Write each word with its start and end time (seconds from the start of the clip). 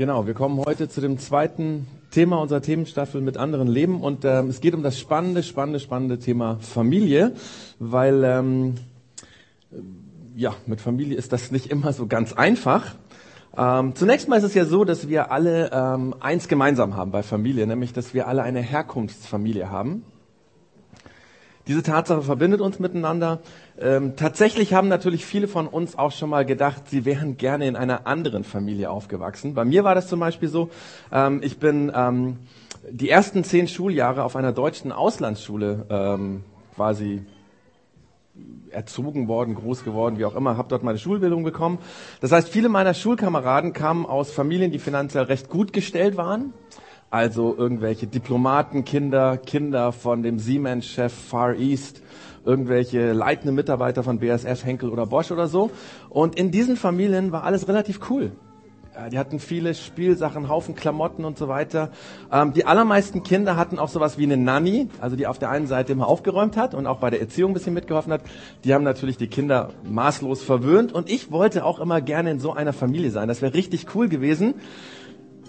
Genau, 0.00 0.26
wir 0.26 0.32
kommen 0.32 0.58
heute 0.64 0.88
zu 0.88 1.02
dem 1.02 1.18
zweiten 1.18 1.86
Thema 2.10 2.40
unserer 2.40 2.62
Themenstaffel 2.62 3.20
mit 3.20 3.36
anderen 3.36 3.68
Leben 3.68 4.00
und 4.00 4.24
ähm, 4.24 4.48
es 4.48 4.62
geht 4.62 4.72
um 4.72 4.82
das 4.82 4.98
spannende, 4.98 5.42
spannende, 5.42 5.78
spannende 5.78 6.18
Thema 6.18 6.56
Familie, 6.58 7.34
weil 7.78 8.24
ähm, 8.24 8.76
ja, 10.34 10.54
mit 10.64 10.80
Familie 10.80 11.18
ist 11.18 11.34
das 11.34 11.50
nicht 11.50 11.66
immer 11.66 11.92
so 11.92 12.06
ganz 12.06 12.32
einfach. 12.32 12.94
Ähm, 13.54 13.94
zunächst 13.94 14.26
mal 14.26 14.36
ist 14.36 14.44
es 14.44 14.54
ja 14.54 14.64
so, 14.64 14.86
dass 14.86 15.06
wir 15.10 15.30
alle 15.30 15.70
ähm, 15.70 16.14
eins 16.18 16.48
gemeinsam 16.48 16.96
haben 16.96 17.10
bei 17.10 17.22
Familie, 17.22 17.66
nämlich 17.66 17.92
dass 17.92 18.14
wir 18.14 18.26
alle 18.26 18.42
eine 18.42 18.62
Herkunftsfamilie 18.62 19.70
haben. 19.70 20.02
Diese 21.66 21.82
Tatsache 21.82 22.22
verbindet 22.22 22.60
uns 22.60 22.78
miteinander. 22.78 23.40
Ähm, 23.78 24.16
tatsächlich 24.16 24.72
haben 24.72 24.88
natürlich 24.88 25.26
viele 25.26 25.46
von 25.46 25.66
uns 25.66 25.96
auch 25.96 26.12
schon 26.12 26.30
mal 26.30 26.44
gedacht, 26.44 26.88
sie 26.88 27.04
wären 27.04 27.36
gerne 27.36 27.66
in 27.66 27.76
einer 27.76 28.06
anderen 28.06 28.44
Familie 28.44 28.90
aufgewachsen. 28.90 29.54
Bei 29.54 29.64
mir 29.64 29.84
war 29.84 29.94
das 29.94 30.08
zum 30.08 30.20
Beispiel 30.20 30.48
so. 30.48 30.70
Ähm, 31.12 31.40
ich 31.42 31.58
bin 31.58 31.92
ähm, 31.94 32.38
die 32.90 33.10
ersten 33.10 33.44
zehn 33.44 33.68
Schuljahre 33.68 34.24
auf 34.24 34.36
einer 34.36 34.52
deutschen 34.52 34.90
Auslandsschule 34.90 35.86
ähm, 35.90 36.44
quasi 36.74 37.22
erzogen 38.70 39.28
worden, 39.28 39.54
groß 39.54 39.84
geworden, 39.84 40.18
wie 40.18 40.24
auch 40.24 40.36
immer, 40.36 40.56
habe 40.56 40.68
dort 40.68 40.82
meine 40.82 40.98
Schulbildung 40.98 41.44
bekommen. 41.44 41.78
Das 42.20 42.32
heißt, 42.32 42.48
viele 42.48 42.68
meiner 42.68 42.94
Schulkameraden 42.94 43.74
kamen 43.74 44.06
aus 44.06 44.30
Familien, 44.30 44.70
die 44.70 44.78
finanziell 44.78 45.24
recht 45.24 45.50
gut 45.50 45.72
gestellt 45.72 46.16
waren 46.16 46.54
also 47.10 47.56
irgendwelche 47.56 48.06
Diplomatenkinder, 48.06 49.36
Kinder 49.36 49.92
von 49.92 50.22
dem 50.22 50.38
Siemens-Chef 50.38 51.12
Far 51.12 51.54
East, 51.56 52.02
irgendwelche 52.44 53.12
leitende 53.12 53.52
Mitarbeiter 53.52 54.02
von 54.02 54.20
BASF, 54.20 54.64
Henkel 54.64 54.90
oder 54.90 55.06
Bosch 55.06 55.30
oder 55.32 55.48
so. 55.48 55.70
Und 56.08 56.36
in 56.36 56.50
diesen 56.50 56.76
Familien 56.76 57.32
war 57.32 57.44
alles 57.44 57.68
relativ 57.68 58.00
cool. 58.10 58.32
Die 59.10 59.18
hatten 59.18 59.38
viele 59.38 59.74
Spielsachen, 59.74 60.48
Haufen 60.48 60.74
Klamotten 60.74 61.24
und 61.24 61.38
so 61.38 61.48
weiter. 61.48 61.90
Ähm, 62.30 62.52
die 62.52 62.66
allermeisten 62.66 63.22
Kinder 63.22 63.56
hatten 63.56 63.78
auch 63.78 63.88
sowas 63.88 64.18
wie 64.18 64.24
eine 64.24 64.36
Nanny, 64.36 64.88
also 65.00 65.16
die 65.16 65.26
auf 65.26 65.38
der 65.38 65.48
einen 65.48 65.66
Seite 65.66 65.92
immer 65.92 66.06
aufgeräumt 66.06 66.56
hat 66.56 66.74
und 66.74 66.86
auch 66.86 66.98
bei 66.98 67.08
der 67.08 67.20
Erziehung 67.20 67.52
ein 67.52 67.54
bisschen 67.54 67.72
mitgeholfen 67.72 68.12
hat. 68.12 68.22
Die 68.64 68.74
haben 68.74 68.84
natürlich 68.84 69.16
die 69.16 69.28
Kinder 69.28 69.70
maßlos 69.84 70.42
verwöhnt 70.42 70.92
und 70.92 71.08
ich 71.08 71.30
wollte 71.30 71.64
auch 71.64 71.78
immer 71.78 72.00
gerne 72.00 72.32
in 72.32 72.40
so 72.40 72.52
einer 72.52 72.72
Familie 72.72 73.10
sein. 73.10 73.28
Das 73.28 73.40
wäre 73.42 73.54
richtig 73.54 73.94
cool 73.94 74.08
gewesen. 74.08 74.54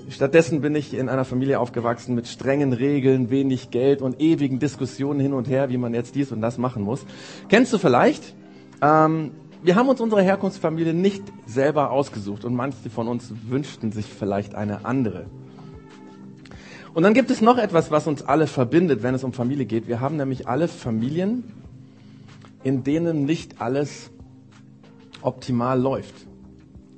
Stattdessen 0.09 0.61
bin 0.61 0.75
ich 0.75 0.93
in 0.93 1.09
einer 1.09 1.25
Familie 1.25 1.59
aufgewachsen 1.59 2.15
mit 2.15 2.27
strengen 2.27 2.73
Regeln, 2.73 3.29
wenig 3.29 3.71
Geld 3.71 4.01
und 4.01 4.19
ewigen 4.19 4.59
Diskussionen 4.59 5.19
hin 5.19 5.33
und 5.33 5.47
her, 5.47 5.69
wie 5.69 5.77
man 5.77 5.93
jetzt 5.93 6.15
dies 6.15 6.31
und 6.31 6.41
das 6.41 6.57
machen 6.57 6.83
muss. 6.83 7.05
Kennst 7.49 7.71
du 7.73 7.77
vielleicht? 7.77 8.35
Ähm, 8.81 9.31
wir 9.63 9.75
haben 9.75 9.89
uns 9.89 10.01
unsere 10.01 10.23
Herkunftsfamilie 10.23 10.93
nicht 10.93 11.23
selber 11.45 11.91
ausgesucht 11.91 12.45
und 12.45 12.55
manche 12.55 12.89
von 12.89 13.07
uns 13.07 13.31
wünschten 13.47 13.91
sich 13.91 14.05
vielleicht 14.05 14.55
eine 14.55 14.85
andere. 14.85 15.27
Und 16.93 17.03
dann 17.03 17.13
gibt 17.13 17.31
es 17.31 17.41
noch 17.41 17.57
etwas, 17.57 17.91
was 17.91 18.07
uns 18.07 18.21
alle 18.21 18.47
verbindet, 18.47 19.03
wenn 19.03 19.15
es 19.15 19.23
um 19.23 19.33
Familie 19.33 19.65
geht. 19.65 19.87
Wir 19.87 20.01
haben 20.01 20.17
nämlich 20.17 20.47
alle 20.47 20.67
Familien, 20.67 21.43
in 22.63 22.83
denen 22.83 23.25
nicht 23.25 23.61
alles 23.61 24.11
optimal 25.21 25.79
läuft. 25.79 26.15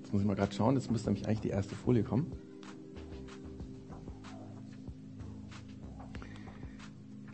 Jetzt 0.01 0.13
muss 0.13 0.21
ich 0.21 0.27
mal 0.27 0.35
gerade 0.35 0.53
schauen, 0.53 0.75
jetzt 0.75 0.89
müsste 0.89 1.09
nämlich 1.09 1.27
eigentlich 1.27 1.41
die 1.41 1.49
erste 1.49 1.75
Folie 1.75 2.03
kommen. 2.03 2.31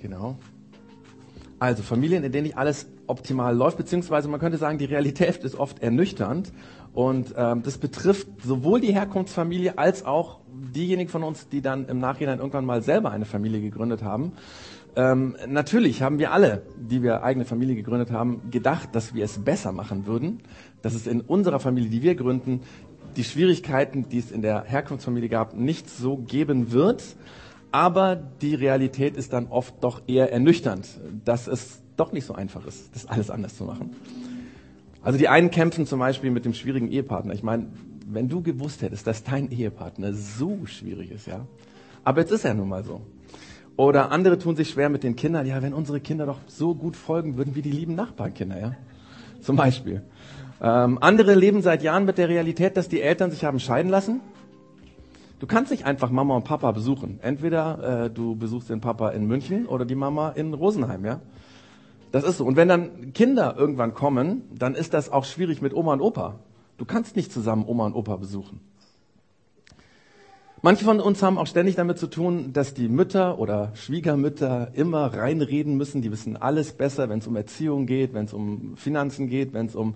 Genau. 0.02 0.38
Also 1.60 1.84
Familien, 1.84 2.24
in 2.24 2.32
denen 2.32 2.44
nicht 2.44 2.58
alles 2.58 2.88
optimal 3.08 3.56
läuft, 3.56 3.78
beziehungsweise 3.78 4.30
man 4.30 4.40
könnte 4.40 4.58
sagen, 4.58 4.78
die 4.78 4.86
Realität 4.86 5.44
ist 5.44 5.56
oft 5.56 5.82
ernüchternd. 5.84 6.54
Und 6.94 7.34
ähm, 7.38 7.64
das 7.64 7.78
betrifft 7.78 8.28
sowohl 8.44 8.80
die 8.80 8.94
Herkunftsfamilie 8.94 9.78
als 9.78 10.06
auch 10.06 10.40
diejenigen 10.48 11.10
von 11.10 11.24
uns, 11.24 11.50
die 11.50 11.62
dann 11.62 11.88
im 11.88 12.00
Nachhinein 12.00 12.40
irgendwann 12.40 12.66
mal 12.66 12.82
selber 12.82 13.12
eine 13.12 13.26
Familie 13.26 13.62
gegründet 13.62 14.04
haben. 14.04 14.34
Ähm, 14.96 15.36
natürlich 15.48 16.02
haben 16.02 16.18
wir 16.18 16.32
alle, 16.32 16.64
die 16.78 17.04
wir 17.04 17.24
eigene 17.24 17.46
Familie 17.46 17.76
gegründet 17.76 18.12
haben, 18.12 18.50
gedacht, 18.50 18.90
dass 18.94 19.14
wir 19.14 19.24
es 19.24 19.38
besser 19.40 19.72
machen 19.72 20.08
würden, 20.08 20.42
dass 20.82 20.96
es 20.96 21.08
in 21.08 21.22
unserer 21.22 21.60
Familie, 21.60 21.90
die 21.90 22.02
wir 22.02 22.16
gründen, 22.16 22.62
die 23.16 23.24
Schwierigkeiten, 23.24 24.10
die 24.10 24.20
es 24.20 24.32
in 24.32 24.42
der 24.42 24.64
Herkunftsfamilie 24.64 25.30
gab, 25.30 25.56
nicht 25.56 25.90
so 25.90 26.18
geben 26.18 26.72
wird. 26.72 27.04
Aber 27.72 28.16
die 28.16 28.56
Realität 28.56 29.16
ist 29.16 29.34
dann 29.34 29.48
oft 29.48 29.84
doch 29.84 30.02
eher 30.08 30.32
ernüchternd, 30.32 30.88
dass 31.24 31.48
es 31.48 31.82
doch 31.98 32.12
nicht 32.12 32.26
so 32.26 32.34
einfach 32.34 32.66
ist, 32.66 32.96
das 32.96 33.06
alles 33.06 33.30
anders 33.30 33.56
zu 33.58 33.66
machen. 33.66 33.96
Also 35.04 35.18
die 35.18 35.28
einen 35.28 35.52
kämpfen 35.52 35.86
zum 35.86 36.00
Beispiel 36.00 36.32
mit 36.32 36.46
dem 36.46 36.54
schwierigen 36.54 36.92
Ehepartner. 36.92 37.34
Ich 37.34 37.44
meine, 37.44 37.68
wenn 38.08 38.28
du 38.28 38.42
gewusst 38.42 38.82
hättest, 38.82 39.06
dass 39.06 39.24
dein 39.24 39.52
Ehepartner 39.52 40.14
so 40.14 40.66
schwierig 40.66 41.12
ist, 41.12 41.28
ja. 41.28 41.46
Aber 42.04 42.22
jetzt 42.22 42.32
ist 42.32 42.44
er 42.44 42.54
nun 42.54 42.70
mal 42.70 42.84
so. 42.84 43.02
Oder 43.78 44.12
andere 44.12 44.40
tun 44.40 44.56
sich 44.56 44.70
schwer 44.72 44.90
mit 44.90 45.04
den 45.04 45.16
Kindern. 45.16 45.46
Ja, 45.46 45.62
wenn 45.62 45.74
unsere 45.74 46.00
Kinder 46.00 46.26
doch 46.26 46.40
so 46.48 46.76
gut 46.76 46.96
folgen 46.96 47.38
würden 47.38 47.56
wie 47.56 47.62
die 47.62 47.72
lieben 47.72 47.96
Nachbarkinder, 47.96 48.60
ja. 48.60 48.76
Zum 49.42 49.56
Beispiel. 49.56 50.02
Ähm, 50.62 50.98
andere 51.02 51.36
leben 51.36 51.62
seit 51.62 51.84
Jahren 51.84 52.06
mit 52.06 52.18
der 52.18 52.28
Realität, 52.28 52.76
dass 52.76 52.90
die 52.90 53.02
Eltern 53.02 53.32
sich 53.32 53.46
haben 53.46 53.60
scheiden 53.60 53.90
lassen 53.90 54.20
Du 55.40 55.48
kannst 55.48 55.72
nicht 55.72 55.86
einfach 55.86 56.10
Mama 56.10 56.36
und 56.36 56.44
Papa 56.44 56.72
besuchen. 56.72 57.20
Entweder 57.22 58.06
äh, 58.06 58.10
du 58.10 58.36
besuchst 58.36 58.70
den 58.70 58.82
Papa 58.82 59.10
in 59.10 59.26
München 59.26 59.66
oder 59.68 59.86
die 59.86 59.96
Mama 59.96 60.30
in 60.32 60.54
Rosenheim, 60.54 61.06
ja? 61.06 61.22
Das 62.12 62.24
ist 62.24 62.38
so. 62.38 62.46
Und 62.46 62.56
wenn 62.56 62.68
dann 62.68 63.14
Kinder 63.14 63.56
irgendwann 63.58 63.94
kommen, 63.94 64.44
dann 64.54 64.76
ist 64.76 64.94
das 64.94 65.12
auch 65.12 65.26
schwierig 65.26 65.62
mit 65.62 65.74
Oma 65.74 65.94
und 65.94 66.02
Opa. 66.02 66.40
Du 66.78 66.86
kannst 66.86 67.16
nicht 67.16 67.32
zusammen 67.32 67.66
Oma 67.66 67.86
und 67.86 67.94
Opa 67.94 68.18
besuchen. 68.18 68.62
Manche 70.62 70.84
von 70.84 71.00
uns 71.00 71.24
haben 71.24 71.38
auch 71.38 71.48
ständig 71.48 71.76
damit 71.76 71.98
zu 72.00 72.08
tun, 72.08 72.52
dass 72.52 72.74
die 72.74 72.90
Mütter 72.90 73.40
oder 73.40 73.72
Schwiegermütter 73.76 74.72
immer 74.74 75.14
reinreden 75.14 75.78
müssen. 75.78 76.02
Die 76.02 76.12
wissen 76.12 76.36
alles 76.36 76.74
besser, 76.74 77.08
wenn 77.08 77.20
es 77.20 77.28
um 77.28 77.38
Erziehung 77.38 77.86
geht, 77.86 78.14
wenn 78.14 78.26
es 78.26 78.34
um 78.34 78.76
Finanzen 78.76 79.30
geht, 79.30 79.54
wenn 79.54 79.68
es 79.68 79.76
um 79.76 79.94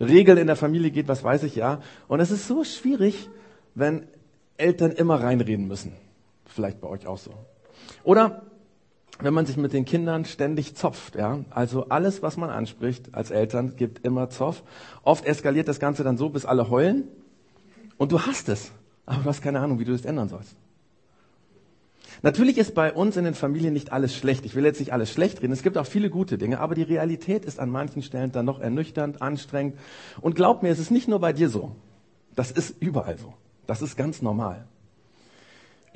Regeln 0.00 0.38
in 0.38 0.46
der 0.46 0.56
Familie 0.56 0.90
geht, 0.90 1.08
was 1.08 1.22
weiß 1.22 1.42
ich 1.42 1.54
ja. 1.54 1.80
Und 2.08 2.20
es 2.20 2.30
ist 2.30 2.48
so 2.48 2.64
schwierig, 2.64 3.28
wenn 3.74 4.06
Eltern 4.58 4.92
immer 4.92 5.22
reinreden 5.22 5.68
müssen. 5.68 5.92
Vielleicht 6.46 6.80
bei 6.80 6.88
euch 6.88 7.06
auch 7.06 7.18
so. 7.18 7.32
Oder 8.04 8.42
wenn 9.20 9.32
man 9.32 9.46
sich 9.46 9.56
mit 9.56 9.72
den 9.72 9.84
Kindern 9.84 10.24
ständig 10.24 10.74
zopft, 10.74 11.16
ja. 11.16 11.40
Also 11.50 11.88
alles, 11.88 12.22
was 12.22 12.36
man 12.36 12.50
anspricht 12.50 13.14
als 13.14 13.30
Eltern, 13.30 13.76
gibt 13.76 14.04
immer 14.04 14.28
Zoff. 14.30 14.62
Oft 15.02 15.24
eskaliert 15.24 15.68
das 15.68 15.80
Ganze 15.80 16.04
dann 16.04 16.16
so, 16.16 16.28
bis 16.28 16.44
alle 16.44 16.70
heulen. 16.70 17.04
Und 17.96 18.12
du 18.12 18.20
hast 18.20 18.48
es. 18.48 18.72
Aber 19.06 19.22
du 19.22 19.28
hast 19.28 19.42
keine 19.42 19.60
Ahnung, 19.60 19.78
wie 19.78 19.84
du 19.84 19.92
das 19.92 20.04
ändern 20.04 20.28
sollst. 20.28 20.56
Natürlich 22.22 22.58
ist 22.58 22.74
bei 22.74 22.92
uns 22.92 23.16
in 23.16 23.24
den 23.24 23.34
Familien 23.34 23.72
nicht 23.72 23.92
alles 23.92 24.14
schlecht. 24.14 24.44
Ich 24.44 24.54
will 24.54 24.64
jetzt 24.64 24.80
nicht 24.80 24.92
alles 24.92 25.10
schlecht 25.10 25.42
reden. 25.42 25.52
Es 25.52 25.62
gibt 25.62 25.78
auch 25.78 25.86
viele 25.86 26.10
gute 26.10 26.38
Dinge, 26.38 26.60
aber 26.60 26.74
die 26.74 26.82
Realität 26.82 27.44
ist 27.44 27.60
an 27.60 27.70
manchen 27.70 28.02
Stellen 28.02 28.32
dann 28.32 28.46
noch 28.46 28.60
ernüchternd, 28.60 29.22
anstrengend. 29.22 29.78
Und 30.20 30.34
glaub 30.34 30.62
mir, 30.62 30.70
es 30.70 30.78
ist 30.78 30.90
nicht 30.90 31.08
nur 31.08 31.20
bei 31.20 31.32
dir 31.32 31.48
so. 31.48 31.76
Das 32.34 32.50
ist 32.50 32.74
überall 32.80 33.18
so. 33.18 33.34
Das 33.66 33.82
ist 33.82 33.96
ganz 33.96 34.22
normal. 34.22 34.66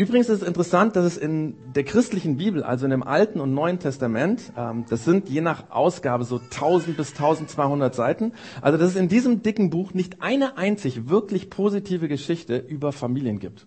Übrigens 0.00 0.31
ist 0.31 0.41
es 0.41 0.48
interessant, 0.48 0.97
dass 0.97 1.04
es 1.04 1.19
in 1.19 1.54
der 1.75 1.84
christlichen 1.84 2.38
Bibel, 2.38 2.62
also 2.62 2.86
in 2.86 2.91
dem 2.91 3.03
Alten 3.03 3.38
und 3.38 3.53
Neuen 3.53 3.78
Testament, 3.78 4.41
ähm, 4.56 4.86
das 4.88 5.04
sind 5.04 5.28
je 5.28 5.42
nach 5.42 5.70
Ausgabe 5.70 6.25
so 6.25 6.38
1000 6.38 6.97
bis 6.97 7.10
1200 7.10 7.94
Seiten, 7.94 8.32
also 8.62 8.78
dass 8.78 8.92
es 8.92 8.97
in 8.97 9.08
diesem 9.08 9.42
dicken 9.42 9.69
Buch 9.69 9.92
nicht 9.92 10.22
eine 10.22 10.56
einzig 10.56 11.10
wirklich 11.10 11.50
positive 11.50 12.08
Geschichte 12.08 12.56
über 12.56 12.92
Familien 12.92 13.41
gibt. 13.41 13.66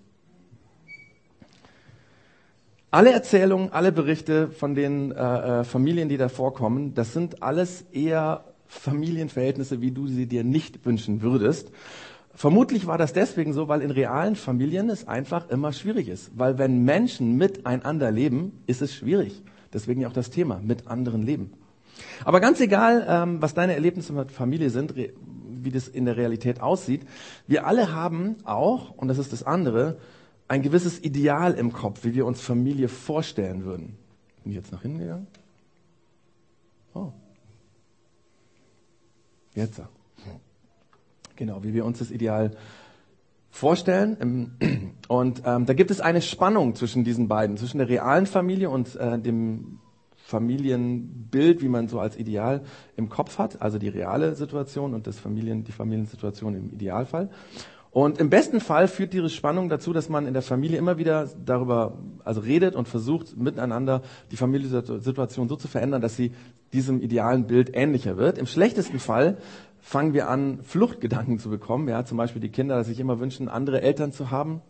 Alle 2.89 3.11
Erzählungen, 3.11 3.71
alle 3.71 3.91
Berichte 3.91 4.49
von 4.49 4.73
den 4.73 5.11
äh, 5.11 5.59
äh 5.59 5.63
Familien, 5.63 6.09
die 6.09 6.17
da 6.17 6.29
vorkommen, 6.29 6.95
das 6.95 7.13
sind 7.13 7.43
alles 7.43 7.85
eher 7.91 8.43
Familienverhältnisse, 8.65 9.81
wie 9.81 9.91
du 9.91 10.07
sie 10.07 10.25
dir 10.25 10.43
nicht 10.43 10.83
wünschen 10.83 11.21
würdest. 11.21 11.71
Vermutlich 12.35 12.87
war 12.87 12.97
das 12.97 13.13
deswegen 13.13 13.53
so, 13.53 13.67
weil 13.67 13.81
in 13.81 13.91
realen 13.91 14.35
Familien 14.35 14.89
es 14.89 15.07
einfach 15.07 15.49
immer 15.49 15.71
schwierig 15.71 16.07
ist. 16.07 16.31
Weil 16.35 16.57
wenn 16.57 16.83
Menschen 16.83 17.37
miteinander 17.37 18.11
leben, 18.11 18.63
ist 18.65 18.81
es 18.81 18.93
schwierig. 18.93 19.43
Deswegen 19.71 20.01
ja 20.01 20.07
auch 20.07 20.13
das 20.13 20.29
Thema, 20.29 20.59
mit 20.59 20.87
anderen 20.87 21.21
leben. 21.21 21.53
Aber 22.25 22.39
ganz 22.39 22.59
egal, 22.59 23.05
ähm, 23.07 23.41
was 23.41 23.53
deine 23.53 23.73
Erlebnisse 23.73 24.13
mit 24.13 24.31
Familie 24.31 24.71
sind, 24.71 24.95
wie 24.95 25.71
das 25.71 25.87
in 25.87 26.05
der 26.05 26.17
Realität 26.17 26.59
aussieht, 26.59 27.01
wir 27.47 27.67
alle 27.67 27.93
haben 27.93 28.37
auch, 28.45 28.91
und 28.97 29.07
das 29.07 29.19
ist 29.19 29.31
das 29.31 29.43
andere, 29.43 29.97
ein 30.47 30.61
gewisses 30.61 31.03
Ideal 31.03 31.53
im 31.53 31.71
Kopf, 31.71 32.03
wie 32.03 32.13
wir 32.15 32.25
uns 32.25 32.41
Familie 32.41 32.87
vorstellen 32.87 33.63
würden. 33.63 33.97
Bin 34.43 34.51
ich 34.51 34.57
jetzt 34.57 34.71
nach 34.71 34.81
hinten 34.81 34.99
gegangen? 34.99 35.27
Oh. 36.93 37.11
Jetzt. 39.55 39.81
Genau, 41.43 41.61
wie 41.61 41.73
wir 41.73 41.83
uns 41.83 41.99
das 41.99 42.09
Ideal 42.09 42.51
vorstellen. 43.49 44.55
Und 45.09 45.41
ähm, 45.45 45.65
da 45.65 45.73
gibt 45.73 45.91
es 45.91 45.99
eine 45.99 46.21
Spannung 46.21 46.73
zwischen 46.73 47.03
diesen 47.03 47.27
beiden, 47.27 47.57
zwischen 47.57 47.79
der 47.79 47.89
realen 47.89 48.27
Familie 48.27 48.69
und 48.69 48.95
äh, 48.95 49.19
dem 49.19 49.79
Familienbild, 50.15 51.61
wie 51.61 51.67
man 51.67 51.89
so 51.89 51.99
als 51.99 52.15
Ideal 52.15 52.61
im 52.95 53.09
Kopf 53.09 53.39
hat, 53.39 53.61
also 53.61 53.77
die 53.77 53.89
reale 53.89 54.35
Situation 54.35 54.93
und 54.93 55.05
das 55.05 55.19
Familien, 55.19 55.65
die 55.65 55.73
Familiensituation 55.73 56.55
im 56.55 56.71
Idealfall. 56.71 57.29
Und 57.91 58.19
im 58.19 58.29
besten 58.29 58.61
Fall 58.61 58.87
führt 58.87 59.11
diese 59.11 59.29
Spannung 59.29 59.67
dazu, 59.67 59.91
dass 59.91 60.07
man 60.07 60.25
in 60.25 60.33
der 60.33 60.43
Familie 60.43 60.77
immer 60.77 60.97
wieder 60.97 61.29
darüber, 61.45 61.97
also 62.23 62.39
redet 62.39 62.73
und 62.73 62.87
versucht 62.87 63.35
miteinander 63.35 64.01
die 64.31 64.37
Familiensituation 64.37 65.49
so 65.49 65.57
zu 65.57 65.67
verändern, 65.67 66.01
dass 66.01 66.15
sie 66.15 66.31
diesem 66.71 67.01
idealen 67.01 67.47
Bild 67.47 67.75
ähnlicher 67.75 68.15
wird. 68.15 68.37
Im 68.37 68.47
schlechtesten 68.47 68.97
Fall 68.97 69.37
fangen 69.83 70.13
wir 70.13 70.29
an, 70.29 70.59
Fluchtgedanken 70.63 71.39
zu 71.39 71.49
bekommen. 71.49 71.89
Ja, 71.89 72.05
zum 72.05 72.17
Beispiel 72.17 72.41
die 72.41 72.49
Kinder, 72.49 72.77
dass 72.77 72.87
sich 72.87 73.01
immer 73.01 73.19
wünschen, 73.19 73.49
andere 73.49 73.81
Eltern 73.81 74.13
zu 74.13 74.31
haben. 74.31 74.61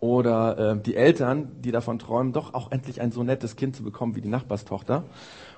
Oder 0.00 0.58
äh, 0.72 0.82
die 0.82 0.96
Eltern, 0.96 1.52
die 1.60 1.70
davon 1.70 1.98
träumen, 1.98 2.32
doch 2.32 2.54
auch 2.54 2.72
endlich 2.72 3.00
ein 3.00 3.12
so 3.12 3.22
nettes 3.22 3.56
Kind 3.56 3.76
zu 3.76 3.84
bekommen 3.84 4.16
wie 4.16 4.20
die 4.22 4.28
Nachbarstochter. 4.28 5.04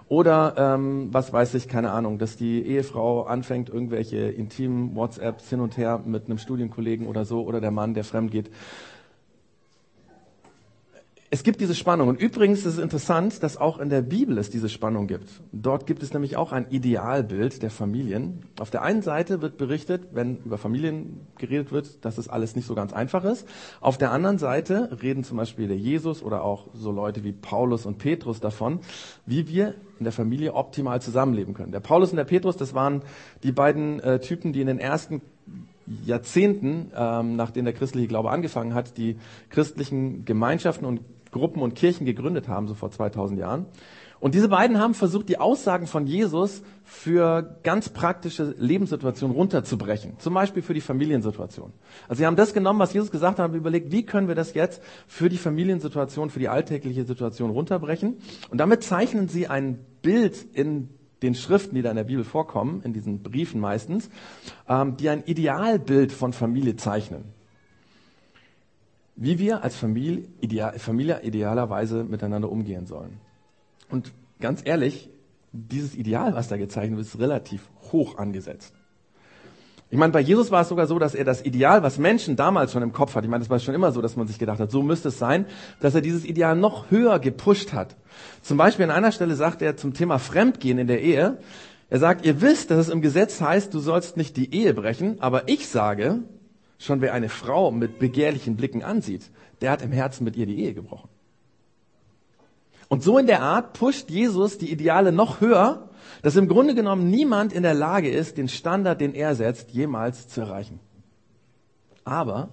Oder 0.09 0.55
ähm, 0.57 1.09
was 1.13 1.33
weiß 1.33 1.55
ich, 1.55 1.69
keine 1.69 1.93
Ahnung, 1.93 2.19
dass 2.19 2.37
die 2.37 2.63
Ehefrau 2.63 3.23
anfängt, 3.23 3.69
irgendwelche 3.69 4.19
intimen 4.19 4.95
WhatsApps 4.95 5.49
hin 5.51 5.61
und 5.61 5.77
her 5.77 6.01
mit 6.05 6.27
einem 6.27 6.39
Studienkollegen 6.39 7.07
oder 7.07 7.25
so, 7.25 7.45
oder 7.45 7.61
der 7.61 7.73
Mann, 7.73 7.95
der 7.95 8.05
fremd 8.05 8.31
geht. 8.31 8.51
Es 11.29 11.43
gibt 11.43 11.61
diese 11.61 11.75
Spannung. 11.75 12.09
Und 12.09 12.21
übrigens 12.21 12.61
ist 12.61 12.75
es 12.75 12.79
interessant, 12.79 13.43
dass 13.43 13.57
auch 13.57 13.79
in 13.81 13.91
der 13.91 14.03
Bibel 14.03 14.39
es 14.39 14.49
diese 14.49 14.69
Spannung 14.69 15.09
gibt. 15.09 15.29
Dort 15.53 15.87
gibt 15.87 16.03
es 16.03 16.13
nämlich 16.13 16.37
auch 16.37 16.53
ein 16.53 16.71
Idealbild 16.71 17.63
der 17.63 17.71
Familien. 17.71 18.45
Auf 18.61 18.71
der 18.71 18.83
einen 18.83 19.03
Seite 19.03 19.43
wird 19.43 19.57
berichtet, 19.57 20.09
wenn 20.13 20.39
über 20.45 20.57
Familien 20.57 21.27
geredet 21.37 21.73
wird, 21.73 22.05
dass 22.05 22.19
es 22.19 22.29
alles 22.29 22.55
nicht 22.55 22.67
so 22.67 22.77
ganz 22.77 22.93
einfach 22.93 23.25
ist. 23.25 23.47
Auf 23.81 23.99
der 23.99 24.13
anderen 24.13 24.39
Seite 24.39 24.99
reden 25.03 25.25
zum 25.25 25.37
Beispiel 25.37 25.67
der 25.67 25.77
Jesus 25.77 26.23
oder 26.23 26.45
auch 26.45 26.69
so 26.75 26.93
Leute 26.93 27.25
wie 27.25 27.33
Paulus 27.33 27.87
und 27.87 27.99
Petrus 27.99 28.39
davon, 28.39 28.81
wie 29.27 29.49
wir 29.49 29.75
in 29.99 30.05
der 30.05 30.13
Familie 30.13 30.55
optimal 30.55 31.03
zusammenleben 31.03 31.55
können. 31.55 31.73
Der 31.73 31.81
Paulus 31.81 32.11
und 32.11 32.19
der 32.19 32.25
Petrus, 32.25 32.57
das 32.57 32.73
waren 32.73 33.03
die 33.43 33.53
beiden 33.53 33.99
äh, 33.99 34.21
Typen, 34.21 34.53
die 34.53 34.61
in 34.61 34.69
den 34.69 34.79
ersten 34.79 35.23
Jahrzehnten, 36.05 36.91
ähm, 36.97 37.37
nachdem 37.37 37.65
der 37.65 37.75
christliche 37.75 38.09
Glaube 38.09 38.31
angefangen 38.31 38.75
hat, 38.75 38.97
die 38.97 39.17
christlichen 39.51 40.25
Gemeinschaften 40.25 40.85
und 40.85 41.01
Gruppen 41.37 41.63
und 41.63 41.75
Kirchen 41.75 42.07
gegründet 42.07 42.49
haben, 42.49 42.67
so 42.67 42.75
vor 42.75 42.91
2000 42.91 43.39
Jahren. 43.39 43.67
Und 44.19 44.35
diese 44.35 44.49
beiden 44.49 44.81
haben 44.81 44.95
versucht, 44.95 45.29
die 45.29 45.39
Aussagen 45.39 45.87
von 45.87 46.07
Jesus 46.07 46.63
für 46.85 47.59
ganz 47.63 47.91
praktische 47.91 48.55
Lebenssituationen 48.59 49.37
runterzubrechen. 49.37 50.19
Zum 50.19 50.33
Beispiel 50.33 50.63
für 50.63 50.73
die 50.73 50.81
Familiensituation. 50.81 51.73
Also 52.09 52.21
sie 52.21 52.27
haben 52.27 52.37
das 52.37 52.55
genommen, 52.55 52.79
was 52.79 52.95
Jesus 52.95 53.11
gesagt 53.11 53.39
hat, 53.39 53.51
und 53.51 53.57
überlegt, 53.57 53.93
wie 53.93 54.05
können 54.05 54.29
wir 54.29 54.35
das 54.35 54.55
jetzt 54.55 54.83
für 55.07 55.29
die 55.29 55.37
Familiensituation, 55.37 56.31
für 56.31 56.39
die 56.39 56.49
alltägliche 56.49 57.05
Situation 57.05 57.51
runterbrechen? 57.51 58.17
Und 58.51 58.59
damit 58.59 58.83
zeichnen 58.85 59.29
sie 59.29 59.49
ein 59.49 59.79
Bild 60.01 60.47
in 60.55 60.89
den 61.23 61.35
Schriften, 61.35 61.75
die 61.75 61.83
da 61.83 61.91
in 61.91 61.97
der 61.97 62.05
Bibel 62.05 62.25
vorkommen, 62.25 62.83
in 62.85 62.93
diesen 62.93 63.23
Briefen 63.23 63.61
meistens, 63.61 64.09
ähm, 64.69 64.97
die 64.97 65.09
ein 65.09 65.25
Idealbild 65.25 66.13
von 66.13 66.33
Familie 66.33 66.77
zeichnen 66.77 67.36
wie 69.17 69.39
wir 69.39 69.65
als 69.65 69.77
Familie, 69.77 70.25
ideal, 70.41 70.79
Familie 70.79 71.23
idealerweise 71.23 72.05
miteinander 72.05 72.51
umgehen 72.51 72.87
sollen. 72.87 73.19
Und 73.91 74.13
ganz 74.41 74.61
ehrlich, 74.65 75.11
dieses 75.53 75.95
Ideal, 75.95 76.35
was 76.35 76.49
da 76.49 76.57
gezeichnet 76.57 76.99
wird, 76.99 77.07
ist 77.07 77.19
relativ 77.19 77.69
hoch 77.93 78.19
angesetzt. 78.19 78.75
Ich 79.89 79.99
meine, 79.99 80.13
bei 80.13 80.21
Jesus 80.21 80.51
war 80.51 80.63
es 80.63 80.69
sogar 80.69 80.89
so, 80.89 80.99
dass 80.99 81.15
er 81.15 81.25
das 81.25 81.45
Ideal, 81.45 81.83
was 81.83 81.99
Menschen 81.99 82.35
damals 82.35 82.73
schon 82.73 82.83
im 82.83 82.93
Kopf 82.93 83.15
hat, 83.15 83.23
ich 83.23 83.31
meine, 83.31 83.43
das 83.43 83.51
war 83.51 83.61
schon 83.61 83.75
immer 83.75 83.93
so, 83.93 84.03
dass 84.03 84.17
man 84.17 84.27
sich 84.27 84.39
gedacht 84.39 84.59
hat, 84.59 84.71
so 84.71 84.83
müsste 84.83 85.09
es 85.09 85.19
sein, 85.19 85.47
dass 85.81 85.95
er 85.95 86.01
dieses 86.01 86.25
Ideal 86.25 86.57
noch 86.57 86.91
höher 86.91 87.21
gepusht 87.21 87.73
hat. 87.73 87.97
Zum 88.43 88.57
Beispiel 88.57 88.85
an 88.85 88.91
einer 88.91 89.13
Stelle 89.13 89.37
sagt 89.37 89.63
er 89.63 89.77
zum 89.77 89.95
Thema 89.95 90.19
Fremdgehen 90.19 90.79
in 90.79 90.89
der 90.89 91.01
Ehe, 91.03 91.39
er 91.89 91.99
sagt, 92.01 92.27
ihr 92.27 92.41
wisst, 92.41 92.73
dass 92.73 92.79
es 92.79 92.89
im 92.89 93.01
Gesetz 93.01 93.41
heißt, 93.41 93.73
du 93.73 93.79
sollst 93.79 94.17
nicht 94.17 94.37
die 94.37 94.53
Ehe 94.53 94.75
brechen, 94.75 95.21
aber 95.21 95.49
ich 95.49 95.69
sage, 95.69 96.25
Schon 96.79 97.01
wer 97.01 97.15
eine 97.15 97.29
Frau 97.29 97.71
mit 97.71 97.99
begehrlichen 97.99 98.57
Blicken 98.57 98.83
ansieht, 98.83 99.31
der 99.61 99.71
hat 99.71 99.83
im 99.83 99.93
Herzen 99.93 100.25
mit 100.25 100.37
ihr 100.37 100.47
die 100.47 100.61
Ehe 100.61 100.75
gebrochen. 100.75 101.09
Und 102.89 103.03
so 103.03 103.19
in 103.19 103.27
der 103.27 103.43
Art 103.43 103.73
pusht 103.73 104.11
Jesus 104.11 104.59
die 104.59 104.71
Ideale 104.71 105.11
noch 105.11 105.41
höher, 105.41 105.91
dass 106.23 106.37
im 106.37 106.49
Grunde 106.49 106.75
genommen 106.75 107.11
niemand 107.11 107.53
in 107.53 107.63
der 107.63 107.75
Lage 107.75 108.11
ist, 108.11 108.37
den 108.39 108.49
Standard, 108.49 109.01
den 109.01 109.15
er 109.15 109.35
setzt, 109.35 109.71
jemals 109.71 110.29
zu 110.29 110.43
erreichen. 110.43 110.79
Aber, 112.05 112.51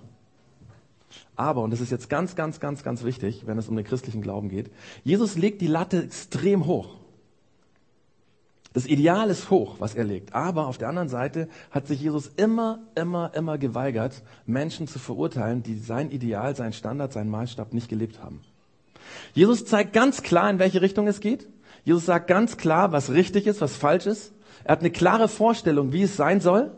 aber, 1.36 1.62
und 1.62 1.72
das 1.72 1.82
ist 1.82 1.92
jetzt 1.92 2.10
ganz, 2.10 2.36
ganz, 2.36 2.60
ganz, 2.60 2.84
ganz 2.84 3.04
wichtig, 3.04 3.44
wenn 3.46 3.58
es 3.58 3.68
um 3.68 3.76
den 3.76 3.86
christlichen 3.86 4.22
Glauben 4.22 4.50
geht, 4.50 4.72
Jesus 5.04 5.36
legt 5.38 5.62
die 5.62 5.68
Latte 5.68 6.04
extrem 6.04 6.66
hoch. 6.66 6.98
Das 8.74 8.88
Ideal 8.88 9.30
ist 9.30 9.52
hoch, 9.52 9.76
was 9.78 9.94
er 9.94 10.04
legt. 10.04 10.34
Aber 10.34 10.68
auf 10.68 10.80
der 10.80 10.90
anderen 10.90 11.08
Seite 11.08 11.48
hat 11.70 11.88
sich 11.88 12.02
Jesus 12.02 12.32
immer, 12.38 12.80
immer, 12.96 13.32
immer 13.36 13.60
geweigert, 13.60 14.24
Menschen 14.48 14.88
zu 14.88 14.98
verurteilen, 14.98 15.62
die 15.62 15.78
sein 15.78 16.10
Ideal, 16.10 16.56
sein 16.56 16.74
Standard, 16.74 17.14
seinen 17.14 17.30
Maßstab 17.30 17.74
nicht 17.74 17.88
gelebt 17.88 18.22
haben. 18.22 18.42
Jesus 19.34 19.66
zeigt 19.66 19.94
ganz 19.94 20.24
klar, 20.24 20.50
in 20.50 20.58
welche 20.58 20.82
Richtung 20.82 21.08
es 21.08 21.20
geht. 21.20 21.48
Jesus 21.84 22.06
sagt 22.06 22.28
ganz 22.28 22.58
klar, 22.58 22.92
was 22.92 23.12
richtig 23.12 23.46
ist, 23.46 23.62
was 23.62 23.76
falsch 23.76 24.08
ist. 24.08 24.34
Er 24.64 24.72
hat 24.74 24.80
eine 24.80 24.92
klare 24.92 25.28
Vorstellung, 25.28 25.92
wie 25.92 26.04
es 26.04 26.16
sein 26.16 26.42
soll. 26.42 26.72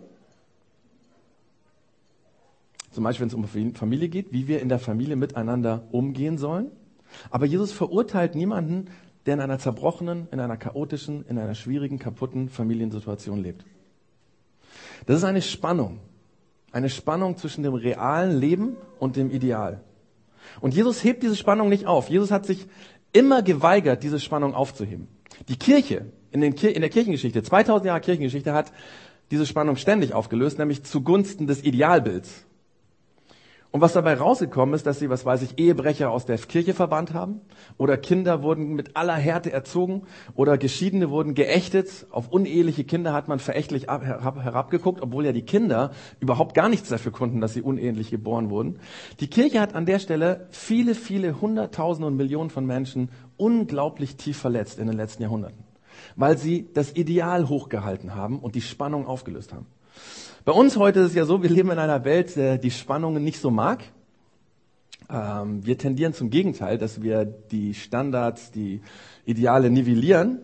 Zum 2.91 3.03
Beispiel, 3.03 3.21
wenn 3.29 3.45
es 3.45 3.55
um 3.55 3.73
Familie 3.73 4.09
geht, 4.09 4.33
wie 4.33 4.47
wir 4.47 4.61
in 4.61 4.69
der 4.69 4.79
Familie 4.79 5.15
miteinander 5.15 5.83
umgehen 5.91 6.37
sollen. 6.37 6.71
Aber 7.29 7.45
Jesus 7.45 7.71
verurteilt 7.71 8.35
niemanden, 8.35 8.87
der 9.25 9.35
in 9.35 9.41
einer 9.41 9.59
zerbrochenen, 9.59 10.27
in 10.31 10.39
einer 10.39 10.57
chaotischen, 10.57 11.25
in 11.27 11.37
einer 11.37 11.55
schwierigen, 11.55 11.99
kaputten 11.99 12.49
Familiensituation 12.49 13.41
lebt. 13.41 13.65
Das 15.05 15.17
ist 15.17 15.23
eine 15.23 15.41
Spannung. 15.41 15.99
Eine 16.71 16.89
Spannung 16.89 17.37
zwischen 17.37 17.63
dem 17.63 17.73
realen 17.73 18.37
Leben 18.37 18.75
und 18.99 19.15
dem 19.15 19.31
Ideal. 19.31 19.81
Und 20.61 20.73
Jesus 20.73 21.03
hebt 21.03 21.23
diese 21.23 21.35
Spannung 21.35 21.69
nicht 21.69 21.85
auf. 21.85 22.09
Jesus 22.09 22.31
hat 22.31 22.45
sich 22.45 22.67
immer 23.13 23.41
geweigert, 23.41 24.03
diese 24.03 24.19
Spannung 24.19 24.53
aufzuheben. 24.53 25.07
Die 25.47 25.57
Kirche 25.57 26.05
in, 26.31 26.43
in 26.43 26.81
der 26.81 26.89
Kirchengeschichte, 26.89 27.43
2000 27.43 27.85
Jahre 27.85 28.01
Kirchengeschichte, 28.01 28.53
hat 28.53 28.71
diese 29.31 29.45
Spannung 29.45 29.77
ständig 29.77 30.13
aufgelöst, 30.13 30.59
nämlich 30.59 30.83
zugunsten 30.83 31.47
des 31.47 31.63
Idealbilds. 31.63 32.45
Und 33.75 33.81
was 33.81 33.91
dabei 33.91 34.13
rausgekommen 34.13 34.73
ist, 34.73 34.85
dass 34.85 34.99
sie, 34.99 35.09
was 35.09 35.25
weiß 35.25 35.41
ich, 35.41 35.59
Ehebrecher 35.59 36.09
aus 36.09 36.25
der 36.25 36.37
Kirche 36.37 36.73
verbannt 36.73 37.13
haben 37.13 37.41
oder 37.77 37.97
Kinder 37.97 38.41
wurden 38.41 38.73
mit 38.73 38.95
aller 38.95 39.15
Härte 39.15 39.51
erzogen 39.51 40.03
oder 40.33 40.57
Geschiedene 40.57 41.09
wurden 41.09 41.33
geächtet. 41.33 42.07
Auf 42.09 42.29
uneheliche 42.29 42.85
Kinder 42.85 43.11
hat 43.11 43.27
man 43.27 43.39
verächtlich 43.39 43.87
herabgeguckt, 43.87 45.01
obwohl 45.01 45.25
ja 45.25 45.33
die 45.33 45.41
Kinder 45.41 45.91
überhaupt 46.21 46.53
gar 46.53 46.69
nichts 46.69 46.87
dafür 46.87 47.11
konnten, 47.11 47.41
dass 47.41 47.53
sie 47.53 47.61
unehelich 47.61 48.11
geboren 48.11 48.49
wurden. 48.49 48.79
Die 49.19 49.27
Kirche 49.27 49.59
hat 49.59 49.75
an 49.75 49.85
der 49.85 49.99
Stelle 49.99 50.47
viele, 50.51 50.95
viele 50.95 51.41
Hunderttausende 51.41 52.07
und 52.07 52.15
Millionen 52.15 52.51
von 52.51 52.65
Menschen 52.65 53.09
unglaublich 53.35 54.15
tief 54.15 54.37
verletzt 54.37 54.79
in 54.79 54.87
den 54.87 54.95
letzten 54.95 55.23
Jahrhunderten, 55.23 55.65
weil 56.15 56.37
sie 56.37 56.69
das 56.73 56.95
Ideal 56.95 57.49
hochgehalten 57.49 58.15
haben 58.15 58.39
und 58.39 58.55
die 58.55 58.61
Spannung 58.61 59.05
aufgelöst 59.05 59.51
haben. 59.51 59.65
Bei 60.45 60.51
uns 60.51 60.77
heute 60.77 60.99
ist 60.99 61.07
es 61.07 61.15
ja 61.15 61.25
so, 61.25 61.41
wir 61.41 61.49
leben 61.49 61.71
in 61.71 61.79
einer 61.79 62.05
Welt, 62.05 62.37
äh, 62.37 62.59
die 62.59 62.69
Spannungen 62.69 63.23
nicht 63.23 63.39
so 63.39 63.49
mag. 63.49 63.83
Ähm, 65.09 65.65
wir 65.65 65.75
tendieren 65.79 66.13
zum 66.13 66.29
Gegenteil, 66.29 66.77
dass 66.77 67.01
wir 67.01 67.25
die 67.25 67.73
Standards, 67.73 68.51
die 68.51 68.81
Ideale 69.25 69.71
nivellieren. 69.71 70.37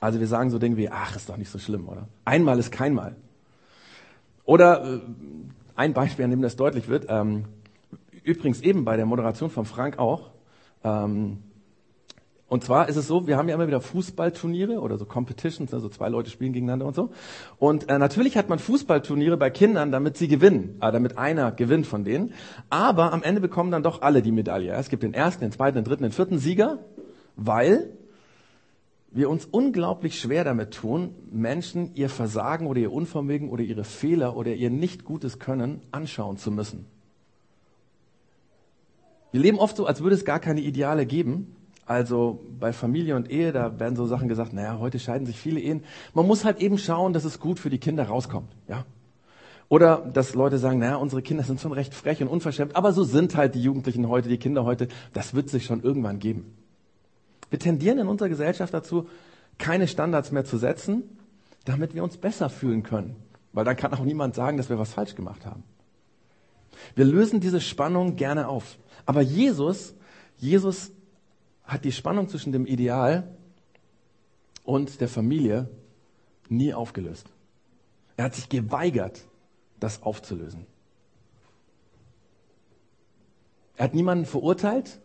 Also 0.00 0.20
wir 0.20 0.28
sagen 0.28 0.50
so 0.50 0.60
Dinge 0.60 0.76
wie, 0.76 0.88
ach, 0.88 1.16
ist 1.16 1.28
doch 1.28 1.36
nicht 1.36 1.50
so 1.50 1.58
schlimm, 1.58 1.88
oder? 1.88 2.06
Einmal 2.24 2.60
ist 2.60 2.70
keinmal. 2.70 3.16
Oder 4.44 4.84
äh, 4.84 5.00
ein 5.74 5.94
Beispiel, 5.94 6.24
an 6.24 6.30
dem 6.30 6.42
das 6.42 6.54
deutlich 6.54 6.86
wird, 6.86 7.06
ähm, 7.08 7.46
übrigens 8.22 8.60
eben 8.60 8.84
bei 8.84 8.96
der 8.96 9.06
Moderation 9.06 9.50
von 9.50 9.64
Frank 9.64 9.98
auch, 9.98 10.30
ähm, 10.84 11.38
und 12.50 12.64
zwar 12.64 12.88
ist 12.88 12.96
es 12.96 13.06
so, 13.06 13.28
wir 13.28 13.36
haben 13.36 13.48
ja 13.48 13.54
immer 13.54 13.68
wieder 13.68 13.80
Fußballturniere 13.80 14.80
oder 14.80 14.98
so 14.98 15.06
Competitions, 15.06 15.72
also 15.72 15.88
zwei 15.88 16.08
Leute 16.08 16.30
spielen 16.30 16.52
gegeneinander 16.52 16.84
und 16.84 16.96
so. 16.96 17.10
Und 17.60 17.88
äh, 17.88 17.96
natürlich 17.96 18.36
hat 18.36 18.48
man 18.48 18.58
Fußballturniere 18.58 19.36
bei 19.36 19.50
Kindern, 19.50 19.92
damit 19.92 20.16
sie 20.16 20.26
gewinnen, 20.26 20.76
äh, 20.80 20.90
damit 20.90 21.16
einer 21.16 21.52
gewinnt 21.52 21.86
von 21.86 22.02
denen. 22.02 22.34
Aber 22.68 23.12
am 23.12 23.22
Ende 23.22 23.40
bekommen 23.40 23.70
dann 23.70 23.84
doch 23.84 24.02
alle 24.02 24.20
die 24.20 24.32
Medaille. 24.32 24.72
Es 24.72 24.88
gibt 24.88 25.04
den 25.04 25.14
ersten, 25.14 25.42
den 25.42 25.52
zweiten, 25.52 25.76
den 25.76 25.84
dritten, 25.84 26.02
den 26.02 26.10
vierten 26.10 26.38
Sieger, 26.38 26.80
weil 27.36 27.92
wir 29.12 29.30
uns 29.30 29.44
unglaublich 29.44 30.18
schwer 30.18 30.42
damit 30.42 30.74
tun, 30.74 31.14
Menschen 31.30 31.94
ihr 31.94 32.08
Versagen 32.08 32.66
oder 32.66 32.80
ihr 32.80 32.92
Unvermögen 32.92 33.48
oder 33.48 33.62
ihre 33.62 33.84
Fehler 33.84 34.36
oder 34.36 34.52
ihr 34.54 34.70
nicht 34.70 35.04
gutes 35.04 35.38
Können 35.38 35.82
anschauen 35.92 36.36
zu 36.36 36.50
müssen. 36.50 36.86
Wir 39.30 39.40
leben 39.40 39.60
oft 39.60 39.76
so, 39.76 39.86
als 39.86 40.02
würde 40.02 40.16
es 40.16 40.24
gar 40.24 40.40
keine 40.40 40.62
Ideale 40.62 41.06
geben 41.06 41.54
also 41.90 42.38
bei 42.60 42.72
Familie 42.72 43.16
und 43.16 43.32
Ehe, 43.32 43.50
da 43.50 43.80
werden 43.80 43.96
so 43.96 44.06
Sachen 44.06 44.28
gesagt, 44.28 44.52
naja, 44.52 44.78
heute 44.78 45.00
scheiden 45.00 45.26
sich 45.26 45.36
viele 45.36 45.58
Ehen. 45.58 45.82
Man 46.14 46.24
muss 46.24 46.44
halt 46.44 46.60
eben 46.60 46.78
schauen, 46.78 47.12
dass 47.12 47.24
es 47.24 47.40
gut 47.40 47.58
für 47.58 47.68
die 47.68 47.78
Kinder 47.78 48.04
rauskommt. 48.04 48.52
Ja? 48.68 48.84
Oder 49.68 50.08
dass 50.14 50.36
Leute 50.36 50.58
sagen, 50.58 50.78
naja, 50.78 50.94
unsere 50.94 51.20
Kinder 51.20 51.42
sind 51.42 51.60
schon 51.60 51.72
recht 51.72 51.92
frech 51.92 52.22
und 52.22 52.28
unverschämt, 52.28 52.76
aber 52.76 52.92
so 52.92 53.02
sind 53.02 53.36
halt 53.36 53.56
die 53.56 53.62
Jugendlichen 53.62 54.08
heute, 54.08 54.28
die 54.28 54.38
Kinder 54.38 54.64
heute, 54.64 54.86
das 55.14 55.34
wird 55.34 55.50
sich 55.50 55.64
schon 55.64 55.82
irgendwann 55.82 56.20
geben. 56.20 56.54
Wir 57.50 57.58
tendieren 57.58 57.98
in 57.98 58.06
unserer 58.06 58.28
Gesellschaft 58.28 58.72
dazu, 58.72 59.08
keine 59.58 59.88
Standards 59.88 60.30
mehr 60.30 60.44
zu 60.44 60.58
setzen, 60.58 61.02
damit 61.64 61.96
wir 61.96 62.04
uns 62.04 62.18
besser 62.18 62.50
fühlen 62.50 62.84
können. 62.84 63.16
Weil 63.52 63.64
dann 63.64 63.74
kann 63.74 63.92
auch 63.94 64.04
niemand 64.04 64.36
sagen, 64.36 64.58
dass 64.58 64.68
wir 64.68 64.78
was 64.78 64.92
falsch 64.92 65.16
gemacht 65.16 65.44
haben. 65.44 65.64
Wir 66.94 67.04
lösen 67.04 67.40
diese 67.40 67.60
Spannung 67.60 68.14
gerne 68.14 68.46
auf. 68.46 68.78
Aber 69.06 69.22
Jesus, 69.22 69.96
Jesus 70.38 70.92
hat 71.70 71.84
die 71.84 71.92
Spannung 71.92 72.28
zwischen 72.28 72.50
dem 72.52 72.66
Ideal 72.66 73.28
und 74.64 75.00
der 75.00 75.08
Familie 75.08 75.68
nie 76.48 76.74
aufgelöst. 76.74 77.30
Er 78.16 78.24
hat 78.24 78.34
sich 78.34 78.48
geweigert, 78.48 79.24
das 79.78 80.02
aufzulösen. 80.02 80.66
Er 83.76 83.84
hat 83.84 83.94
niemanden 83.94 84.26
verurteilt, 84.26 85.00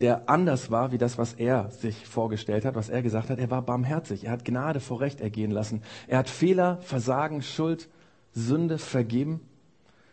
der 0.00 0.28
anders 0.28 0.70
war 0.70 0.92
wie 0.92 0.98
das, 0.98 1.16
was 1.16 1.32
er 1.32 1.70
sich 1.70 2.06
vorgestellt 2.06 2.66
hat, 2.66 2.74
was 2.74 2.90
er 2.90 3.02
gesagt 3.02 3.30
hat. 3.30 3.38
Er 3.38 3.50
war 3.50 3.62
barmherzig. 3.62 4.24
Er 4.24 4.32
hat 4.32 4.44
Gnade 4.44 4.80
vor 4.80 5.00
Recht 5.00 5.20
ergehen 5.20 5.50
lassen. 5.50 5.82
Er 6.06 6.18
hat 6.18 6.28
Fehler, 6.28 6.76
Versagen, 6.82 7.42
Schuld, 7.42 7.88
Sünde 8.32 8.78
vergeben 8.78 9.40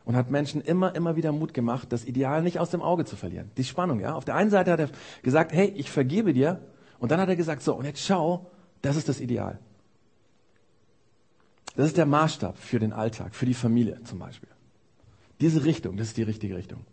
und 0.05 0.15
hat 0.15 0.29
Menschen 0.29 0.61
immer, 0.61 0.95
immer 0.95 1.15
wieder 1.15 1.31
Mut 1.31 1.53
gemacht, 1.53 1.91
das 1.91 2.05
Ideal 2.05 2.43
nicht 2.43 2.59
aus 2.59 2.69
dem 2.69 2.81
Auge 2.81 3.05
zu 3.05 3.15
verlieren. 3.15 3.51
Die 3.57 3.63
Spannung, 3.63 3.99
ja. 3.99 4.13
Auf 4.13 4.23
der 4.23 4.35
einen 4.35 4.51
Seite 4.51 4.71
hat 4.71 4.79
er 4.79 4.89
gesagt, 5.23 5.51
hey, 5.51 5.73
ich 5.75 5.89
vergebe 5.89 6.33
dir. 6.33 6.61
Und 6.99 7.11
dann 7.11 7.19
hat 7.19 7.27
er 7.27 7.35
gesagt, 7.35 7.63
so, 7.63 7.75
und 7.75 7.85
jetzt 7.85 8.01
schau, 8.01 8.49
das 8.81 8.95
ist 8.95 9.09
das 9.09 9.19
Ideal. 9.19 9.59
Das 11.75 11.87
ist 11.87 11.97
der 11.97 12.05
Maßstab 12.05 12.57
für 12.57 12.79
den 12.79 12.93
Alltag, 12.93 13.35
für 13.35 13.45
die 13.45 13.53
Familie 13.53 14.01
zum 14.03 14.19
Beispiel. 14.19 14.49
Diese 15.41 15.65
Richtung, 15.65 15.97
das 15.97 16.07
ist 16.07 16.17
die 16.17 16.23
richtige 16.23 16.55
Richtung. 16.55 16.85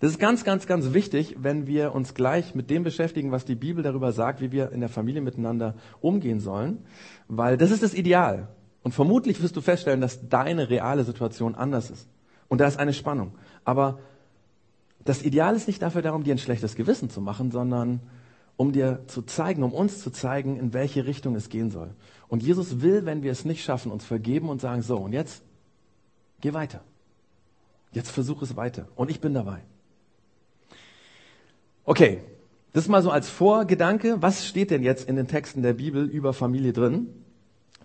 Das 0.00 0.12
ist 0.12 0.20
ganz, 0.20 0.44
ganz, 0.44 0.66
ganz 0.66 0.94
wichtig, 0.94 1.36
wenn 1.38 1.66
wir 1.66 1.94
uns 1.94 2.14
gleich 2.14 2.54
mit 2.54 2.70
dem 2.70 2.84
beschäftigen, 2.84 3.32
was 3.32 3.44
die 3.44 3.56
Bibel 3.56 3.82
darüber 3.82 4.12
sagt, 4.12 4.40
wie 4.40 4.52
wir 4.52 4.70
in 4.70 4.80
der 4.80 4.88
Familie 4.88 5.20
miteinander 5.20 5.74
umgehen 6.00 6.38
sollen, 6.38 6.86
weil 7.26 7.56
das 7.56 7.72
ist 7.72 7.82
das 7.82 7.92
Ideal. 7.92 8.48
Und 8.84 8.92
vermutlich 8.92 9.42
wirst 9.42 9.56
du 9.56 9.62
feststellen, 9.62 10.02
dass 10.02 10.28
deine 10.28 10.68
reale 10.68 11.04
Situation 11.04 11.54
anders 11.54 11.90
ist. 11.90 12.06
Und 12.48 12.60
da 12.60 12.66
ist 12.66 12.78
eine 12.78 12.92
Spannung. 12.92 13.32
Aber 13.64 13.98
das 15.04 15.22
Ideal 15.22 15.56
ist 15.56 15.66
nicht 15.66 15.82
dafür 15.82 16.02
darum, 16.02 16.22
dir 16.22 16.34
ein 16.34 16.38
schlechtes 16.38 16.76
Gewissen 16.76 17.08
zu 17.08 17.22
machen, 17.22 17.50
sondern 17.50 18.00
um 18.56 18.72
dir 18.72 19.00
zu 19.06 19.22
zeigen, 19.22 19.62
um 19.62 19.72
uns 19.72 20.00
zu 20.00 20.10
zeigen, 20.10 20.58
in 20.58 20.74
welche 20.74 21.06
Richtung 21.06 21.34
es 21.34 21.48
gehen 21.48 21.70
soll. 21.70 21.90
Und 22.28 22.42
Jesus 22.42 22.82
will, 22.82 23.06
wenn 23.06 23.22
wir 23.22 23.32
es 23.32 23.46
nicht 23.46 23.64
schaffen, 23.64 23.90
uns 23.90 24.04
vergeben 24.04 24.50
und 24.50 24.60
sagen, 24.60 24.82
so, 24.82 24.98
und 24.98 25.14
jetzt 25.14 25.42
geh 26.42 26.52
weiter. 26.52 26.82
Jetzt 27.92 28.10
versuch 28.10 28.42
es 28.42 28.54
weiter. 28.54 28.86
Und 28.96 29.10
ich 29.10 29.20
bin 29.20 29.32
dabei. 29.32 29.62
Okay, 31.84 32.20
das 32.74 32.86
mal 32.88 33.02
so 33.02 33.10
als 33.10 33.30
Vorgedanke. 33.30 34.20
Was 34.20 34.46
steht 34.46 34.70
denn 34.70 34.82
jetzt 34.82 35.08
in 35.08 35.16
den 35.16 35.26
Texten 35.26 35.62
der 35.62 35.72
Bibel 35.72 36.04
über 36.04 36.34
Familie 36.34 36.74
drin? 36.74 37.23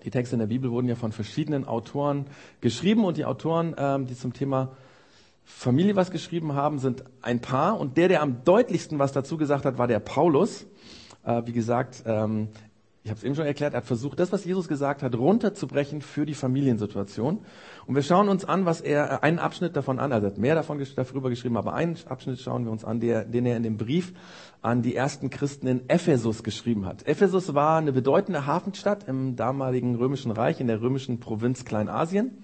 Die 0.03 0.11
Texte 0.11 0.35
in 0.35 0.39
der 0.39 0.47
Bibel 0.47 0.71
wurden 0.71 0.87
ja 0.87 0.95
von 0.95 1.11
verschiedenen 1.11 1.67
Autoren 1.67 2.25
geschrieben 2.61 3.03
und 3.03 3.17
die 3.17 3.25
Autoren, 3.25 3.75
ähm, 3.77 4.05
die 4.05 4.15
zum 4.15 4.33
Thema 4.33 4.75
Familie 5.43 5.95
was 5.95 6.11
geschrieben 6.11 6.53
haben, 6.53 6.79
sind 6.79 7.03
ein 7.21 7.41
paar. 7.41 7.79
Und 7.79 7.97
der, 7.97 8.07
der 8.07 8.21
am 8.21 8.43
deutlichsten 8.43 8.99
was 8.99 9.11
dazu 9.11 9.35
gesagt 9.37 9.65
hat, 9.65 9.77
war 9.77 9.87
der 9.87 9.99
Paulus. 9.99 10.67
Äh, 11.25 11.41
wie 11.45 11.51
gesagt, 11.51 12.03
ähm, 12.05 12.49
ich 13.09 13.11
habe 13.11 13.17
es 13.17 13.23
eben 13.23 13.33
schon 13.33 13.47
erklärt, 13.47 13.73
er 13.73 13.77
hat 13.77 13.87
versucht, 13.87 14.19
das, 14.19 14.31
was 14.31 14.45
Jesus 14.45 14.67
gesagt 14.67 15.01
hat, 15.01 15.15
runterzubrechen 15.15 16.01
für 16.01 16.27
die 16.27 16.35
Familiensituation. 16.35 17.39
Und 17.87 17.95
wir 17.95 18.03
schauen 18.03 18.29
uns 18.29 18.45
an, 18.45 18.65
was 18.65 18.81
er, 18.81 19.11
äh, 19.11 19.25
einen 19.25 19.39
Abschnitt 19.39 19.75
davon 19.75 19.97
an, 19.97 20.11
also 20.11 20.27
er 20.27 20.31
hat 20.31 20.37
mehr 20.37 20.53
davon 20.53 20.79
darüber 20.95 21.31
geschrieben, 21.31 21.57
aber 21.57 21.73
einen 21.73 21.97
Abschnitt 22.07 22.39
schauen 22.39 22.65
wir 22.65 22.71
uns 22.71 22.85
an, 22.85 22.99
der, 22.99 23.25
den 23.25 23.47
er 23.47 23.57
in 23.57 23.63
dem 23.63 23.77
Brief 23.77 24.13
an 24.61 24.83
die 24.83 24.95
ersten 24.95 25.31
Christen 25.31 25.65
in 25.65 25.89
Ephesus 25.89 26.43
geschrieben 26.43 26.85
hat. 26.85 27.07
Ephesus 27.07 27.55
war 27.55 27.79
eine 27.79 27.93
bedeutende 27.93 28.45
Hafenstadt 28.45 29.07
im 29.07 29.35
damaligen 29.35 29.95
römischen 29.95 30.29
Reich, 30.29 30.59
in 30.59 30.67
der 30.67 30.79
römischen 30.79 31.19
Provinz 31.19 31.65
Kleinasien. 31.65 32.43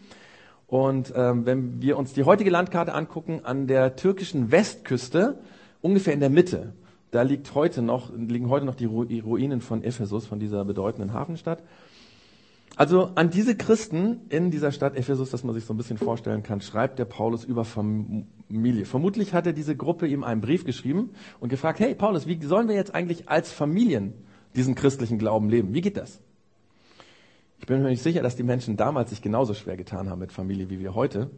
Und 0.66 1.14
ähm, 1.16 1.46
wenn 1.46 1.80
wir 1.80 1.96
uns 1.96 2.14
die 2.14 2.24
heutige 2.24 2.50
Landkarte 2.50 2.96
angucken, 2.96 3.42
an 3.44 3.68
der 3.68 3.98
türkischen 3.98 4.52
Westküste, 4.52 5.38
ungefähr 5.82 6.16
in 6.16 6.22
der 6.22 6.32
Mitte, 6.32 6.74
da 7.12 7.22
liegt 7.22 7.56
heute 7.56 7.82
noch, 7.82 8.12
liegen 8.16 8.50
heute 8.50 8.66
noch 8.66 8.76
die 8.76 8.86
Ruinen 8.86 9.62
von 9.62 9.84
Ephesus, 9.84 10.26
von 10.26 10.40
dieser 10.40 10.66
bedeutenden 10.66 11.14
Hafenstadt. 11.14 11.64
Also 12.78 13.12
an 13.16 13.30
diese 13.30 13.56
Christen 13.56 14.22
in 14.28 14.52
dieser 14.52 14.72
Stadt 14.72 14.98
Ephesus, 14.98 15.30
dass 15.30 15.46
man 15.46 15.56
sich 15.56 15.64
so 15.64 15.74
ein 15.74 15.78
bisschen 15.78 15.98
vorstellen 15.98 16.44
kann, 16.44 16.60
schreibt 16.60 17.00
der 17.00 17.06
Paulus 17.06 17.46
über 17.46 17.64
Familie. 17.64 18.86
Vermutlich 18.86 19.34
hat 19.34 19.48
er 19.48 19.54
diese 19.54 19.78
Gruppe 19.78 20.08
ihm 20.08 20.26
einen 20.26 20.42
Brief 20.42 20.66
geschrieben 20.66 21.12
und 21.40 21.48
gefragt, 21.48 21.80
hey 21.80 21.96
Paulus, 21.96 22.28
wie 22.28 22.44
sollen 22.44 22.68
wir 22.68 22.76
jetzt 22.76 22.94
eigentlich 22.94 23.30
als 23.30 23.52
Familien 23.52 24.14
diesen 24.58 24.76
christlichen 24.76 25.18
Glauben 25.20 25.50
leben? 25.50 25.74
Wie 25.74 25.82
geht 25.82 25.96
das? 25.96 26.20
Ich 27.60 27.66
bin 27.66 27.82
mir 27.82 27.90
nicht 27.90 28.04
sicher, 28.04 28.22
dass 28.22 28.36
die 28.36 28.44
Menschen 28.44 28.76
damals 28.76 29.10
sich 29.12 29.22
genauso 29.22 29.54
schwer 29.54 29.78
getan 29.78 30.10
haben 30.10 30.20
mit 30.20 30.34
Familie 30.34 30.70
wie 30.70 30.80
wir 30.80 30.96
heute. 30.96 31.30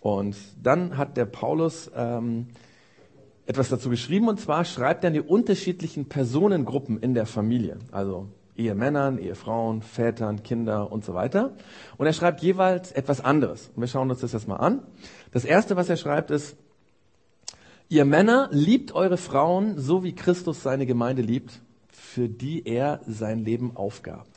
Und 0.00 0.36
dann 0.60 0.96
hat 0.96 1.16
der 1.16 1.26
Paulus 1.26 1.88
ähm, 1.94 2.48
etwas 3.50 3.68
dazu 3.68 3.90
geschrieben 3.90 4.28
und 4.28 4.38
zwar 4.38 4.64
schreibt 4.64 5.02
er 5.02 5.10
die 5.10 5.20
unterschiedlichen 5.20 6.08
Personengruppen 6.08 7.00
in 7.00 7.14
der 7.14 7.26
Familie, 7.26 7.78
also 7.90 8.28
Ehemännern, 8.56 9.18
Ehefrauen, 9.18 9.82
Vätern, 9.82 10.44
Kinder 10.44 10.92
und 10.92 11.04
so 11.04 11.14
weiter. 11.14 11.56
Und 11.96 12.06
er 12.06 12.12
schreibt 12.12 12.42
jeweils 12.42 12.92
etwas 12.92 13.20
anderes. 13.20 13.72
Und 13.74 13.80
wir 13.80 13.88
schauen 13.88 14.08
uns 14.08 14.20
das 14.20 14.34
jetzt 14.34 14.46
mal 14.46 14.58
an. 14.58 14.82
Das 15.32 15.44
erste, 15.44 15.74
was 15.74 15.88
er 15.88 15.96
schreibt, 15.96 16.30
ist, 16.30 16.56
ihr 17.88 18.04
Männer 18.04 18.48
liebt 18.52 18.92
eure 18.92 19.16
Frauen 19.16 19.78
so 19.78 20.04
wie 20.04 20.14
Christus 20.14 20.62
seine 20.62 20.86
Gemeinde 20.86 21.22
liebt, 21.22 21.60
für 21.90 22.28
die 22.28 22.64
er 22.64 23.00
sein 23.04 23.44
Leben 23.44 23.76
aufgab. 23.76 24.28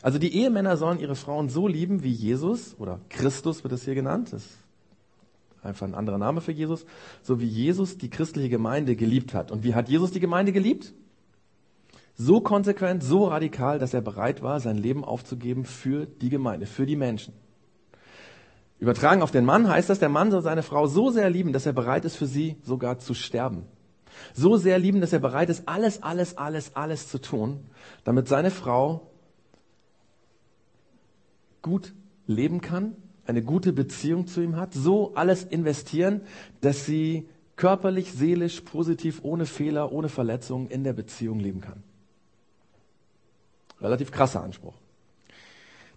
Also 0.00 0.18
die 0.18 0.34
Ehemänner 0.34 0.78
sollen 0.78 0.98
ihre 0.98 1.16
Frauen 1.16 1.50
so 1.50 1.68
lieben 1.68 2.02
wie 2.02 2.12
Jesus 2.12 2.74
oder 2.78 3.00
Christus 3.10 3.64
wird 3.64 3.74
es 3.74 3.84
hier 3.84 3.94
genannt. 3.94 4.32
Das 4.32 4.44
einfach 5.66 5.86
ein 5.86 5.94
anderer 5.94 6.18
Name 6.18 6.40
für 6.40 6.52
Jesus, 6.52 6.86
so 7.22 7.40
wie 7.40 7.46
Jesus 7.46 7.98
die 7.98 8.10
christliche 8.10 8.48
Gemeinde 8.48 8.96
geliebt 8.96 9.34
hat. 9.34 9.50
Und 9.50 9.64
wie 9.64 9.74
hat 9.74 9.88
Jesus 9.88 10.10
die 10.10 10.20
Gemeinde 10.20 10.52
geliebt? 10.52 10.94
So 12.14 12.40
konsequent, 12.40 13.02
so 13.02 13.24
radikal, 13.24 13.78
dass 13.78 13.92
er 13.92 14.00
bereit 14.00 14.42
war, 14.42 14.60
sein 14.60 14.78
Leben 14.78 15.04
aufzugeben 15.04 15.64
für 15.64 16.06
die 16.06 16.30
Gemeinde, 16.30 16.66
für 16.66 16.86
die 16.86 16.96
Menschen. 16.96 17.34
Übertragen 18.78 19.22
auf 19.22 19.30
den 19.30 19.44
Mann 19.44 19.68
heißt 19.68 19.90
das, 19.90 19.98
der 19.98 20.08
Mann 20.08 20.30
soll 20.30 20.42
seine 20.42 20.62
Frau 20.62 20.86
so 20.86 21.10
sehr 21.10 21.28
lieben, 21.30 21.52
dass 21.52 21.66
er 21.66 21.72
bereit 21.72 22.04
ist, 22.04 22.16
für 22.16 22.26
sie 22.26 22.56
sogar 22.62 22.98
zu 22.98 23.14
sterben. 23.14 23.64
So 24.32 24.56
sehr 24.56 24.78
lieben, 24.78 25.00
dass 25.00 25.12
er 25.12 25.18
bereit 25.18 25.50
ist, 25.50 25.68
alles, 25.68 26.02
alles, 26.02 26.38
alles, 26.38 26.74
alles 26.74 27.08
zu 27.08 27.18
tun, 27.18 27.60
damit 28.04 28.28
seine 28.28 28.50
Frau 28.50 29.10
gut 31.60 31.92
leben 32.26 32.60
kann 32.60 32.96
eine 33.26 33.42
gute 33.42 33.72
Beziehung 33.72 34.26
zu 34.26 34.40
ihm 34.40 34.56
hat, 34.56 34.72
so 34.74 35.14
alles 35.14 35.44
investieren, 35.44 36.22
dass 36.60 36.86
sie 36.86 37.28
körperlich, 37.56 38.12
seelisch, 38.12 38.60
positiv, 38.60 39.20
ohne 39.22 39.46
Fehler, 39.46 39.92
ohne 39.92 40.08
Verletzungen 40.08 40.68
in 40.68 40.84
der 40.84 40.92
Beziehung 40.92 41.40
leben 41.40 41.60
kann. 41.60 41.82
Relativ 43.80 44.10
krasser 44.10 44.42
Anspruch. 44.42 44.74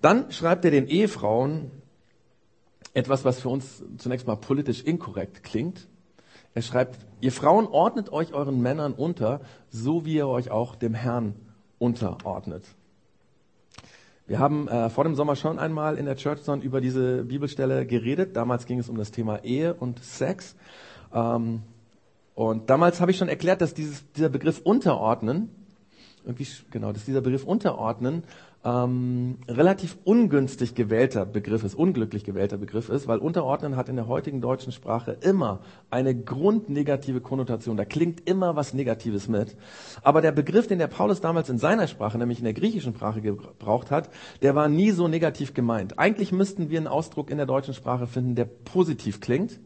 Dann 0.01 0.31
schreibt 0.31 0.65
er 0.65 0.71
den 0.71 0.87
Ehefrauen 0.87 1.71
etwas, 2.93 3.25
was 3.25 3.39
für 3.39 3.49
uns 3.49 3.83
zunächst 3.97 4.27
mal 4.27 4.35
politisch 4.35 4.83
inkorrekt 4.83 5.43
klingt. 5.43 5.87
Er 6.53 6.61
schreibt, 6.61 6.97
ihr 7.21 7.31
Frauen 7.31 7.67
ordnet 7.67 8.11
euch 8.11 8.33
euren 8.33 8.61
Männern 8.61 8.93
unter, 8.93 9.41
so 9.69 10.05
wie 10.05 10.15
ihr 10.15 10.27
euch 10.27 10.49
auch 10.51 10.75
dem 10.75 10.93
Herrn 10.93 11.35
unterordnet. 11.77 12.63
Wir 14.29 14.37
haben 14.37 14.67
äh, 14.67 14.91
vor 14.91 15.05
dem 15.05 15.15
Sommer 15.15 15.35
schon 15.35 15.57
einmal 15.57 15.97
in 15.97 16.05
der 16.05 16.15
Church 16.15 16.43
Zone 16.43 16.61
über 16.61 16.81
diese 16.81 17.23
Bibelstelle 17.23 17.87
geredet. 17.87 18.35
Damals 18.35 18.67
ging 18.67 18.77
es 18.77 18.87
um 18.87 18.95
das 18.95 19.09
Thema 19.09 19.43
Ehe 19.43 19.73
und 19.73 20.03
Sex. 20.03 20.55
Ähm, 21.11 21.63
und 22.35 22.69
damals 22.69 23.01
habe 23.01 23.09
ich 23.09 23.17
schon 23.17 23.27
erklärt, 23.27 23.59
dass 23.59 23.73
dieses, 23.73 24.03
dieser 24.11 24.29
Begriff 24.29 24.61
unterordnen, 24.63 25.49
irgendwie, 26.25 26.47
genau, 26.71 26.91
dass 26.91 27.05
dieser 27.05 27.21
Begriff 27.21 27.43
unterordnen 27.43 28.23
ähm, 28.65 29.37
relativ 29.47 29.97
ungünstig 30.03 30.75
gewählter 30.75 31.25
Begriff 31.25 31.63
ist, 31.63 31.75
unglücklich 31.75 32.25
gewählter 32.25 32.57
Begriff 32.57 32.89
ist, 32.89 33.07
weil 33.07 33.19
unterordnen 33.19 33.77
hat 33.77 33.87
in 33.87 33.95
der 33.95 34.07
heutigen 34.07 34.41
deutschen 34.41 34.73
Sprache 34.73 35.17
immer 35.21 35.61
eine 35.89 36.13
grundnegative 36.13 37.21
Konnotation. 37.21 37.77
Da 37.77 37.85
klingt 37.85 38.27
immer 38.27 38.57
was 38.57 38.73
Negatives 38.73 39.29
mit. 39.29 39.55
Aber 40.01 40.21
der 40.21 40.33
Begriff, 40.33 40.67
den 40.67 40.79
der 40.79 40.87
Paulus 40.87 41.21
damals 41.21 41.49
in 41.49 41.57
seiner 41.57 41.87
Sprache, 41.87 42.17
nämlich 42.17 42.39
in 42.39 42.43
der 42.43 42.53
griechischen 42.53 42.93
Sprache 42.93 43.21
gebraucht 43.21 43.91
hat, 43.91 44.09
der 44.41 44.55
war 44.55 44.67
nie 44.67 44.91
so 44.91 45.07
negativ 45.07 45.53
gemeint. 45.53 45.97
Eigentlich 45.97 46.33
müssten 46.33 46.69
wir 46.69 46.79
einen 46.79 46.87
Ausdruck 46.87 47.31
in 47.31 47.37
der 47.37 47.45
deutschen 47.45 47.73
Sprache 47.73 48.07
finden, 48.07 48.35
der 48.35 48.45
positiv 48.45 49.21
klingt. 49.21 49.59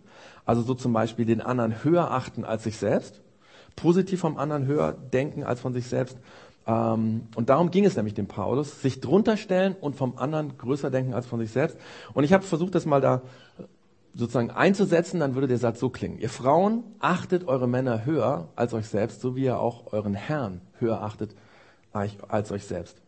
Also 0.46 0.62
so 0.62 0.76
zum 0.76 0.94
Beispiel 0.94 1.26
den 1.26 1.42
anderen 1.42 1.84
höher 1.84 2.12
achten 2.12 2.46
als 2.46 2.64
sich 2.64 2.78
selbst. 2.78 3.22
Positiv 3.76 4.20
vom 4.20 4.38
anderen 4.38 4.66
höher 4.66 4.94
denken 4.94 5.44
als 5.44 5.60
von 5.60 5.74
sich 5.74 5.88
selbst 5.88 6.18
ähm, 6.66 7.28
und 7.36 7.50
darum 7.50 7.72
ging 7.72 7.86
es 7.86 7.96
nämlich 7.96 8.14
dem 8.14 8.28
Paulus, 8.28 8.82
sich 8.82 9.02
drunter 9.02 9.38
stellen 9.38 9.76
und 9.80 9.96
vom 9.96 10.18
anderen 10.18 10.58
größer 10.58 10.90
denken 10.90 11.14
als 11.14 11.26
von 11.26 11.40
sich 11.40 11.52
selbst. 11.52 11.78
Und 12.14 12.24
ich 12.24 12.34
habe 12.34 12.44
versucht, 12.44 12.76
das 12.76 12.86
mal 12.86 13.02
da 13.02 13.22
sozusagen 14.14 14.52
einzusetzen, 14.52 15.20
dann 15.20 15.34
würde 15.36 15.48
der 15.48 15.58
Satz 15.58 15.80
so 15.80 15.90
klingen. 15.90 16.20
Ihr 16.20 16.30
Frauen 16.30 16.84
achtet 17.00 17.48
eure 17.48 17.68
Männer 17.68 18.06
höher 18.06 18.50
als 18.56 18.74
euch 18.74 18.88
selbst, 18.88 19.22
so 19.22 19.36
wie 19.36 19.46
ihr 19.46 19.60
auch 19.60 19.92
euren 19.92 20.14
Herrn 20.14 20.62
höher 20.80 21.02
achtet 21.02 21.36
als 21.92 22.52
euch 22.52 22.66
selbst. 22.66 23.02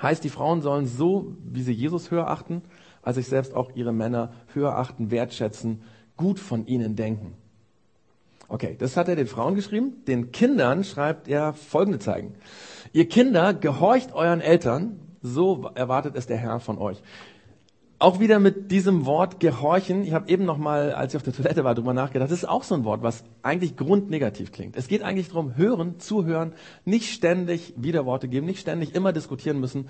Heißt, 0.00 0.24
die 0.24 0.30
Frauen 0.30 0.62
sollen 0.62 0.86
so, 0.86 1.36
wie 1.44 1.62
sie 1.62 1.72
Jesus 1.72 2.10
höher 2.10 2.28
achten, 2.28 2.62
als 3.02 3.16
sich 3.16 3.26
selbst 3.26 3.54
auch 3.54 3.72
ihre 3.74 3.92
Männer 3.92 4.32
höher 4.54 4.76
achten, 4.76 5.10
wertschätzen, 5.10 5.82
gut 6.16 6.38
von 6.38 6.66
ihnen 6.66 6.96
denken. 6.96 7.34
Okay, 8.50 8.74
das 8.76 8.96
hat 8.96 9.08
er 9.08 9.14
den 9.14 9.28
Frauen 9.28 9.54
geschrieben. 9.54 10.02
Den 10.08 10.32
Kindern 10.32 10.82
schreibt 10.82 11.28
er 11.28 11.52
folgende 11.52 12.00
Zeigen. 12.00 12.34
Ihr 12.92 13.08
Kinder, 13.08 13.54
gehorcht 13.54 14.12
euren 14.12 14.40
Eltern, 14.40 14.98
so 15.22 15.70
erwartet 15.76 16.16
es 16.16 16.26
der 16.26 16.36
Herr 16.36 16.58
von 16.58 16.76
euch. 16.76 17.00
Auch 18.00 18.18
wieder 18.18 18.40
mit 18.40 18.72
diesem 18.72 19.06
Wort 19.06 19.38
gehorchen. 19.38 20.02
Ich 20.02 20.14
habe 20.14 20.28
eben 20.28 20.46
noch 20.46 20.58
mal, 20.58 20.92
als 20.94 21.12
ich 21.12 21.16
auf 21.18 21.22
der 21.22 21.32
Toilette 21.32 21.62
war, 21.62 21.76
drüber 21.76 21.94
nachgedacht. 21.94 22.28
Das 22.28 22.36
ist 22.36 22.48
auch 22.48 22.64
so 22.64 22.74
ein 22.74 22.82
Wort, 22.82 23.04
was 23.04 23.22
eigentlich 23.42 23.76
grundnegativ 23.76 24.50
klingt. 24.50 24.76
Es 24.76 24.88
geht 24.88 25.04
eigentlich 25.04 25.28
darum, 25.28 25.56
hören, 25.56 26.00
zuhören, 26.00 26.54
nicht 26.84 27.12
ständig 27.12 27.74
Widerworte 27.76 28.26
geben, 28.26 28.46
nicht 28.46 28.58
ständig 28.58 28.96
immer 28.96 29.12
diskutieren 29.12 29.60
müssen. 29.60 29.88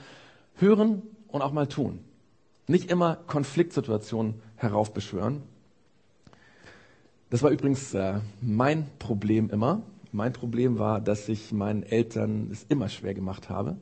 Hören 0.56 1.00
und 1.28 1.40
auch 1.40 1.52
mal 1.52 1.66
tun. 1.66 2.00
Nicht 2.66 2.90
immer 2.90 3.16
Konfliktsituationen 3.26 4.34
heraufbeschwören. 4.56 5.44
Das 7.30 7.42
war 7.42 7.50
übrigens 7.50 7.94
äh, 7.94 8.14
mein 8.40 8.86
Problem 8.98 9.50
immer. 9.50 9.82
Mein 10.12 10.32
Problem 10.32 10.78
war, 10.78 11.00
dass 11.00 11.28
ich 11.28 11.52
meinen 11.52 11.84
Eltern 11.84 12.48
es 12.50 12.66
immer 12.68 12.88
schwer 12.88 13.14
gemacht 13.14 13.48
habe. 13.48 13.76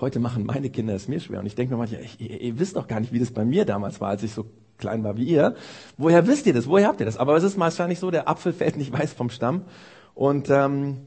Heute 0.00 0.20
machen 0.20 0.44
meine 0.44 0.68
Kinder 0.68 0.94
es 0.94 1.08
mir 1.08 1.20
schwer. 1.20 1.40
Und 1.40 1.46
ich 1.46 1.54
denke 1.54 1.72
mir 1.74 1.78
manchmal, 1.78 2.02
ihr, 2.18 2.40
ihr 2.40 2.58
wisst 2.58 2.76
doch 2.76 2.86
gar 2.86 3.00
nicht, 3.00 3.12
wie 3.12 3.18
das 3.18 3.30
bei 3.30 3.44
mir 3.44 3.64
damals 3.64 4.00
war, 4.00 4.10
als 4.10 4.22
ich 4.22 4.32
so 4.32 4.44
klein 4.76 5.02
war 5.02 5.16
wie 5.16 5.24
ihr. 5.24 5.54
Woher 5.96 6.26
wisst 6.26 6.46
ihr 6.46 6.52
das? 6.52 6.66
Woher 6.66 6.88
habt 6.88 7.00
ihr 7.00 7.06
das? 7.06 7.16
Aber 7.16 7.36
es 7.36 7.42
ist 7.42 7.58
wahrscheinlich 7.58 7.98
so, 7.98 8.10
der 8.10 8.28
Apfel 8.28 8.52
fällt 8.52 8.76
nicht 8.76 8.92
weiß 8.92 9.14
vom 9.14 9.30
Stamm. 9.30 9.62
Und 10.14 10.50
ähm, 10.50 11.06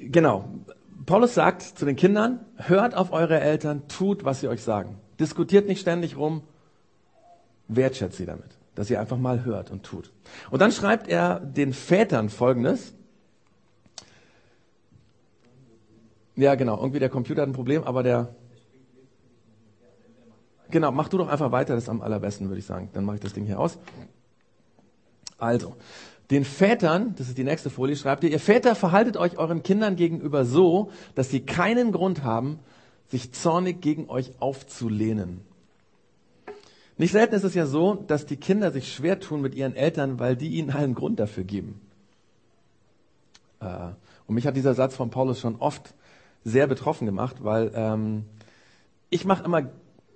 genau, 0.00 0.48
Paulus 1.06 1.34
sagt 1.34 1.62
zu 1.62 1.84
den 1.84 1.96
Kindern, 1.96 2.40
hört 2.56 2.94
auf 2.94 3.12
eure 3.12 3.40
Eltern, 3.40 3.88
tut, 3.88 4.24
was 4.24 4.40
sie 4.40 4.48
euch 4.48 4.62
sagen. 4.62 4.98
Diskutiert 5.20 5.66
nicht 5.66 5.80
ständig 5.80 6.16
rum, 6.16 6.42
wertschätzt 7.68 8.16
sie 8.16 8.26
damit, 8.26 8.53
dass 8.74 8.90
ihr 8.90 9.00
einfach 9.00 9.18
mal 9.18 9.44
hört 9.44 9.70
und 9.70 9.84
tut. 9.84 10.12
Und 10.50 10.60
dann 10.60 10.72
schreibt 10.72 11.08
er 11.08 11.40
den 11.40 11.72
Vätern 11.72 12.28
Folgendes, 12.28 12.94
Ja, 16.36 16.54
genau. 16.56 16.78
Irgendwie 16.78 16.98
der 16.98 17.08
Computer 17.08 17.42
hat 17.42 17.48
ein 17.48 17.52
Problem, 17.52 17.84
aber 17.84 18.02
der. 18.02 18.34
Genau, 20.70 20.90
mach 20.90 21.08
du 21.08 21.18
doch 21.18 21.28
einfach 21.28 21.52
weiter, 21.52 21.74
das 21.74 21.84
ist 21.84 21.88
am 21.88 22.02
allerbesten, 22.02 22.48
würde 22.48 22.58
ich 22.58 22.66
sagen. 22.66 22.90
Dann 22.92 23.04
mache 23.04 23.16
ich 23.16 23.22
das 23.22 23.32
Ding 23.32 23.44
hier 23.44 23.60
aus. 23.60 23.78
Also, 25.38 25.76
den 26.30 26.44
Vätern, 26.44 27.14
das 27.16 27.28
ist 27.28 27.38
die 27.38 27.44
nächste 27.44 27.70
Folie, 27.70 27.96
schreibt 27.96 28.24
ihr, 28.24 28.30
ihr 28.30 28.40
Väter 28.40 28.74
verhaltet 28.74 29.16
euch 29.16 29.36
euren 29.36 29.62
Kindern 29.62 29.94
gegenüber 29.94 30.44
so, 30.44 30.90
dass 31.14 31.30
sie 31.30 31.40
keinen 31.40 31.92
Grund 31.92 32.24
haben, 32.24 32.58
sich 33.08 33.32
zornig 33.32 33.80
gegen 33.82 34.08
euch 34.08 34.32
aufzulehnen. 34.40 35.42
Nicht 36.96 37.12
selten 37.12 37.34
ist 37.34 37.44
es 37.44 37.54
ja 37.54 37.66
so, 37.66 37.94
dass 37.94 38.26
die 38.26 38.36
Kinder 38.36 38.70
sich 38.70 38.92
schwer 38.92 39.18
tun 39.18 39.40
mit 39.40 39.54
ihren 39.54 39.74
Eltern, 39.74 40.18
weil 40.18 40.36
die 40.36 40.48
ihnen 40.48 40.70
einen 40.70 40.94
Grund 40.94 41.18
dafür 41.18 41.44
geben. 41.44 41.80
Äh, 43.60 43.90
und 44.26 44.34
mich 44.34 44.46
hat 44.46 44.56
dieser 44.56 44.74
Satz 44.74 44.94
von 44.94 45.10
Paulus 45.10 45.40
schon 45.40 45.56
oft 45.56 45.94
sehr 46.44 46.66
betroffen 46.66 47.06
gemacht, 47.06 47.36
weil 47.40 47.72
ähm, 47.74 48.24
ich 49.10 49.24
mache 49.24 49.44
immer 49.44 49.62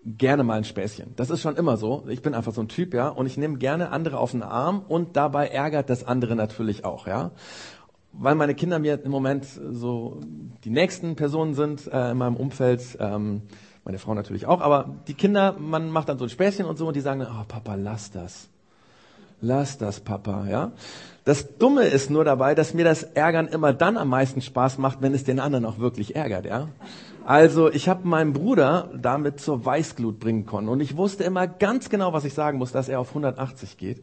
gerne 0.04 0.44
mal 0.44 0.58
ein 0.58 0.64
Späßchen. 0.64 1.14
Das 1.16 1.30
ist 1.30 1.42
schon 1.42 1.56
immer 1.56 1.76
so. 1.76 2.04
Ich 2.08 2.23
bin 2.23 2.35
einfach 2.35 2.52
so 2.52 2.61
ein 2.61 2.68
Typ, 2.68 2.94
ja, 2.94 3.08
und 3.08 3.26
ich 3.26 3.37
nehme 3.37 3.58
gerne 3.58 3.90
andere 3.90 4.18
auf 4.18 4.30
den 4.30 4.42
Arm 4.42 4.82
und 4.87 5.16
dabei 5.16 5.49
ärgert 5.49 5.90
das 5.90 6.04
andere 6.04 6.37
natürlich 6.37 6.85
auch, 6.85 7.06
ja. 7.06 7.32
Weil 8.12 8.35
meine 8.35 8.54
Kinder 8.54 8.78
mir 8.78 9.02
im 9.02 9.11
Moment 9.11 9.44
so 9.44 10.20
die 10.64 10.70
nächsten 10.70 11.14
Personen 11.16 11.54
sind 11.54 11.87
äh, 11.92 12.12
in 12.12 12.16
meinem 12.16 12.37
Umfeld, 12.37 12.97
ähm, 13.00 13.42
meine 13.88 13.99
Frau 13.99 14.12
natürlich 14.12 14.45
auch, 14.45 14.61
aber 14.61 14.90
die 15.09 15.14
Kinder, 15.14 15.57
man 15.59 15.90
macht 15.90 16.11
dann 16.11 16.18
so 16.18 16.26
ein 16.26 16.28
Späßchen 16.28 16.66
und 16.66 16.76
so 16.76 16.87
und 16.87 16.95
die 16.95 17.00
sagen, 17.00 17.23
oh 17.23 17.45
Papa, 17.49 17.75
lass 17.75 18.11
das. 18.11 18.50
Lass 19.40 19.78
das, 19.78 20.00
Papa, 20.00 20.47
ja. 20.47 20.73
Das 21.25 21.57
Dumme 21.57 21.85
ist 21.85 22.11
nur 22.11 22.22
dabei, 22.22 22.55
dass 22.55 22.74
mir 22.74 22.85
das 22.85 23.03
Ärgern 23.03 23.48
immer 23.48 23.72
dann 23.72 23.96
am 23.96 24.11
meisten 24.11 24.42
Spaß 24.42 24.77
macht, 24.77 25.01
wenn 25.01 25.14
es 25.14 25.24
den 25.24 25.40
anderen 25.40 25.64
auch 25.64 25.79
wirklich 25.79 26.14
ärgert, 26.16 26.44
ja. 26.44 26.68
Also 27.24 27.72
ich 27.72 27.88
habe 27.88 28.07
meinen 28.07 28.35
Bruder 28.35 28.90
damit 28.94 29.40
zur 29.40 29.64
Weißglut 29.64 30.20
bringen 30.20 30.44
können 30.44 30.68
und 30.68 30.81
ich 30.81 30.98
wusste 30.98 31.24
immer 31.24 31.46
ganz 31.46 31.88
genau, 31.88 32.12
was 32.12 32.27
ich 32.27 32.35
sagen 32.35 32.59
muss, 32.59 32.72
dass 32.72 32.90
er 32.90 33.01
auf 33.01 33.09
180 33.09 33.79
geht. 33.79 34.03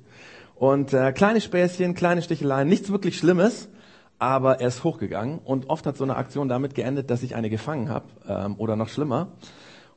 Und 0.55 0.93
äh, 0.93 1.11
kleine 1.11 1.41
Späßchen, 1.41 1.93
kleine 1.93 2.23
Sticheleien, 2.23 2.67
nichts 2.67 2.89
wirklich 2.89 3.19
Schlimmes, 3.19 3.69
aber 4.17 4.61
er 4.61 4.69
ist 4.69 4.83
hochgegangen 4.83 5.37
und 5.43 5.69
oft 5.69 5.85
hat 5.85 5.95
so 5.95 6.03
eine 6.03 6.15
Aktion 6.15 6.49
damit 6.49 6.73
geendet, 6.73 7.11
dass 7.11 7.21
ich 7.21 7.35
eine 7.35 7.51
gefangen 7.51 7.89
habe 7.89 8.05
ähm, 8.27 8.55
oder 8.57 8.75
noch 8.75 8.89
schlimmer. 8.89 9.27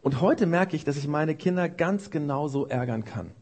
Und 0.02 0.20
heute 0.20 0.46
merke 0.46 0.76
ich, 0.76 0.84
dass 0.84 0.96
ich 0.96 1.08
meine 1.08 1.34
Kinder 1.34 1.68
ganz 1.68 2.11
genau 2.11 2.48
so 2.48 2.66
ärgern 2.66 3.04
kann 3.04 3.32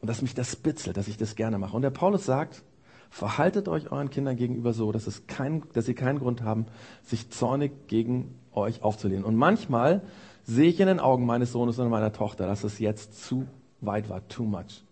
und 0.00 0.08
dass 0.08 0.22
mich 0.22 0.34
das 0.34 0.52
spitzelt, 0.52 0.96
dass 0.96 1.08
ich 1.08 1.16
das 1.16 1.36
gerne 1.36 1.58
mache. 1.58 1.76
Und 1.76 1.82
der 1.82 1.90
Paulus 1.90 2.24
sagt, 2.24 2.64
Verhaltet 3.10 3.68
euch 3.68 3.90
euren 3.90 4.08
Kindern 4.08 4.36
gegenüber 4.36 4.72
so, 4.72 4.92
dass, 4.92 5.08
es 5.08 5.26
kein, 5.26 5.64
dass 5.72 5.86
sie 5.86 5.94
keinen 5.94 6.20
Grund 6.20 6.42
haben, 6.42 6.66
sich 7.02 7.28
zornig 7.30 7.88
gegen 7.88 8.36
euch 8.52 8.82
aufzulehnen. 8.82 9.24
Und 9.24 9.34
manchmal 9.34 10.02
sehe 10.44 10.68
ich 10.68 10.78
in 10.78 10.86
den 10.86 11.00
Augen 11.00 11.26
meines 11.26 11.50
Sohnes 11.50 11.80
und 11.80 11.90
meiner 11.90 12.12
Tochter, 12.12 12.46
dass 12.46 12.62
es 12.62 12.78
jetzt 12.78 13.24
zu 13.24 13.48
weit 13.80 14.08
war, 14.08 14.26
too 14.28 14.44
much. 14.44 14.84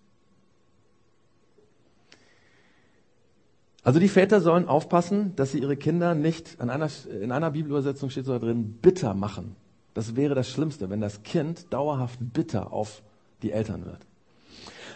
Also 3.84 4.00
die 4.00 4.08
Väter 4.08 4.40
sollen 4.40 4.66
aufpassen, 4.66 5.36
dass 5.36 5.52
sie 5.52 5.60
ihre 5.60 5.76
Kinder 5.76 6.16
nicht, 6.16 6.60
an 6.60 6.70
einer, 6.70 6.90
in 7.20 7.30
einer 7.30 7.52
Bibelübersetzung 7.52 8.10
steht 8.10 8.24
so 8.24 8.32
da 8.32 8.40
drin, 8.40 8.78
bitter 8.82 9.14
machen. 9.14 9.54
Das 9.94 10.16
wäre 10.16 10.34
das 10.34 10.48
Schlimmste, 10.48 10.90
wenn 10.90 11.00
das 11.00 11.22
Kind 11.22 11.72
dauerhaft 11.72 12.18
bitter 12.20 12.72
auf 12.72 13.02
die 13.42 13.52
Eltern 13.52 13.84
wird. 13.86 14.00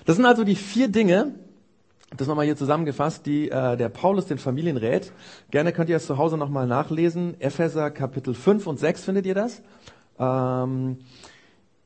Das 0.05 0.17
sind 0.17 0.27
also 0.27 0.45
die 0.45 0.57
vier 0.57 0.89
Dinge, 0.89 1.35
das 2.17 2.29
nochmal 2.29 2.45
hier 2.45 2.57
zusammengefasst, 2.57 3.25
die 3.25 3.49
äh, 3.49 3.77
der 3.77 3.89
Paulus 3.89 4.27
den 4.27 4.39
Familien 4.39 4.77
rät. 4.77 5.13
Gerne 5.51 5.73
könnt 5.73 5.89
ihr 5.89 5.97
das 5.97 6.07
zu 6.07 6.19
Hause 6.19 6.37
nochmal 6.37 6.67
nachlesen. 6.67 7.41
Epheser 7.41 7.91
Kapitel 7.91 8.35
5 8.35 8.67
und 8.67 8.79
6 8.79 9.05
findet 9.05 9.27
ihr 9.27 9.35
das. 9.35 9.63
Ähm, 10.19 10.99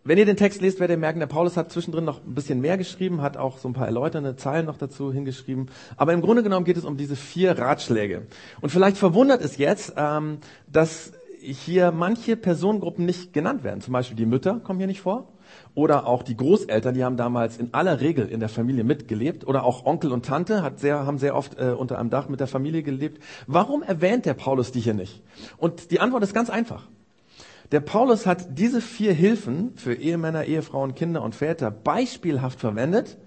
wenn 0.07 0.19
ihr 0.19 0.25
den 0.25 0.37
Text 0.37 0.61
lest, 0.61 0.79
werdet 0.79 0.97
ihr 0.97 1.01
merken, 1.01 1.19
der 1.19 1.27
Paulus 1.27 1.57
hat 1.57 1.73
zwischendrin 1.73 2.05
noch 2.05 2.25
ein 2.25 2.35
bisschen 2.35 2.61
mehr 2.61 2.79
geschrieben, 2.79 3.23
hat 3.23 3.37
auch 3.37 3.59
so 3.59 3.69
ein 3.69 3.73
paar 3.73 3.87
erläuternde 3.87 4.37
Zeilen 4.37 4.67
noch 4.67 4.79
dazu 4.79 5.13
hingeschrieben. 5.13 5.69
Aber 5.97 6.13
im 6.13 6.21
Grunde 6.21 6.45
genommen 6.45 6.65
geht 6.65 6.77
es 6.77 6.85
um 6.85 6.97
diese 6.97 7.17
vier 7.17 7.59
Ratschläge. 7.59 8.27
Und 8.61 8.71
vielleicht 8.71 8.99
verwundert 8.99 9.43
es 9.43 9.57
jetzt, 9.57 9.95
ähm, 9.97 10.39
dass 10.71 11.13
hier 11.53 11.93
manche 11.93 12.37
Personengruppen 12.37 13.05
nicht 13.07 13.33
genannt 13.33 13.65
werden. 13.65 13.81
Zum 13.81 13.93
Beispiel 13.93 14.17
die 14.17 14.27
Mütter 14.27 14.61
kommen 14.61 14.79
hier 14.79 14.87
nicht 14.87 15.01
vor. 15.01 15.29
Oder 15.75 16.07
auch 16.07 16.23
die 16.23 16.37
Großeltern, 16.37 16.95
die 16.95 17.05
haben 17.05 17.17
damals 17.17 17.57
in 17.57 17.73
aller 17.73 18.01
Regel 18.01 18.29
in 18.29 18.41
der 18.41 18.49
Familie 18.49 18.85
mitgelebt. 18.85 19.47
Oder 19.47 19.65
auch 19.65 19.85
Onkel 19.85 20.13
und 20.13 20.27
Tante 20.27 20.63
hat 20.63 20.81
sehr, 20.81 21.07
haben 21.07 21.19
sehr 21.19 21.37
oft 21.37 21.59
äh, 21.59 21.71
unter 21.71 21.99
einem 21.99 22.11
Dach 22.11 22.29
mit 22.29 22.41
der 22.41 22.47
Familie 22.47 22.83
gelebt. 22.83 23.23
Warum 23.47 23.83
erwähnt 23.83 24.27
der 24.27 24.35
Paulus 24.35 24.73
die 24.73 24.81
hier 24.81 24.95
nicht? 24.95 25.23
Und 25.57 25.91
die 25.91 26.01
Antwort 26.01 26.23
ist 26.23 26.35
ganz 26.35 26.51
einfach. 26.51 26.89
Der 27.73 27.81
Paulus 27.81 28.27
hat 28.27 28.59
diese 28.59 28.81
vier 28.81 29.13
Hilfen 29.13 29.73
für 29.77 29.95
Ehemänner, 29.95 30.45
Ehefrauen, 30.45 30.95
Kinder 30.95 31.23
und 31.23 31.35
Väter 31.35 31.71
beispielhaft 31.71 32.61
verwendet 32.61 33.19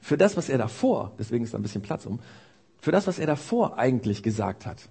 für 0.00 0.16
das, 0.16 0.36
was 0.36 0.48
er 0.48 0.58
davor, 0.58 1.12
deswegen 1.18 1.44
ist 1.44 1.54
da 1.54 1.58
ein 1.58 1.62
bisschen 1.62 1.82
Platz 1.82 2.06
um, 2.06 2.20
für 2.78 2.92
das, 2.92 3.06
was 3.06 3.18
er 3.18 3.26
davor 3.26 3.78
eigentlich 3.78 4.22
gesagt 4.22 4.66
hat. 4.66 4.88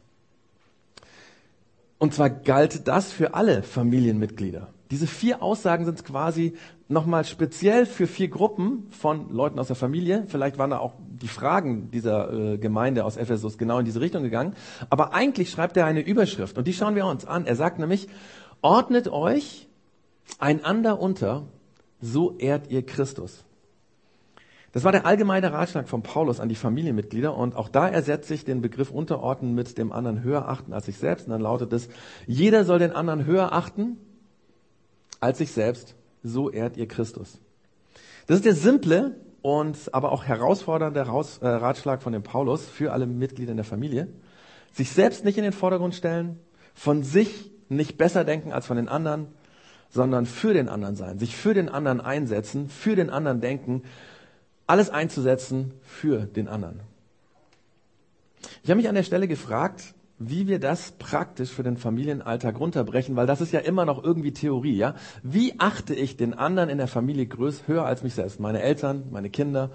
Und 1.99 2.13
zwar 2.13 2.29
galt 2.29 2.87
das 2.87 3.11
für 3.11 3.33
alle 3.33 3.63
Familienmitglieder. 3.63 4.67
Diese 4.91 5.07
vier 5.07 5.41
Aussagen 5.41 5.85
sind 5.85 6.05
quasi 6.05 6.53
nochmal 6.87 7.25
speziell 7.25 7.85
für 7.85 8.07
vier 8.07 8.29
Gruppen 8.29 8.87
von 8.91 9.33
Leuten 9.33 9.59
aus 9.59 9.67
der 9.67 9.75
Familie. 9.75 10.23
Vielleicht 10.27 10.57
waren 10.57 10.69
da 10.69 10.77
auch 10.77 10.93
die 11.21 11.27
Fragen 11.27 11.91
dieser 11.91 12.31
äh, 12.31 12.57
Gemeinde 12.57 13.03
aus 13.03 13.17
Ephesus 13.17 13.57
genau 13.57 13.79
in 13.79 13.85
diese 13.85 13.99
Richtung 13.99 14.23
gegangen. 14.23 14.53
Aber 14.89 15.13
eigentlich 15.13 15.49
schreibt 15.49 15.75
er 15.75 15.85
eine 15.85 16.01
Überschrift 16.01 16.57
und 16.57 16.67
die 16.67 16.73
schauen 16.73 16.95
wir 16.95 17.05
uns 17.05 17.25
an. 17.25 17.45
Er 17.45 17.55
sagt 17.55 17.79
nämlich, 17.79 18.07
ordnet 18.61 19.09
euch 19.09 19.67
einander 20.39 20.99
unter, 20.99 21.47
so 21.99 22.37
ehrt 22.37 22.69
ihr 22.69 22.85
Christus. 22.85 23.43
Das 24.77 24.83
war 24.83 24.91
der 24.91 25.07
allgemeine 25.07 25.51
Ratschlag 25.53 25.89
von 25.89 26.03
Paulus 26.03 26.39
an 26.39 26.49
die 26.49 26.55
Familienmitglieder 26.55 27.35
und 27.35 27.55
auch 27.55 27.67
da 27.67 27.87
ersetze 27.87 28.35
ich 28.35 28.45
den 28.45 28.61
Begriff 28.61 28.91
unterordnen 28.91 29.55
mit 29.55 29.79
dem 29.79 29.91
anderen 29.91 30.21
höher 30.21 30.47
achten 30.47 30.71
als 30.71 30.85
sich 30.85 30.99
selbst. 30.99 31.25
Und 31.25 31.31
dann 31.31 31.41
lautet 31.41 31.73
es, 31.73 31.89
jeder 32.27 32.63
soll 32.63 32.77
den 32.77 32.91
anderen 32.91 33.25
höher 33.25 33.53
achten 33.53 33.97
als 35.19 35.39
sich 35.39 35.51
selbst, 35.51 35.95
so 36.21 36.51
ehrt 36.51 36.77
ihr 36.77 36.87
Christus. 36.87 37.39
Das 38.27 38.35
ist 38.35 38.45
der 38.45 38.53
simple 38.53 39.15
und 39.41 39.91
aber 39.93 40.11
auch 40.11 40.25
herausfordernde 40.25 40.99
äh, 40.99 41.47
Ratschlag 41.47 42.03
von 42.03 42.13
dem 42.13 42.21
Paulus 42.21 42.67
für 42.67 42.93
alle 42.93 43.07
Mitglieder 43.07 43.49
in 43.49 43.57
der 43.57 43.65
Familie. 43.65 44.09
Sich 44.73 44.91
selbst 44.91 45.25
nicht 45.25 45.39
in 45.39 45.43
den 45.43 45.53
Vordergrund 45.53 45.95
stellen, 45.95 46.37
von 46.75 47.01
sich 47.01 47.49
nicht 47.67 47.97
besser 47.97 48.23
denken 48.23 48.53
als 48.53 48.67
von 48.67 48.77
den 48.77 48.89
anderen, 48.89 49.25
sondern 49.89 50.27
für 50.27 50.53
den 50.53 50.69
anderen 50.69 50.95
sein, 50.95 51.17
sich 51.17 51.35
für 51.35 51.55
den 51.55 51.67
anderen 51.67 51.99
einsetzen, 51.99 52.69
für 52.69 52.95
den 52.95 53.09
anderen 53.09 53.41
denken, 53.41 53.81
alles 54.67 54.89
einzusetzen 54.89 55.73
für 55.81 56.25
den 56.25 56.47
anderen. 56.47 56.81
Ich 58.63 58.69
habe 58.69 58.77
mich 58.77 58.89
an 58.89 58.95
der 58.95 59.03
Stelle 59.03 59.27
gefragt, 59.27 59.95
wie 60.19 60.47
wir 60.47 60.59
das 60.59 60.91
praktisch 60.93 61.51
für 61.51 61.63
den 61.63 61.77
Familienalltag 61.77 62.59
runterbrechen, 62.59 63.15
weil 63.15 63.27
das 63.27 63.41
ist 63.41 63.51
ja 63.53 63.59
immer 63.59 63.85
noch 63.85 64.03
irgendwie 64.03 64.33
Theorie, 64.33 64.75
ja? 64.75 64.95
Wie 65.21 65.59
achte 65.59 65.93
ich 65.93 66.17
den 66.17 66.33
anderen 66.33 66.69
in 66.69 66.77
der 66.77 66.87
Familie 66.87 67.27
größer, 67.27 67.67
höher 67.67 67.85
als 67.85 68.03
mich 68.03 68.15
selbst? 68.15 68.39
Meine 68.39 68.61
Eltern, 68.61 69.05
meine 69.11 69.29
Kinder, 69.29 69.71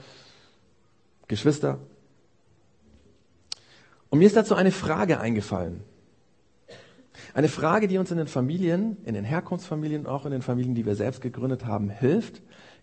Geschwister. 1.28 1.78
Und 4.10 4.18
mir 4.18 4.26
ist 4.26 4.36
dazu 4.36 4.54
eine 4.54 4.72
Frage 4.72 5.20
eingefallen. 5.20 5.84
Eine 7.34 7.48
Frage, 7.48 7.88
die 7.88 7.98
uns 7.98 8.10
in 8.10 8.18
den 8.18 8.26
Familien, 8.26 8.96
in 9.04 9.14
den 9.14 9.24
Herkunftsfamilien, 9.24 10.06
auch 10.06 10.26
in 10.26 10.32
den 10.32 10.42
Familien, 10.42 10.74
die 10.74 10.84
wir 10.84 10.96
selbst 10.96 11.20
gegründet 11.20 11.64
haben, 11.64 11.88
hilft, 11.88 12.42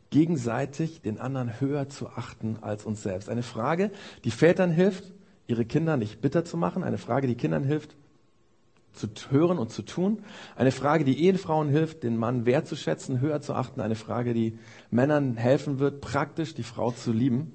gegenseitig 0.10 1.02
den 1.02 1.20
anderen 1.20 1.60
höher 1.60 1.90
zu 1.90 2.10
achten 2.10 2.58
als 2.62 2.86
uns 2.86 3.04
selbst. 3.04 3.30
Eine 3.30 3.44
Frage, 3.44 3.92
die 4.24 4.32
Vätern 4.32 4.72
hilft, 4.72 5.12
ihre 5.48 5.66
Kinder 5.66 5.98
nicht 5.98 6.22
bitter 6.22 6.46
zu 6.46 6.58
machen. 6.58 6.84
Eine 6.84 6.98
Frage, 6.98 7.28
die 7.28 7.36
Kindern 7.36 7.64
hilft, 7.64 7.96
zu 8.94 9.08
hören 9.30 9.60
und 9.60 9.72
zu 9.72 9.84
tun. 9.84 10.24
Eine 10.56 10.72
Frage, 10.72 11.04
die 11.04 11.24
Ehefrauen 11.24 11.70
hilft, 11.70 12.04
den 12.04 12.18
Mann 12.18 12.46
wertzuschätzen, 12.46 13.22
höher 13.22 13.42
zu 13.42 13.54
achten. 13.54 13.82
Eine 13.82 13.96
Frage, 13.96 14.34
die 14.34 14.58
Männern 14.90 15.38
helfen 15.38 15.80
wird, 15.80 16.02
praktisch 16.02 16.54
die 16.54 16.64
Frau 16.64 16.92
zu 16.92 17.12
lieben. 17.12 17.54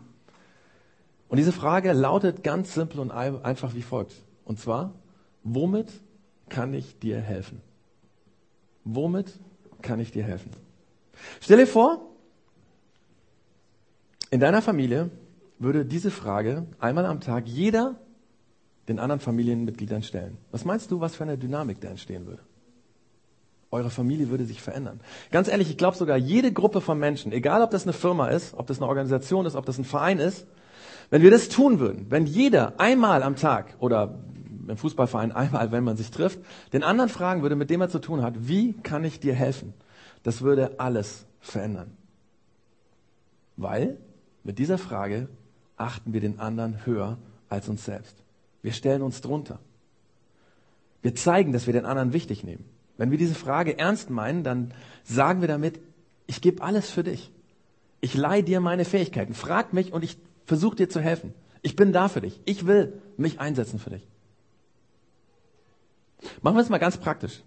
Und 1.29 1.39
diese 1.39 1.53
Frage 1.53 1.93
lautet 1.93 2.45
ganz 2.45 2.75
simpel 2.75 3.01
und 3.01 3.11
einfach 3.11 3.75
wie 3.75 3.83
folgt. 3.83 4.15
Und 4.45 4.61
zwar, 4.61 4.93
womit 5.43 5.89
kann 6.49 6.73
ich 6.75 6.99
dir 6.99 7.21
helfen? 7.21 7.61
Womit 8.85 9.39
kann 9.83 9.99
ich 10.01 10.13
dir 10.13 10.23
helfen? 10.23 10.51
Stell 11.41 11.59
dir 11.59 11.67
vor, 11.67 12.14
in 14.31 14.41
deiner 14.41 14.63
Familie 14.63 15.11
würde 15.59 15.85
diese 15.85 16.11
Frage 16.11 16.67
einmal 16.79 17.07
am 17.07 17.21
Tag 17.21 17.47
jeder 17.47 17.97
den 18.89 18.99
anderen 18.99 19.21
Familienmitgliedern 19.21 20.03
stellen. 20.03 20.37
Was 20.51 20.65
meinst 20.65 20.91
du, 20.91 21.01
was 21.01 21.15
für 21.15 21.25
eine 21.25 21.39
Dynamik 21.39 21.81
da 21.81 21.89
entstehen 21.89 22.27
würde? 22.27 22.43
Eure 23.71 23.91
Familie 23.91 24.29
würde 24.29 24.45
sich 24.45 24.63
verändern. 24.63 25.01
Ganz 25.33 25.49
ehrlich, 25.49 25.71
ich 25.71 25.77
glaube 25.77 25.97
sogar 25.97 26.17
jede 26.17 26.53
Gruppe 26.53 26.81
von 26.81 26.99
Menschen, 26.99 27.33
egal 27.33 27.63
ob 27.63 27.71
das 27.71 27.85
eine 27.85 27.93
Firma 27.93 28.29
ist, 28.29 28.55
ob 28.55 28.67
das 28.67 28.79
eine 28.79 28.87
Organisation 28.87 29.47
ist, 29.47 29.57
ob 29.57 29.67
das 29.67 29.79
ein 29.79 29.85
Verein 29.85 30.19
ist, 30.19 30.47
wenn 31.11 31.23
wir 31.23 31.31
das 31.31 31.49
tun 31.49 31.81
würden, 31.81 32.07
wenn 32.09 32.27
jeder 32.27 32.79
einmal 32.79 33.23
am 33.23 33.37
Tag 33.37 33.75
oder 33.79 34.19
im 34.69 34.77
Fußballverein 34.77 35.33
einmal, 35.33 35.73
wenn 35.73 35.85
man 35.85 35.97
sich 35.97 36.11
trifft, 36.11 36.39
den 36.73 36.83
anderen 36.83 37.11
fragen 37.11 37.43
würde, 37.43 37.57
mit 37.57 37.71
dem 37.71 37.81
er 37.81 37.89
zu 37.89 37.99
tun 37.99 38.23
hat, 38.23 38.49
wie 38.49 38.75
kann 38.75 39.05
ich 39.05 39.21
dir 39.21 39.35
helfen? 39.35 39.75
Das 40.23 40.43
würde 40.43 40.79
alles 40.79 41.27
verändern. 41.41 41.97
Weil 43.57 43.99
mit 44.45 44.59
dieser 44.59 44.79
Frage 44.79 45.29
achten 45.77 46.13
wir 46.13 46.21
den 46.21 46.39
anderen 46.39 46.87
höher 46.87 47.19
als 47.49 47.69
uns 47.69 47.85
selbst. 47.85 48.17
Wir 48.63 48.73
stellen 48.73 49.03
uns 49.03 49.21
drunter. 49.21 49.59
Wir 51.03 51.15
zeigen, 51.15 51.53
dass 51.53 51.67
wir 51.67 51.73
den 51.73 51.85
anderen 51.85 52.13
wichtig 52.13 52.45
nehmen. 52.45 52.65
Wenn 52.97 53.11
wir 53.11 53.19
diese 53.19 53.35
Frage 53.35 53.79
ernst 53.79 54.11
meinen, 54.11 54.45
dann 54.45 54.73
sagen 55.03 55.41
wir 55.41 55.49
damit, 55.49 55.81
ich 56.27 56.41
gebe 56.41 56.63
alles 56.63 56.91
für 56.91 57.03
dich. 57.03 57.31
Ich 58.01 58.15
leihe 58.15 58.43
dir 58.43 58.61
meine 58.61 58.85
Fähigkeiten. 58.85 59.35
Frag 59.35 59.73
mich 59.73 59.93
und 59.93 60.05
ich 60.05 60.17
versuche 60.45 60.77
dir 60.77 60.89
zu 60.89 61.01
helfen. 61.01 61.35
Ich 61.63 61.77
bin 61.77 61.93
da 61.93 62.09
für 62.09 62.21
dich. 62.21 62.41
Ich 62.45 62.67
will 62.67 63.01
mich 63.17 63.41
einsetzen 63.41 63.79
für 63.79 63.91
dich. 63.91 64.07
Machen 66.43 66.57
wir 66.57 66.63
es 66.63 66.69
mal 66.69 66.79
ganz 66.79 66.99
praktisch. 66.99 67.43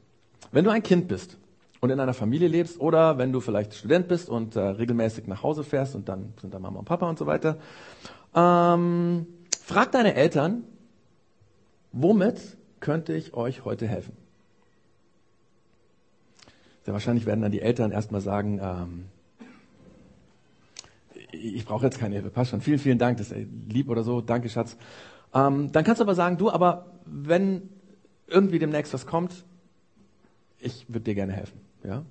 Wenn 0.52 0.66
du 0.66 0.72
ein 0.72 0.84
Kind 0.84 1.08
bist 1.08 1.38
und 1.80 1.90
in 1.90 2.00
einer 2.00 2.14
Familie 2.14 2.48
lebst 2.48 2.80
oder 2.80 3.18
wenn 3.18 3.32
du 3.32 3.40
vielleicht 3.40 3.74
Student 3.74 4.08
bist 4.08 4.30
und 4.30 4.56
äh, 4.56 4.60
regelmäßig 4.60 5.28
nach 5.28 5.44
Hause 5.44 5.64
fährst 5.64 5.96
und 5.96 6.10
dann 6.10 6.34
sind 6.42 6.54
da 6.54 6.60
Mama 6.60 6.80
und 6.80 6.86
Papa 6.86 7.10
und 7.10 7.20
so 7.20 7.26
weiter 7.26 7.58
ähm, 8.38 9.26
frag 9.60 9.92
deine 9.92 10.14
Eltern, 10.14 10.64
womit 11.92 12.58
könnte 12.80 13.14
ich 13.14 13.34
euch 13.34 13.66
heute 13.66 13.88
helfen? 13.88 14.16
Sehr 16.84 16.94
wahrscheinlich 16.94 17.26
werden 17.26 17.42
dann 17.42 17.52
die 17.52 17.62
Eltern 17.62 17.92
erstmal 17.92 18.22
sagen, 18.22 18.60
ähm, 18.62 19.06
ich 21.32 21.66
brauche 21.66 21.86
jetzt 21.86 22.00
keine 22.00 22.16
Hilfe, 22.16 22.30
passt 22.30 22.52
schon. 22.52 22.62
Vielen, 22.62 22.80
vielen 22.80 23.00
Dank, 23.00 23.18
das 23.18 23.32
ist 23.32 23.48
lieb 23.68 23.90
oder 23.90 24.04
so, 24.04 24.22
danke 24.22 24.50
Schatz. 24.50 24.78
Ähm, 25.34 25.72
dann 25.72 25.84
kannst 25.84 26.00
du 26.00 26.04
aber 26.04 26.16
sagen, 26.16 26.38
du, 26.38 26.50
aber 26.50 26.94
wenn 27.06 27.70
irgendwie 28.28 28.60
demnächst 28.60 28.94
was 28.94 29.06
kommt, 29.06 29.44
ich 30.60 30.86
würde 30.88 31.02
dir 31.02 31.16
gerne 31.16 31.34
helfen. 31.34 31.60
Ja? 31.84 32.04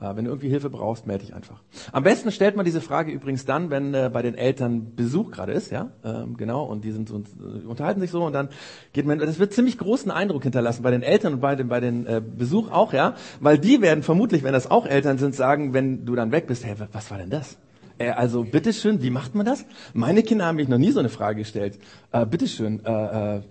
Äh, 0.00 0.14
wenn 0.14 0.26
du 0.26 0.30
irgendwie 0.30 0.50
Hilfe 0.50 0.68
brauchst, 0.68 1.06
melde 1.06 1.24
dich 1.24 1.34
einfach. 1.34 1.62
Am 1.92 2.02
besten 2.02 2.30
stellt 2.30 2.54
man 2.54 2.66
diese 2.66 2.82
Frage 2.82 3.10
übrigens 3.10 3.46
dann, 3.46 3.70
wenn 3.70 3.94
äh, 3.94 4.10
bei 4.12 4.20
den 4.20 4.34
Eltern 4.34 4.94
Besuch 4.94 5.30
gerade 5.30 5.52
ist, 5.52 5.70
ja, 5.70 5.90
ähm, 6.04 6.36
genau, 6.36 6.64
und 6.64 6.84
die 6.84 6.92
sind 6.92 7.08
so, 7.08 7.16
äh, 7.16 7.66
unterhalten 7.66 8.00
sich 8.00 8.10
so 8.10 8.22
und 8.24 8.34
dann 8.34 8.50
geht 8.92 9.06
man, 9.06 9.18
das 9.18 9.38
wird 9.38 9.54
ziemlich 9.54 9.78
großen 9.78 10.10
Eindruck 10.10 10.42
hinterlassen 10.42 10.82
bei 10.82 10.90
den 10.90 11.02
Eltern 11.02 11.34
und 11.34 11.40
bei 11.40 11.56
den, 11.56 11.68
bei 11.68 11.80
den 11.80 12.06
äh, 12.06 12.20
Besuch 12.20 12.70
auch, 12.70 12.92
ja, 12.92 13.14
weil 13.40 13.58
die 13.58 13.80
werden 13.80 14.02
vermutlich, 14.02 14.42
wenn 14.42 14.52
das 14.52 14.70
auch 14.70 14.84
Eltern 14.84 15.16
sind, 15.16 15.34
sagen, 15.34 15.72
wenn 15.72 16.04
du 16.04 16.14
dann 16.14 16.30
weg 16.30 16.46
bist, 16.46 16.64
hey, 16.64 16.74
was 16.92 17.10
war 17.10 17.16
denn 17.16 17.30
das? 17.30 17.56
Äh, 17.96 18.10
also 18.10 18.44
bitteschön, 18.44 19.00
wie 19.02 19.10
macht 19.10 19.34
man 19.34 19.46
das? 19.46 19.64
Meine 19.94 20.22
Kinder 20.22 20.44
haben 20.44 20.56
mich 20.56 20.68
noch 20.68 20.78
nie 20.78 20.90
so 20.90 21.00
eine 21.00 21.08
Frage 21.08 21.38
gestellt. 21.38 21.78
Äh, 22.12 22.26
bitteschön, 22.26 22.84
äh, 22.84 23.36
äh, 23.36 23.42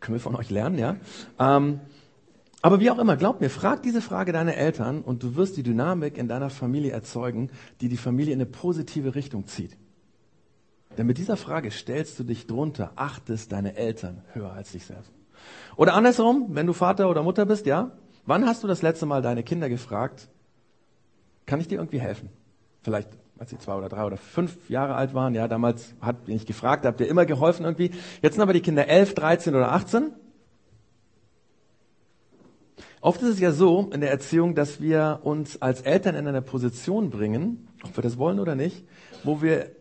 können 0.00 0.16
wir 0.16 0.20
von 0.20 0.36
euch 0.36 0.50
lernen, 0.50 0.78
ja? 0.78 0.96
Ähm, 1.38 1.80
aber 2.64 2.80
wie 2.80 2.90
auch 2.90 2.98
immer, 2.98 3.18
glaub 3.18 3.42
mir, 3.42 3.50
frag 3.50 3.82
diese 3.82 4.00
Frage 4.00 4.32
deine 4.32 4.56
Eltern 4.56 5.02
und 5.02 5.22
du 5.22 5.36
wirst 5.36 5.58
die 5.58 5.62
Dynamik 5.62 6.16
in 6.16 6.28
deiner 6.28 6.48
Familie 6.48 6.92
erzeugen, 6.92 7.50
die 7.82 7.90
die 7.90 7.98
Familie 7.98 8.32
in 8.32 8.40
eine 8.40 8.48
positive 8.48 9.14
Richtung 9.14 9.46
zieht. 9.46 9.76
Denn 10.96 11.06
mit 11.06 11.18
dieser 11.18 11.36
Frage 11.36 11.70
stellst 11.70 12.18
du 12.18 12.24
dich 12.24 12.46
drunter, 12.46 12.92
achtest 12.96 13.52
deine 13.52 13.76
Eltern 13.76 14.22
höher 14.32 14.50
als 14.50 14.72
dich 14.72 14.86
selbst. 14.86 15.12
Oder 15.76 15.92
andersrum, 15.92 16.46
wenn 16.52 16.66
du 16.66 16.72
Vater 16.72 17.10
oder 17.10 17.22
Mutter 17.22 17.44
bist, 17.44 17.66
ja? 17.66 17.90
Wann 18.24 18.46
hast 18.46 18.62
du 18.62 18.66
das 18.66 18.80
letzte 18.80 19.04
Mal 19.04 19.20
deine 19.20 19.42
Kinder 19.42 19.68
gefragt, 19.68 20.30
kann 21.44 21.60
ich 21.60 21.68
dir 21.68 21.76
irgendwie 21.76 22.00
helfen? 22.00 22.30
Vielleicht, 22.80 23.10
als 23.38 23.50
sie 23.50 23.58
zwei 23.58 23.74
oder 23.74 23.90
drei 23.90 24.06
oder 24.06 24.16
fünf 24.16 24.70
Jahre 24.70 24.94
alt 24.94 25.12
waren, 25.12 25.34
ja, 25.34 25.48
damals 25.48 25.94
hat 26.00 26.16
ich 26.28 26.46
gefragt, 26.46 26.86
habt 26.86 27.02
ihr 27.02 27.08
immer 27.08 27.26
geholfen 27.26 27.66
irgendwie. 27.66 27.90
Jetzt 28.22 28.36
sind 28.36 28.42
aber 28.42 28.54
die 28.54 28.62
Kinder 28.62 28.88
elf, 28.88 29.12
dreizehn 29.12 29.54
oder 29.54 29.70
achtzehn 29.70 30.14
Oft 33.04 33.20
ist 33.20 33.28
es 33.28 33.38
ja 33.38 33.52
so 33.52 33.90
in 33.92 34.00
der 34.00 34.10
Erziehung, 34.10 34.54
dass 34.54 34.80
wir 34.80 35.20
uns 35.24 35.60
als 35.60 35.82
Eltern 35.82 36.14
in 36.14 36.26
eine 36.26 36.40
Position 36.40 37.10
bringen, 37.10 37.68
ob 37.82 37.98
wir 37.98 38.02
das 38.02 38.16
wollen 38.16 38.40
oder 38.40 38.54
nicht, 38.54 38.82
wo 39.24 39.42
wir 39.42 39.72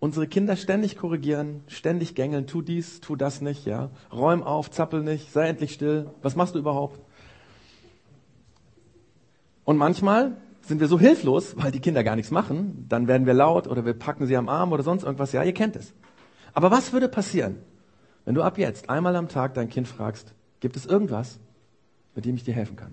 unsere 0.00 0.26
Kinder 0.26 0.56
ständig 0.56 0.96
korrigieren, 0.96 1.62
ständig 1.68 2.16
gängeln, 2.16 2.48
tu 2.48 2.60
dies, 2.60 3.00
tu 3.00 3.14
das 3.14 3.40
nicht, 3.40 3.66
ja. 3.66 3.90
Räum 4.12 4.42
auf, 4.42 4.68
zappel 4.72 5.04
nicht, 5.04 5.30
sei 5.30 5.46
endlich 5.46 5.74
still. 5.74 6.10
Was 6.22 6.34
machst 6.34 6.56
du 6.56 6.58
überhaupt? 6.58 6.98
Und 9.62 9.76
manchmal 9.76 10.36
sind 10.62 10.80
wir 10.80 10.88
so 10.88 10.98
hilflos, 10.98 11.54
weil 11.56 11.70
die 11.70 11.78
Kinder 11.78 12.02
gar 12.02 12.16
nichts 12.16 12.32
machen, 12.32 12.86
dann 12.88 13.06
werden 13.06 13.28
wir 13.28 13.34
laut 13.34 13.68
oder 13.68 13.86
wir 13.86 13.94
packen 13.94 14.26
sie 14.26 14.36
am 14.36 14.48
Arm 14.48 14.72
oder 14.72 14.82
sonst 14.82 15.04
irgendwas. 15.04 15.30
Ja, 15.30 15.44
ihr 15.44 15.54
kennt 15.54 15.76
es. 15.76 15.94
Aber 16.52 16.72
was 16.72 16.92
würde 16.92 17.08
passieren, 17.08 17.60
wenn 18.24 18.34
du 18.34 18.42
ab 18.42 18.58
jetzt 18.58 18.90
einmal 18.90 19.14
am 19.14 19.28
Tag 19.28 19.54
dein 19.54 19.68
Kind 19.68 19.86
fragst, 19.86 20.34
gibt 20.58 20.74
es 20.74 20.84
irgendwas, 20.84 21.38
mit 22.14 22.24
dem 22.24 22.36
ich 22.36 22.44
dir 22.44 22.54
helfen 22.54 22.76
kann. 22.76 22.92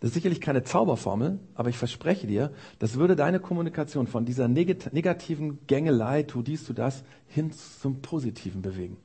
Das 0.00 0.08
ist 0.08 0.14
sicherlich 0.14 0.40
keine 0.40 0.62
Zauberformel, 0.62 1.40
aber 1.54 1.70
ich 1.70 1.76
verspreche 1.76 2.28
dir, 2.28 2.52
das 2.78 2.94
würde 2.94 3.16
deine 3.16 3.40
Kommunikation 3.40 4.06
von 4.06 4.24
dieser 4.24 4.46
negativen 4.46 5.58
Gängelei, 5.66 6.22
tu 6.22 6.42
dies, 6.42 6.64
tu 6.64 6.72
das, 6.72 7.02
hin 7.26 7.50
zum 7.52 8.00
Positiven 8.00 8.62
bewegen. 8.62 8.96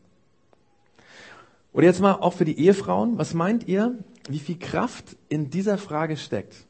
Oder 1.72 1.88
jetzt 1.88 2.00
mal 2.00 2.14
auch 2.14 2.34
für 2.34 2.46
die 2.46 2.60
Ehefrauen, 2.60 3.18
was 3.18 3.34
meint 3.34 3.68
ihr, 3.68 3.98
wie 4.30 4.38
viel 4.38 4.60
Kraft 4.60 5.18
in 5.30 5.50
dieser 5.50 5.80
Frage 5.80 6.16
steckt? 6.16 6.68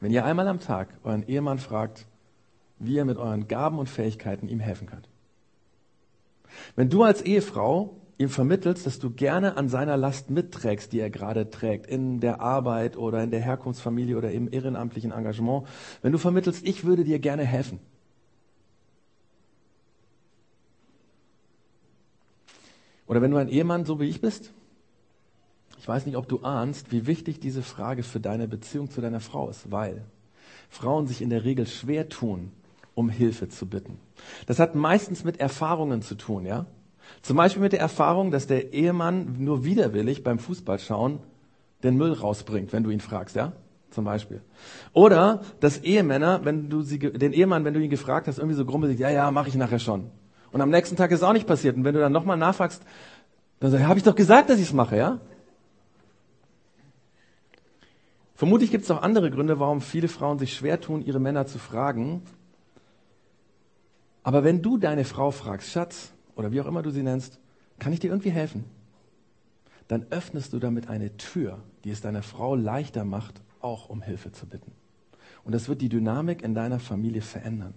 Wenn 0.00 0.12
ihr 0.12 0.24
einmal 0.24 0.48
am 0.48 0.60
Tag 0.60 0.88
euren 1.04 1.28
Ehemann 1.28 1.58
fragt, 1.58 2.06
wie 2.78 2.94
ihr 2.94 3.04
mit 3.04 3.18
euren 3.18 3.46
Gaben 3.46 3.78
und 3.78 3.90
Fähigkeiten 3.90 4.48
ihm 4.48 4.60
helfen 4.60 4.86
könnt. 4.86 5.08
Wenn 6.74 6.88
du 6.88 7.02
als 7.02 7.20
Ehefrau 7.20 7.99
ihm 8.20 8.28
vermittelst, 8.28 8.84
dass 8.84 8.98
du 8.98 9.10
gerne 9.10 9.56
an 9.56 9.70
seiner 9.70 9.96
Last 9.96 10.28
mitträgst, 10.28 10.92
die 10.92 11.00
er 11.00 11.08
gerade 11.08 11.48
trägt, 11.48 11.86
in 11.86 12.20
der 12.20 12.42
Arbeit 12.42 12.98
oder 12.98 13.22
in 13.22 13.30
der 13.30 13.40
Herkunftsfamilie 13.40 14.16
oder 14.18 14.30
im 14.30 14.52
ehrenamtlichen 14.52 15.10
Engagement, 15.10 15.66
wenn 16.02 16.12
du 16.12 16.18
vermittelst, 16.18 16.66
ich 16.66 16.84
würde 16.84 17.02
dir 17.04 17.18
gerne 17.18 17.44
helfen. 17.44 17.80
Oder 23.06 23.22
wenn 23.22 23.30
du 23.30 23.38
ein 23.38 23.48
Ehemann 23.48 23.86
so 23.86 23.98
wie 24.00 24.08
ich 24.08 24.20
bist, 24.20 24.52
ich 25.78 25.88
weiß 25.88 26.04
nicht, 26.04 26.16
ob 26.16 26.28
du 26.28 26.40
ahnst, 26.40 26.92
wie 26.92 27.06
wichtig 27.06 27.40
diese 27.40 27.62
Frage 27.62 28.02
für 28.02 28.20
deine 28.20 28.48
Beziehung 28.48 28.90
zu 28.90 29.00
deiner 29.00 29.20
Frau 29.20 29.48
ist, 29.48 29.70
weil 29.70 30.04
Frauen 30.68 31.06
sich 31.06 31.22
in 31.22 31.30
der 31.30 31.44
Regel 31.44 31.66
schwer 31.66 32.10
tun, 32.10 32.52
um 32.94 33.08
Hilfe 33.08 33.48
zu 33.48 33.66
bitten. 33.66 33.98
Das 34.44 34.58
hat 34.58 34.74
meistens 34.74 35.24
mit 35.24 35.40
Erfahrungen 35.40 36.02
zu 36.02 36.16
tun, 36.16 36.44
ja? 36.44 36.66
Zum 37.22 37.36
Beispiel 37.36 37.62
mit 37.62 37.72
der 37.72 37.80
Erfahrung, 37.80 38.30
dass 38.30 38.46
der 38.46 38.72
Ehemann 38.72 39.36
nur 39.38 39.64
widerwillig 39.64 40.24
beim 40.24 40.38
Fußballschauen 40.38 41.18
den 41.82 41.96
Müll 41.96 42.12
rausbringt, 42.12 42.72
wenn 42.72 42.82
du 42.82 42.90
ihn 42.90 43.00
fragst, 43.00 43.36
ja? 43.36 43.52
Zum 43.90 44.04
Beispiel. 44.04 44.40
Oder 44.92 45.42
dass 45.58 45.78
Ehemänner, 45.78 46.44
wenn 46.44 46.70
du 46.70 46.82
sie, 46.82 46.98
den 46.98 47.32
Ehemann, 47.32 47.64
wenn 47.64 47.74
du 47.74 47.80
ihn 47.80 47.90
gefragt 47.90 48.28
hast, 48.28 48.38
irgendwie 48.38 48.56
so 48.56 48.64
grummelig, 48.64 48.98
ja, 48.98 49.10
ja, 49.10 49.30
mache 49.30 49.48
ich 49.48 49.54
nachher 49.56 49.80
schon. 49.80 50.10
Und 50.52 50.60
am 50.60 50.70
nächsten 50.70 50.96
Tag 50.96 51.10
ist 51.10 51.18
es 51.20 51.22
auch 51.22 51.32
nicht 51.32 51.46
passiert. 51.46 51.76
Und 51.76 51.84
wenn 51.84 51.94
du 51.94 52.00
dann 52.00 52.12
nochmal 52.12 52.36
nachfragst, 52.36 52.82
dann 53.58 53.70
sag 53.70 53.80
ich, 53.80 53.86
habe 53.86 53.98
ich 53.98 54.04
doch 54.04 54.14
gesagt, 54.14 54.48
dass 54.48 54.58
ich 54.58 54.68
es 54.68 54.72
mache, 54.72 54.96
ja? 54.96 55.20
Vermutlich 58.34 58.70
gibt 58.70 58.84
es 58.84 58.90
auch 58.90 59.02
andere 59.02 59.30
Gründe, 59.30 59.60
warum 59.60 59.82
viele 59.82 60.08
Frauen 60.08 60.38
sich 60.38 60.54
schwer 60.54 60.80
tun, 60.80 61.02
ihre 61.02 61.20
Männer 61.20 61.46
zu 61.46 61.58
fragen. 61.58 62.22
Aber 64.22 64.44
wenn 64.44 64.62
du 64.62 64.78
deine 64.78 65.04
Frau 65.04 65.30
fragst, 65.30 65.70
Schatz, 65.70 66.12
oder 66.40 66.52
wie 66.52 66.60
auch 66.60 66.66
immer 66.66 66.82
du 66.82 66.90
sie 66.90 67.02
nennst, 67.02 67.38
kann 67.78 67.92
ich 67.92 68.00
dir 68.00 68.10
irgendwie 68.10 68.30
helfen? 68.30 68.64
Dann 69.88 70.06
öffnest 70.10 70.52
du 70.52 70.58
damit 70.58 70.88
eine 70.88 71.16
Tür, 71.16 71.58
die 71.84 71.90
es 71.90 72.00
deiner 72.00 72.22
Frau 72.22 72.54
leichter 72.54 73.04
macht, 73.04 73.40
auch 73.60 73.88
um 73.88 74.02
Hilfe 74.02 74.32
zu 74.32 74.46
bitten. 74.46 74.72
Und 75.44 75.52
das 75.52 75.68
wird 75.68 75.80
die 75.80 75.88
Dynamik 75.88 76.42
in 76.42 76.54
deiner 76.54 76.78
Familie 76.78 77.22
verändern, 77.22 77.74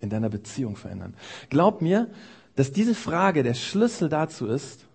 in 0.00 0.10
deiner 0.10 0.28
Beziehung 0.28 0.76
verändern. 0.76 1.14
Glaub 1.50 1.82
mir, 1.82 2.10
dass 2.56 2.72
diese 2.72 2.94
Frage 2.94 3.42
der 3.42 3.54
Schlüssel 3.54 4.08
dazu 4.08 4.46
ist, 4.46 4.86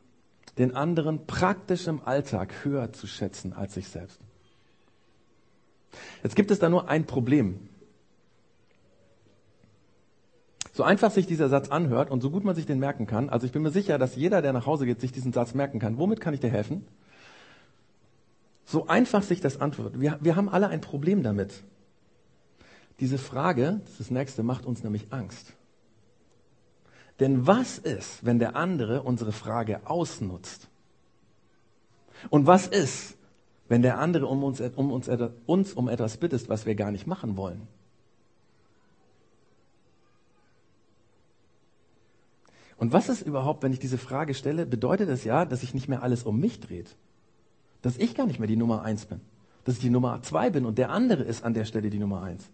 den 0.58 0.76
anderen 0.76 1.26
praktisch 1.26 1.88
im 1.88 2.02
Alltag 2.04 2.54
höher 2.64 2.92
zu 2.92 3.08
schätzen 3.08 3.54
als 3.54 3.74
sich 3.74 3.88
selbst. 3.88 4.20
Jetzt 6.24 6.36
gibt 6.36 6.52
es 6.52 6.60
da 6.60 6.70
nur 6.70 6.90
ein 6.90 7.06
Problem. 7.06 7.60
So 10.72 10.84
einfach 10.84 11.12
sich 11.12 11.28
dieser 11.28 11.50
Satz 11.50 11.70
anhört 11.70 12.10
und 12.10 12.22
so 12.22 12.30
gut 12.30 12.44
man 12.44 12.56
sich 12.56 12.66
den 12.66 12.80
merken 12.80 13.06
kann, 13.06 13.30
also 13.30 13.46
ich 13.46 13.52
bin 13.52 13.62
mir 13.62 13.72
sicher, 13.72 13.98
dass 13.98 14.16
jeder, 14.16 14.42
der 14.42 14.54
nach 14.54 14.66
Hause 14.66 14.86
geht, 14.86 15.02
sich 15.02 15.12
diesen 15.12 15.34
Satz 15.34 15.54
merken 15.54 15.80
kann. 15.80 15.98
Womit 15.98 16.22
kann 16.22 16.34
ich 16.34 16.40
dir 16.40 16.50
helfen? 16.50 16.86
So 18.66 18.88
einfach 18.88 19.24
sich 19.24 19.42
das 19.42 19.60
antwortet. 19.60 20.00
Wir, 20.00 20.18
wir 20.22 20.36
haben 20.36 20.48
alle 20.48 20.70
ein 20.70 20.80
Problem 20.80 21.24
damit. 21.24 21.64
Diese 23.02 23.18
Frage, 23.18 23.82
das 23.84 23.92
ist 23.92 24.00
das 24.00 24.12
nächste, 24.12 24.44
macht 24.44 24.66
uns 24.66 24.84
nämlich 24.84 25.08
Angst. 25.12 25.54
Denn 27.20 27.46
was 27.48 27.78
ist, 27.78 28.26
wenn 28.26 28.40
der 28.40 28.56
andere 28.56 29.04
unsere 29.04 29.32
Frage 29.32 29.82
ausnutzt? 29.86 30.70
Und 32.30 32.48
was 32.48 32.68
ist, 32.68 33.18
wenn 33.68 33.82
der 33.82 34.00
andere 34.00 34.28
um 34.28 34.44
uns, 34.44 34.62
um 34.62 34.92
uns, 34.92 35.10
uns 35.46 35.74
um 35.74 35.90
etwas 35.90 36.18
bittet, 36.18 36.48
was 36.48 36.66
wir 36.66 36.76
gar 36.76 36.92
nicht 36.92 37.08
machen 37.08 37.36
wollen? 37.36 37.68
Und 42.82 42.94
was 42.94 43.10
ist 43.10 43.22
überhaupt, 43.22 43.62
wenn 43.62 43.74
ich 43.74 43.78
diese 43.78 44.00
Frage 44.00 44.34
stelle, 44.34 44.66
bedeutet 44.66 45.08
das 45.08 45.24
ja, 45.24 45.46
dass 45.46 45.62
sich 45.62 45.76
nicht 45.76 45.88
mehr 45.88 46.02
alles 46.02 46.24
um 46.24 46.40
mich 46.40 46.60
dreht. 46.60 46.96
Dass 47.84 47.96
ich 47.96 48.16
gar 48.16 48.26
nicht 48.26 48.40
mehr 48.40 48.48
die 48.48 48.56
Nummer 48.56 48.82
eins 48.82 49.06
bin. 49.06 49.22
Dass 49.66 49.76
ich 49.76 49.82
die 49.82 49.92
Nummer 49.92 50.24
zwei 50.24 50.50
bin 50.50 50.66
und 50.66 50.80
der 50.80 50.90
andere 50.90 51.22
ist 51.22 51.44
an 51.44 51.54
der 51.54 51.66
Stelle 51.66 51.92
die 51.92 52.00
Nummer 52.00 52.24
eins. 52.24 52.50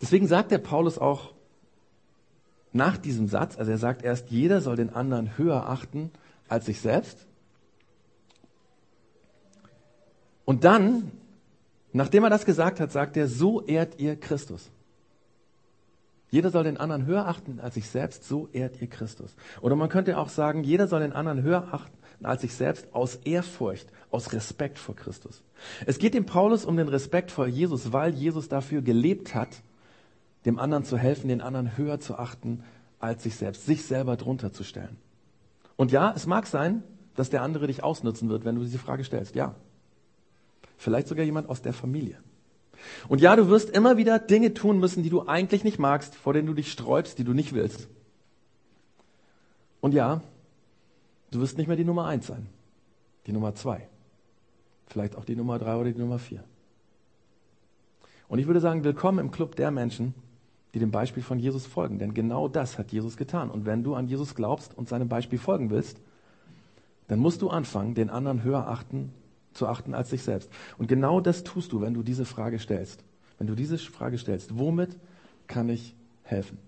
Deswegen 0.00 0.28
sagt 0.28 0.52
der 0.52 0.58
Paulus 0.58 0.96
auch 0.96 1.34
nach 2.72 2.98
diesem 2.98 3.26
Satz, 3.26 3.58
also 3.58 3.72
er 3.72 3.78
sagt 3.78 4.04
erst, 4.04 4.30
jeder 4.30 4.60
soll 4.60 4.76
den 4.76 4.90
anderen 4.90 5.36
höher 5.36 5.68
achten 5.68 6.12
als 6.48 6.66
sich 6.66 6.80
selbst. 6.80 7.26
Und 10.44 10.62
dann, 10.62 11.10
nachdem 11.92 12.22
er 12.22 12.30
das 12.30 12.44
gesagt 12.44 12.78
hat, 12.78 12.92
sagt 12.92 13.16
er, 13.16 13.26
so 13.26 13.60
ehrt 13.60 13.98
ihr 13.98 14.14
Christus. 14.14 14.70
Jeder 16.34 16.50
soll 16.50 16.64
den 16.64 16.78
anderen 16.78 17.06
höher 17.06 17.28
achten 17.28 17.60
als 17.60 17.74
sich 17.74 17.88
selbst, 17.88 18.24
so 18.24 18.48
ehrt 18.52 18.82
ihr 18.82 18.88
Christus. 18.88 19.36
Oder 19.60 19.76
man 19.76 19.88
könnte 19.88 20.18
auch 20.18 20.28
sagen, 20.28 20.64
jeder 20.64 20.88
soll 20.88 20.98
den 20.98 21.12
anderen 21.12 21.44
höher 21.44 21.68
achten 21.70 21.96
als 22.24 22.40
sich 22.40 22.54
selbst 22.54 22.92
aus 22.92 23.14
Ehrfurcht, 23.24 23.86
aus 24.10 24.32
Respekt 24.32 24.80
vor 24.80 24.96
Christus. 24.96 25.44
Es 25.86 26.00
geht 26.00 26.12
dem 26.12 26.26
Paulus 26.26 26.64
um 26.64 26.76
den 26.76 26.88
Respekt 26.88 27.30
vor 27.30 27.46
Jesus, 27.46 27.92
weil 27.92 28.14
Jesus 28.14 28.48
dafür 28.48 28.82
gelebt 28.82 29.36
hat, 29.36 29.62
dem 30.44 30.58
anderen 30.58 30.82
zu 30.82 30.98
helfen, 30.98 31.28
den 31.28 31.40
anderen 31.40 31.76
höher 31.76 32.00
zu 32.00 32.18
achten 32.18 32.64
als 32.98 33.22
sich 33.22 33.36
selbst, 33.36 33.64
sich 33.64 33.84
selber 33.84 34.16
drunter 34.16 34.52
zu 34.52 34.64
stellen. 34.64 34.96
Und 35.76 35.92
ja, 35.92 36.12
es 36.16 36.26
mag 36.26 36.48
sein, 36.48 36.82
dass 37.14 37.30
der 37.30 37.42
andere 37.42 37.68
dich 37.68 37.84
ausnutzen 37.84 38.28
wird, 38.28 38.44
wenn 38.44 38.56
du 38.56 38.62
diese 38.62 38.80
Frage 38.80 39.04
stellst. 39.04 39.36
Ja. 39.36 39.54
Vielleicht 40.78 41.06
sogar 41.06 41.24
jemand 41.24 41.48
aus 41.48 41.62
der 41.62 41.72
Familie. 41.72 42.18
Und 43.08 43.20
ja, 43.20 43.36
du 43.36 43.48
wirst 43.48 43.70
immer 43.70 43.96
wieder 43.96 44.18
Dinge 44.18 44.54
tun 44.54 44.78
müssen, 44.78 45.02
die 45.02 45.10
du 45.10 45.26
eigentlich 45.26 45.64
nicht 45.64 45.78
magst, 45.78 46.14
vor 46.14 46.32
denen 46.32 46.46
du 46.46 46.54
dich 46.54 46.70
sträubst, 46.70 47.18
die 47.18 47.24
du 47.24 47.32
nicht 47.32 47.52
willst. 47.52 47.88
Und 49.80 49.94
ja, 49.94 50.22
du 51.30 51.40
wirst 51.40 51.58
nicht 51.58 51.66
mehr 51.66 51.76
die 51.76 51.84
Nummer 51.84 52.06
eins 52.06 52.26
sein. 52.26 52.46
Die 53.26 53.32
Nummer 53.32 53.54
zwei. 53.54 53.86
Vielleicht 54.86 55.16
auch 55.16 55.24
die 55.24 55.36
Nummer 55.36 55.58
drei 55.58 55.76
oder 55.76 55.92
die 55.92 55.98
Nummer 55.98 56.18
vier. 56.18 56.44
Und 58.28 58.38
ich 58.38 58.46
würde 58.46 58.60
sagen, 58.60 58.84
willkommen 58.84 59.18
im 59.18 59.30
Club 59.30 59.56
der 59.56 59.70
Menschen, 59.70 60.14
die 60.72 60.78
dem 60.78 60.90
Beispiel 60.90 61.22
von 61.22 61.38
Jesus 61.38 61.66
folgen. 61.66 61.98
Denn 61.98 62.14
genau 62.14 62.48
das 62.48 62.78
hat 62.78 62.92
Jesus 62.92 63.16
getan. 63.16 63.50
Und 63.50 63.66
wenn 63.66 63.84
du 63.84 63.94
an 63.94 64.08
Jesus 64.08 64.34
glaubst 64.34 64.76
und 64.76 64.88
seinem 64.88 65.08
Beispiel 65.08 65.38
folgen 65.38 65.70
willst, 65.70 66.00
dann 67.08 67.18
musst 67.18 67.42
du 67.42 67.50
anfangen, 67.50 67.94
den 67.94 68.10
anderen 68.10 68.42
höher 68.42 68.66
achten, 68.66 69.12
zu 69.54 69.66
achten 69.66 69.94
als 69.94 70.10
dich 70.10 70.22
selbst. 70.22 70.50
Und 70.76 70.88
genau 70.88 71.20
das 71.20 71.44
tust 71.44 71.72
du, 71.72 71.80
wenn 71.80 71.94
du 71.94 72.02
diese 72.02 72.24
Frage 72.24 72.58
stellst. 72.58 73.02
Wenn 73.38 73.46
du 73.46 73.54
diese 73.54 73.78
Frage 73.78 74.18
stellst, 74.18 74.58
womit 74.58 74.96
kann 75.46 75.68
ich 75.68 75.94
helfen? 76.22 76.58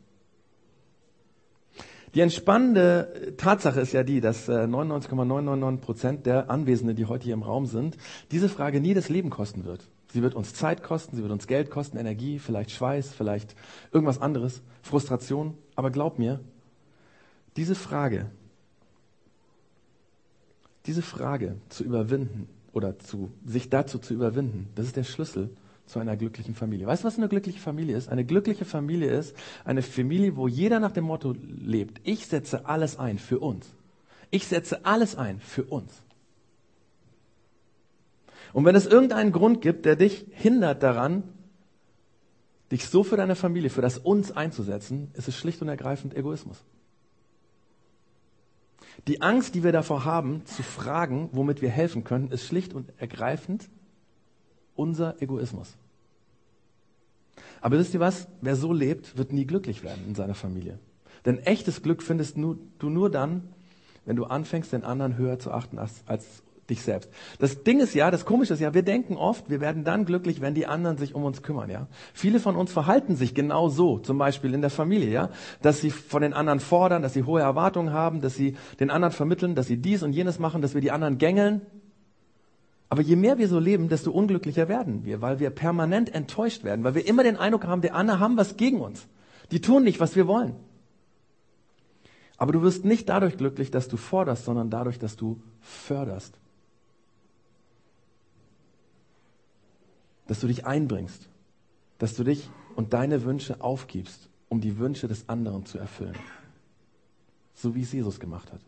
Die 2.14 2.20
entspannende 2.22 3.34
Tatsache 3.36 3.80
ist 3.80 3.92
ja 3.92 4.02
die, 4.02 4.22
dass 4.22 4.48
99,999 4.48 5.82
äh, 5.82 5.84
Prozent 5.84 6.26
der 6.26 6.50
Anwesenden, 6.50 6.96
die 6.96 7.04
heute 7.04 7.24
hier 7.24 7.34
im 7.34 7.42
Raum 7.42 7.66
sind, 7.66 7.98
diese 8.30 8.48
Frage 8.48 8.80
nie 8.80 8.94
das 8.94 9.10
Leben 9.10 9.28
kosten 9.28 9.64
wird. 9.64 9.86
Sie 10.12 10.22
wird 10.22 10.34
uns 10.34 10.54
Zeit 10.54 10.82
kosten, 10.82 11.16
sie 11.16 11.22
wird 11.22 11.32
uns 11.32 11.46
Geld 11.46 11.68
kosten, 11.68 11.98
Energie, 11.98 12.38
vielleicht 12.38 12.70
Schweiß, 12.70 13.12
vielleicht 13.12 13.54
irgendwas 13.92 14.20
anderes, 14.20 14.62
Frustration. 14.80 15.58
Aber 15.74 15.90
glaub 15.90 16.18
mir, 16.18 16.40
diese 17.56 17.74
Frage, 17.74 18.30
diese 20.86 21.02
Frage 21.02 21.56
zu 21.68 21.84
überwinden 21.84 22.48
oder 22.76 22.98
zu, 22.98 23.32
sich 23.46 23.70
dazu 23.70 23.98
zu 23.98 24.12
überwinden, 24.12 24.68
das 24.74 24.84
ist 24.84 24.96
der 24.96 25.04
Schlüssel 25.04 25.48
zu 25.86 25.98
einer 25.98 26.14
glücklichen 26.14 26.54
Familie. 26.54 26.86
Weißt 26.86 27.04
du, 27.04 27.06
was 27.06 27.16
eine 27.16 27.26
glückliche 27.26 27.58
Familie 27.58 27.96
ist? 27.96 28.10
Eine 28.10 28.26
glückliche 28.26 28.66
Familie 28.66 29.10
ist 29.12 29.34
eine 29.64 29.80
Familie, 29.80 30.36
wo 30.36 30.46
jeder 30.46 30.78
nach 30.78 30.92
dem 30.92 31.04
Motto 31.04 31.34
lebt, 31.40 32.02
ich 32.04 32.26
setze 32.26 32.66
alles 32.66 32.98
ein 32.98 33.18
für 33.18 33.38
uns. 33.38 33.66
Ich 34.30 34.46
setze 34.46 34.84
alles 34.84 35.16
ein 35.16 35.40
für 35.40 35.64
uns. 35.64 35.90
Und 38.52 38.66
wenn 38.66 38.76
es 38.76 38.84
irgendeinen 38.84 39.32
Grund 39.32 39.62
gibt, 39.62 39.86
der 39.86 39.96
dich 39.96 40.26
hindert 40.32 40.82
daran, 40.82 41.22
dich 42.70 42.86
so 42.86 43.04
für 43.04 43.16
deine 43.16 43.36
Familie, 43.36 43.70
für 43.70 43.80
das 43.80 43.96
Uns 43.96 44.32
einzusetzen, 44.32 45.10
ist 45.14 45.28
es 45.28 45.36
schlicht 45.36 45.62
und 45.62 45.68
ergreifend 45.68 46.14
Egoismus. 46.14 46.62
Die 49.06 49.22
Angst, 49.22 49.54
die 49.54 49.62
wir 49.62 49.72
davor 49.72 50.04
haben, 50.04 50.44
zu 50.46 50.62
fragen, 50.62 51.28
womit 51.32 51.62
wir 51.62 51.70
helfen 51.70 52.02
können, 52.02 52.30
ist 52.30 52.44
schlicht 52.44 52.74
und 52.74 52.92
ergreifend 52.98 53.68
unser 54.74 55.22
Egoismus. 55.22 55.76
Aber 57.60 57.78
wisst 57.78 57.94
ihr 57.94 58.00
was? 58.00 58.26
Wer 58.40 58.56
so 58.56 58.72
lebt, 58.72 59.16
wird 59.16 59.32
nie 59.32 59.46
glücklich 59.46 59.82
werden 59.82 60.04
in 60.06 60.14
seiner 60.14 60.34
Familie. 60.34 60.78
Denn 61.24 61.38
echtes 61.38 61.82
Glück 61.82 62.02
findest 62.02 62.36
du 62.36 62.58
nur 62.80 63.10
dann, 63.10 63.48
wenn 64.04 64.16
du 64.16 64.24
anfängst, 64.24 64.72
den 64.72 64.84
anderen 64.84 65.16
höher 65.16 65.38
zu 65.38 65.50
achten 65.50 65.78
als, 65.78 66.02
als 66.06 66.42
dich 66.68 66.82
selbst. 66.82 67.10
Das 67.38 67.62
Ding 67.62 67.80
ist 67.80 67.94
ja, 67.94 68.10
das 68.10 68.24
Komische 68.24 68.54
ist 68.54 68.60
ja, 68.60 68.74
wir 68.74 68.82
denken 68.82 69.16
oft, 69.16 69.48
wir 69.48 69.60
werden 69.60 69.84
dann 69.84 70.04
glücklich, 70.04 70.40
wenn 70.40 70.54
die 70.54 70.66
anderen 70.66 70.98
sich 70.98 71.14
um 71.14 71.24
uns 71.24 71.42
kümmern, 71.42 71.70
ja. 71.70 71.86
Viele 72.12 72.40
von 72.40 72.56
uns 72.56 72.72
verhalten 72.72 73.16
sich 73.16 73.34
genau 73.34 73.68
so, 73.68 73.98
zum 73.98 74.18
Beispiel 74.18 74.54
in 74.54 74.60
der 74.60 74.70
Familie, 74.70 75.10
ja, 75.10 75.30
dass 75.62 75.80
sie 75.80 75.90
von 75.90 76.22
den 76.22 76.32
anderen 76.32 76.60
fordern, 76.60 77.02
dass 77.02 77.14
sie 77.14 77.22
hohe 77.22 77.40
Erwartungen 77.40 77.92
haben, 77.92 78.20
dass 78.20 78.34
sie 78.34 78.56
den 78.80 78.90
anderen 78.90 79.12
vermitteln, 79.12 79.54
dass 79.54 79.66
sie 79.66 79.76
dies 79.76 80.02
und 80.02 80.12
jenes 80.12 80.38
machen, 80.38 80.62
dass 80.62 80.74
wir 80.74 80.80
die 80.80 80.90
anderen 80.90 81.18
gängeln. 81.18 81.62
Aber 82.88 83.02
je 83.02 83.16
mehr 83.16 83.38
wir 83.38 83.48
so 83.48 83.58
leben, 83.58 83.88
desto 83.88 84.10
unglücklicher 84.10 84.68
werden 84.68 85.04
wir, 85.04 85.20
weil 85.20 85.40
wir 85.40 85.50
permanent 85.50 86.14
enttäuscht 86.14 86.62
werden, 86.62 86.84
weil 86.84 86.94
wir 86.94 87.06
immer 87.06 87.22
den 87.22 87.36
Eindruck 87.36 87.66
haben, 87.66 87.82
die 87.82 87.90
anderen 87.90 88.20
haben 88.20 88.36
was 88.36 88.56
gegen 88.56 88.80
uns. 88.80 89.06
Die 89.50 89.60
tun 89.60 89.84
nicht, 89.84 90.00
was 90.00 90.16
wir 90.16 90.26
wollen. 90.26 90.54
Aber 92.36 92.52
du 92.52 92.62
wirst 92.62 92.84
nicht 92.84 93.08
dadurch 93.08 93.36
glücklich, 93.36 93.70
dass 93.70 93.88
du 93.88 93.96
forderst, 93.96 94.44
sondern 94.44 94.70
dadurch, 94.70 94.98
dass 94.98 95.16
du 95.16 95.40
förderst. 95.60 96.38
Dass 100.26 100.40
du 100.40 100.46
dich 100.46 100.66
einbringst, 100.66 101.28
dass 101.98 102.14
du 102.14 102.24
dich 102.24 102.50
und 102.74 102.92
deine 102.92 103.24
Wünsche 103.24 103.60
aufgibst, 103.60 104.28
um 104.48 104.60
die 104.60 104.78
Wünsche 104.78 105.08
des 105.08 105.28
anderen 105.28 105.66
zu 105.66 105.78
erfüllen. 105.78 106.16
So 107.54 107.74
wie 107.74 107.82
es 107.82 107.92
Jesus 107.92 108.20
gemacht 108.20 108.52
hat. 108.52 108.60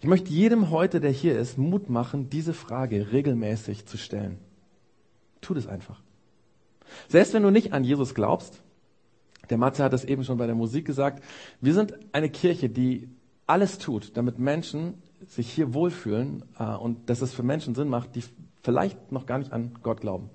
Ich 0.00 0.08
möchte 0.08 0.30
jedem 0.30 0.70
heute, 0.70 1.00
der 1.00 1.12
hier 1.12 1.38
ist, 1.38 1.58
Mut 1.58 1.88
machen, 1.88 2.28
diese 2.28 2.54
Frage 2.54 3.12
regelmäßig 3.12 3.86
zu 3.86 3.96
stellen. 3.96 4.38
Tu 5.40 5.54
das 5.54 5.66
einfach. 5.66 6.00
Selbst 7.08 7.32
wenn 7.34 7.42
du 7.42 7.50
nicht 7.50 7.72
an 7.72 7.84
Jesus 7.84 8.14
glaubst, 8.14 8.62
der 9.48 9.58
Matze 9.58 9.84
hat 9.84 9.92
das 9.92 10.04
eben 10.04 10.24
schon 10.24 10.38
bei 10.38 10.46
der 10.46 10.54
Musik 10.54 10.84
gesagt, 10.84 11.22
wir 11.60 11.74
sind 11.74 11.94
eine 12.12 12.30
Kirche, 12.30 12.68
die 12.68 13.08
alles 13.46 13.78
tut, 13.78 14.16
damit 14.16 14.38
Menschen 14.38 14.94
sich 15.26 15.50
hier 15.52 15.74
wohlfühlen 15.74 16.44
äh, 16.58 16.64
und 16.64 17.08
dass 17.08 17.22
es 17.22 17.32
für 17.32 17.42
Menschen 17.42 17.74
Sinn 17.74 17.88
macht, 17.88 18.14
die 18.16 18.24
vielleicht 18.62 19.12
noch 19.12 19.26
gar 19.26 19.38
nicht 19.38 19.52
an 19.52 19.72
Gott 19.82 20.00
glauben. 20.00 20.30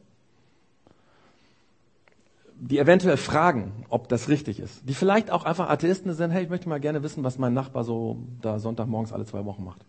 die 2.59 2.79
eventuell 2.79 3.17
fragen, 3.17 3.85
ob 3.89 4.09
das 4.09 4.29
richtig 4.29 4.59
ist, 4.59 4.81
die 4.87 4.93
vielleicht 4.93 5.29
auch 5.31 5.45
einfach 5.45 5.69
Atheisten 5.69 6.13
sind, 6.13 6.31
hey, 6.31 6.43
ich 6.43 6.49
möchte 6.49 6.67
mal 6.67 6.79
gerne 6.79 7.03
wissen, 7.03 7.23
was 7.23 7.37
mein 7.37 7.53
Nachbar 7.53 7.83
so 7.83 8.17
da 8.41 8.59
Sonntagmorgens 8.59 9.13
alle 9.13 9.25
zwei 9.25 9.45
Wochen 9.45 9.63
macht. 9.63 9.85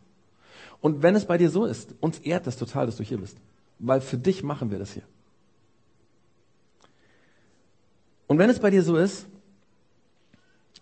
Und 0.80 1.02
wenn 1.02 1.14
es 1.14 1.24
bei 1.24 1.38
dir 1.38 1.50
so 1.50 1.64
ist, 1.64 1.94
uns 2.00 2.18
ehrt 2.18 2.46
das 2.46 2.56
total, 2.56 2.86
dass 2.86 2.96
du 2.96 3.02
hier 3.02 3.18
bist, 3.18 3.38
weil 3.78 4.00
für 4.00 4.18
dich 4.18 4.42
machen 4.42 4.70
wir 4.70 4.78
das 4.78 4.92
hier. 4.92 5.02
Und 8.26 8.38
wenn 8.38 8.50
es 8.50 8.60
bei 8.60 8.70
dir 8.70 8.82
so 8.82 8.96
ist, 8.96 9.26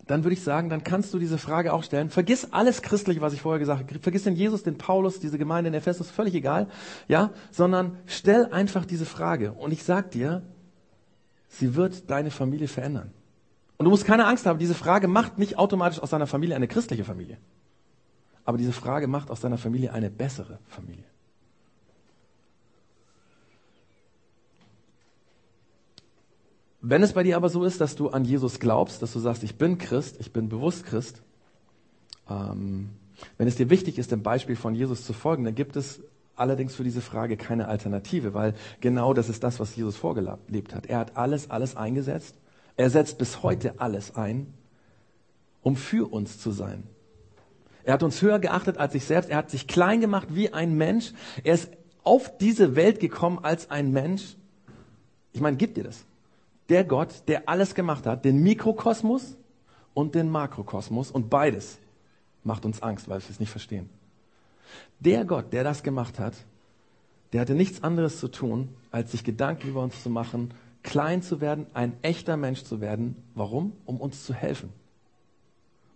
dann 0.07 0.23
würde 0.23 0.33
ich 0.33 0.41
sagen, 0.41 0.69
dann 0.69 0.83
kannst 0.83 1.13
du 1.13 1.19
diese 1.19 1.37
Frage 1.37 1.73
auch 1.73 1.83
stellen. 1.83 2.09
Vergiss 2.09 2.51
alles 2.51 2.81
Christliche, 2.81 3.21
was 3.21 3.33
ich 3.33 3.41
vorher 3.41 3.59
gesagt 3.59 3.81
habe. 3.81 3.99
Vergiss 3.99 4.23
den 4.23 4.35
Jesus, 4.35 4.63
den 4.63 4.77
Paulus, 4.77 5.19
diese 5.19 5.37
Gemeinde 5.37 5.67
in 5.67 5.73
Ephesus, 5.73 6.09
völlig 6.09 6.33
egal. 6.33 6.67
Ja, 7.07 7.31
sondern 7.51 7.97
stell 8.05 8.45
einfach 8.47 8.85
diese 8.85 9.05
Frage. 9.05 9.51
Und 9.51 9.71
ich 9.71 9.83
sag 9.83 10.11
dir, 10.11 10.43
sie 11.49 11.75
wird 11.75 12.09
deine 12.09 12.31
Familie 12.31 12.67
verändern. 12.67 13.11
Und 13.77 13.83
du 13.83 13.89
musst 13.89 14.05
keine 14.05 14.25
Angst 14.25 14.45
haben, 14.45 14.59
diese 14.59 14.73
Frage 14.73 15.07
macht 15.07 15.37
nicht 15.37 15.57
automatisch 15.57 15.99
aus 15.99 16.09
deiner 16.09 16.27
Familie 16.27 16.55
eine 16.55 16.67
christliche 16.67 17.03
Familie. 17.03 17.37
Aber 18.43 18.57
diese 18.57 18.71
Frage 18.71 19.07
macht 19.07 19.29
aus 19.29 19.41
deiner 19.41 19.57
Familie 19.57 19.93
eine 19.93 20.09
bessere 20.09 20.59
Familie. 20.67 21.03
Wenn 26.89 27.03
es 27.03 27.11
bei 27.11 27.23
dir 27.23 27.35
aber 27.35 27.49
so 27.49 27.65
ist, 27.65 27.81
dass 27.81 27.97
du 27.97 28.11
an 28.11 28.23
Jesus 28.23 28.61
glaubst, 28.61 29.01
dass 29.01 29.11
du 29.11 29.19
sagst, 29.19 29.43
ich 29.43 29.57
bin 29.57 29.77
Christ, 29.77 30.15
ich 30.21 30.31
bin 30.31 30.47
bewusst 30.47 30.85
Christ, 30.85 31.21
ähm, 32.29 32.91
wenn 33.37 33.45
es 33.45 33.57
dir 33.57 33.69
wichtig 33.69 33.97
ist, 33.97 34.13
dem 34.13 34.23
Beispiel 34.23 34.55
von 34.55 34.73
Jesus 34.73 35.03
zu 35.03 35.11
folgen, 35.11 35.43
dann 35.43 35.53
gibt 35.53 35.75
es 35.75 35.99
allerdings 36.37 36.75
für 36.75 36.85
diese 36.85 37.01
Frage 37.01 37.35
keine 37.35 37.67
Alternative, 37.67 38.33
weil 38.33 38.53
genau 38.79 39.13
das 39.13 39.27
ist 39.27 39.43
das, 39.43 39.59
was 39.59 39.75
Jesus 39.75 39.97
vorgelebt 39.97 40.73
hat. 40.73 40.85
Er 40.85 40.99
hat 40.99 41.17
alles, 41.17 41.49
alles 41.49 41.75
eingesetzt. 41.75 42.35
Er 42.77 42.89
setzt 42.89 43.17
bis 43.17 43.43
heute 43.43 43.81
alles 43.81 44.15
ein, 44.15 44.53
um 45.63 45.75
für 45.75 46.09
uns 46.09 46.39
zu 46.39 46.51
sein. 46.51 46.83
Er 47.83 47.95
hat 47.95 48.03
uns 48.03 48.21
höher 48.21 48.39
geachtet 48.39 48.77
als 48.77 48.93
sich 48.93 49.03
selbst. 49.03 49.29
Er 49.29 49.37
hat 49.37 49.49
sich 49.49 49.67
klein 49.67 49.99
gemacht 49.99 50.29
wie 50.31 50.53
ein 50.53 50.77
Mensch. 50.77 51.11
Er 51.43 51.55
ist 51.55 51.69
auf 52.05 52.37
diese 52.37 52.77
Welt 52.77 53.01
gekommen 53.01 53.39
als 53.41 53.71
ein 53.71 53.91
Mensch. 53.91 54.37
Ich 55.33 55.41
meine, 55.41 55.57
gibt 55.57 55.75
dir 55.75 55.83
das? 55.83 56.05
Der 56.69 56.83
Gott, 56.83 57.23
der 57.27 57.47
alles 57.47 57.75
gemacht 57.75 58.05
hat, 58.05 58.25
den 58.25 58.41
Mikrokosmos 58.43 59.37
und 59.93 60.15
den 60.15 60.29
Makrokosmos 60.29 61.11
und 61.11 61.29
beides 61.29 61.79
macht 62.43 62.65
uns 62.65 62.81
Angst, 62.81 63.09
weil 63.09 63.19
wir 63.19 63.29
es 63.29 63.39
nicht 63.39 63.51
verstehen. 63.51 63.89
Der 64.99 65.25
Gott, 65.25 65.53
der 65.53 65.63
das 65.63 65.83
gemacht 65.83 66.19
hat, 66.19 66.33
der 67.33 67.41
hatte 67.41 67.55
nichts 67.55 67.83
anderes 67.83 68.19
zu 68.19 68.29
tun, 68.29 68.69
als 68.91 69.11
sich 69.11 69.23
Gedanken 69.23 69.69
über 69.69 69.81
uns 69.81 70.01
zu 70.01 70.09
machen, 70.09 70.53
klein 70.83 71.21
zu 71.21 71.41
werden, 71.41 71.67
ein 71.73 71.93
echter 72.01 72.37
Mensch 72.37 72.63
zu 72.63 72.79
werden. 72.79 73.15
Warum? 73.35 73.73
Um 73.85 73.99
uns 73.99 74.25
zu 74.25 74.33
helfen. 74.33 74.71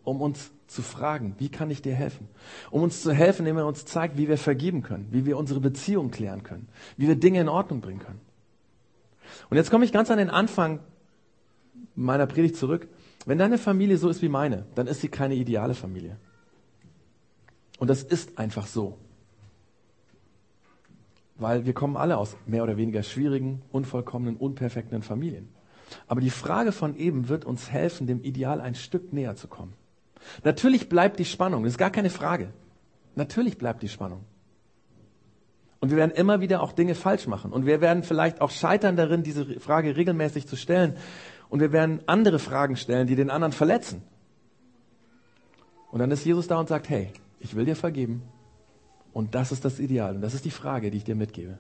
Um 0.04 0.20
uns 0.20 0.52
zu 0.68 0.82
fragen, 0.82 1.36
wie 1.38 1.50
kann 1.50 1.70
ich 1.70 1.82
dir 1.82 1.94
helfen? 1.94 2.28
Um 2.70 2.82
uns 2.82 3.02
zu 3.02 3.14
helfen, 3.14 3.42
indem 3.42 3.58
er 3.58 3.68
uns 3.68 3.86
zeigt, 3.86 4.18
wie 4.18 4.28
wir 4.28 4.38
vergeben 4.38 4.82
können, 4.82 5.08
wie 5.12 5.26
wir 5.26 5.38
unsere 5.38 5.60
Beziehung 5.60 6.12
klären 6.12 6.44
können, 6.44 6.68
wie 6.98 7.08
wir 7.08 7.16
Dinge 7.16 7.40
in 7.40 7.50
Ordnung 7.50 7.82
bringen 7.82 8.00
können. 8.00 8.20
Und 9.50 9.58
jetzt 9.58 9.72
komme 9.72 9.86
ich 9.86 9.92
ganz 9.92 10.12
an 10.12 10.18
den 10.18 10.30
Anfang 10.30 10.80
meiner 11.96 12.28
Predigt 12.28 12.56
zurück. 12.58 12.88
Wenn 13.26 13.38
deine 13.38 13.58
Familie 13.58 13.98
so 13.98 14.10
ist 14.10 14.22
wie 14.22 14.30
meine, 14.30 14.66
dann 14.76 14.88
ist 14.88 15.02
sie 15.02 15.10
keine 15.10 15.36
ideale 15.36 15.74
Familie. 15.74 16.18
Und 17.80 17.90
das 17.90 18.04
ist 18.04 18.38
einfach 18.38 18.68
so. 18.68 18.98
Weil 21.38 21.66
wir 21.66 21.74
kommen 21.74 21.98
alle 21.98 22.18
aus 22.18 22.38
mehr 22.46 22.64
oder 22.64 22.78
weniger 22.78 23.04
schwierigen, 23.04 23.62
unvollkommenen, 23.72 24.38
unperfekten 24.38 25.02
Familien. 25.02 25.50
Aber 26.08 26.22
die 26.22 26.30
Frage 26.30 26.72
von 26.72 26.96
eben 26.96 27.30
wird 27.30 27.46
uns 27.46 27.72
helfen, 27.72 28.08
dem 28.08 28.22
Ideal 28.22 28.62
ein 28.62 28.76
Stück 28.76 29.12
näher 29.14 29.36
zu 29.36 29.48
kommen. 29.48 29.74
Natürlich 30.44 30.90
bleibt 30.90 31.20
die 31.20 31.26
Spannung, 31.26 31.64
das 31.64 31.74
ist 31.74 31.78
gar 31.78 31.90
keine 31.90 32.10
Frage. 32.10 32.54
Natürlich 33.16 33.58
bleibt 33.58 33.82
die 33.82 33.90
Spannung. 33.90 34.24
Und 35.82 35.90
wir 35.90 35.98
werden 35.98 36.12
immer 36.12 36.42
wieder 36.42 36.62
auch 36.62 36.72
Dinge 36.72 36.96
falsch 36.96 37.28
machen. 37.28 37.52
Und 37.52 37.66
wir 37.66 37.82
werden 37.82 38.04
vielleicht 38.04 38.40
auch 38.40 38.52
scheitern 38.52 38.96
darin, 38.96 39.24
diese 39.24 39.60
Frage 39.60 39.98
regelmäßig 39.98 40.48
zu 40.48 40.56
stellen. 40.56 40.96
Und 41.50 41.60
wir 41.60 41.72
werden 41.72 42.02
andere 42.06 42.38
Fragen 42.40 42.78
stellen, 42.78 43.08
die 43.08 43.16
den 43.16 43.32
anderen 43.32 43.52
verletzen. 43.52 44.04
Und 45.92 46.00
dann 46.00 46.12
ist 46.12 46.24
Jesus 46.24 46.48
da 46.48 46.60
und 46.60 46.70
sagt, 46.70 46.88
hey, 46.88 47.12
ich 47.40 47.56
will 47.56 47.66
dir 47.66 47.76
vergeben. 47.76 48.22
Und 49.12 49.34
das 49.34 49.52
ist 49.52 49.66
das 49.66 49.80
Ideal. 49.80 50.16
Und 50.16 50.22
das 50.22 50.36
ist 50.36 50.46
die 50.46 50.52
Frage, 50.52 50.92
die 50.92 50.98
ich 50.98 51.04
dir 51.04 51.16
mitgebe. 51.16 51.58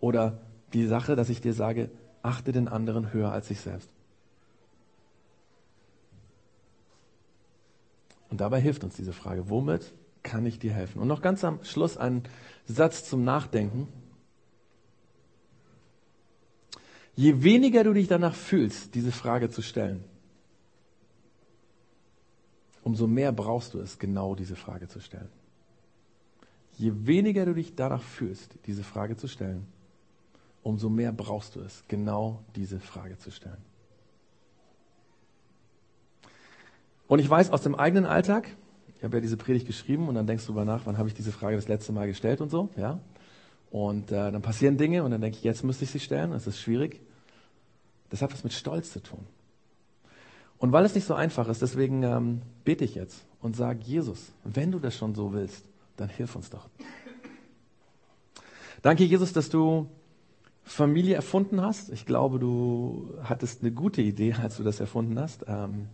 Oder 0.00 0.40
die 0.72 0.86
Sache, 0.86 1.14
dass 1.14 1.28
ich 1.28 1.42
dir 1.42 1.52
sage, 1.52 1.90
achte 2.22 2.50
den 2.50 2.66
anderen 2.66 3.12
höher 3.12 3.30
als 3.30 3.48
sich 3.48 3.60
selbst. 3.60 3.90
Und 8.30 8.40
dabei 8.40 8.58
hilft 8.58 8.82
uns 8.82 8.96
diese 8.96 9.12
Frage, 9.12 9.50
womit 9.50 9.92
kann 10.24 10.44
ich 10.44 10.58
dir 10.58 10.72
helfen? 10.72 11.00
Und 11.00 11.06
noch 11.06 11.22
ganz 11.22 11.44
am 11.44 11.62
Schluss 11.62 11.96
ein 11.96 12.24
Satz 12.66 13.08
zum 13.08 13.22
Nachdenken. 13.22 13.86
Je 17.14 17.44
weniger 17.44 17.84
du 17.84 17.92
dich 17.92 18.08
danach 18.08 18.34
fühlst, 18.34 18.96
diese 18.96 19.12
Frage 19.12 19.48
zu 19.48 19.62
stellen, 19.62 20.02
umso 22.82 23.06
mehr 23.06 23.30
brauchst 23.30 23.74
du 23.74 23.78
es, 23.78 24.00
genau 24.00 24.34
diese 24.34 24.56
Frage 24.56 24.88
zu 24.88 25.00
stellen. 25.00 25.28
Je 26.76 26.92
weniger 27.06 27.46
du 27.46 27.54
dich 27.54 27.76
danach 27.76 28.02
fühlst, 28.02 28.58
diese 28.66 28.82
Frage 28.82 29.16
zu 29.16 29.28
stellen, 29.28 29.66
umso 30.64 30.88
mehr 30.88 31.12
brauchst 31.12 31.54
du 31.54 31.60
es, 31.60 31.84
genau 31.86 32.42
diese 32.56 32.80
Frage 32.80 33.16
zu 33.16 33.30
stellen. 33.30 33.62
Und 37.06 37.20
ich 37.20 37.30
weiß 37.30 37.50
aus 37.50 37.62
dem 37.62 37.76
eigenen 37.76 38.06
Alltag, 38.06 38.48
ich 39.04 39.06
habe 39.06 39.18
ja 39.18 39.20
diese 39.20 39.36
Predigt 39.36 39.66
geschrieben 39.66 40.08
und 40.08 40.14
dann 40.14 40.26
denkst 40.26 40.46
du 40.46 40.54
darüber 40.54 40.64
nach, 40.64 40.86
wann 40.86 40.96
habe 40.96 41.08
ich 41.08 41.14
diese 41.14 41.30
Frage 41.30 41.56
das 41.56 41.68
letzte 41.68 41.92
Mal 41.92 42.06
gestellt 42.06 42.40
und 42.40 42.48
so, 42.48 42.70
ja. 42.74 43.00
Und 43.70 44.10
äh, 44.10 44.32
dann 44.32 44.40
passieren 44.40 44.78
Dinge 44.78 45.04
und 45.04 45.10
dann 45.10 45.20
denke 45.20 45.36
ich, 45.36 45.44
jetzt 45.44 45.62
müsste 45.62 45.84
ich 45.84 45.90
sie 45.90 46.00
stellen, 46.00 46.30
das 46.30 46.46
ist 46.46 46.58
schwierig. 46.58 47.02
Das 48.08 48.22
hat 48.22 48.32
was 48.32 48.44
mit 48.44 48.54
Stolz 48.54 48.94
zu 48.94 49.02
tun. 49.02 49.26
Und 50.56 50.72
weil 50.72 50.86
es 50.86 50.94
nicht 50.94 51.06
so 51.06 51.12
einfach 51.12 51.48
ist, 51.48 51.60
deswegen 51.60 52.02
ähm, 52.02 52.40
bete 52.64 52.82
ich 52.86 52.94
jetzt 52.94 53.26
und 53.42 53.56
sage, 53.56 53.80
Jesus, 53.82 54.32
wenn 54.42 54.72
du 54.72 54.78
das 54.78 54.96
schon 54.96 55.14
so 55.14 55.34
willst, 55.34 55.66
dann 55.98 56.08
hilf 56.08 56.34
uns 56.34 56.48
doch. 56.48 56.70
Danke, 58.80 59.04
Jesus, 59.04 59.34
dass 59.34 59.50
du 59.50 59.86
Familie 60.62 61.14
erfunden 61.14 61.60
hast. 61.60 61.90
Ich 61.90 62.06
glaube, 62.06 62.38
du 62.38 63.12
hattest 63.22 63.60
eine 63.60 63.70
gute 63.70 64.00
Idee, 64.00 64.32
als 64.32 64.56
du 64.56 64.62
das 64.62 64.80
erfunden 64.80 65.20
hast. 65.20 65.44
Ähm, 65.46 65.88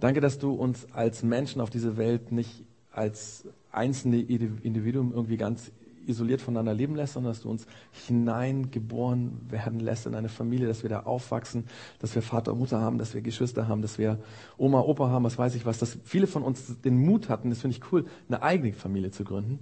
Danke, 0.00 0.20
dass 0.20 0.38
du 0.38 0.52
uns 0.52 0.86
als 0.92 1.22
Menschen 1.22 1.60
auf 1.60 1.70
diese 1.70 1.96
Welt 1.96 2.32
nicht 2.32 2.64
als 2.90 3.46
einzelne 3.70 4.20
Individuen 4.20 5.12
irgendwie 5.12 5.36
ganz 5.36 5.70
isoliert 6.06 6.40
voneinander 6.40 6.74
leben 6.74 6.96
lässt, 6.96 7.12
sondern 7.12 7.32
dass 7.32 7.42
du 7.42 7.50
uns 7.50 7.66
hineingeboren 8.06 9.50
werden 9.50 9.78
lässt 9.78 10.06
in 10.06 10.14
eine 10.14 10.28
Familie, 10.28 10.66
dass 10.66 10.82
wir 10.82 10.90
da 10.90 11.00
aufwachsen, 11.00 11.66
dass 12.00 12.14
wir 12.14 12.22
Vater 12.22 12.52
und 12.52 12.58
Mutter 12.58 12.80
haben, 12.80 12.98
dass 12.98 13.14
wir 13.14 13.20
Geschwister 13.20 13.68
haben, 13.68 13.82
dass 13.82 13.98
wir 13.98 14.18
Oma, 14.56 14.80
Opa 14.80 15.08
haben, 15.08 15.24
was 15.24 15.38
weiß 15.38 15.54
ich 15.54 15.66
was, 15.66 15.78
dass 15.78 15.98
viele 16.04 16.26
von 16.26 16.42
uns 16.42 16.80
den 16.80 16.98
Mut 16.98 17.28
hatten, 17.28 17.50
das 17.50 17.60
finde 17.60 17.76
ich 17.76 17.92
cool, 17.92 18.06
eine 18.28 18.42
eigene 18.42 18.72
Familie 18.72 19.10
zu 19.10 19.24
gründen. 19.24 19.60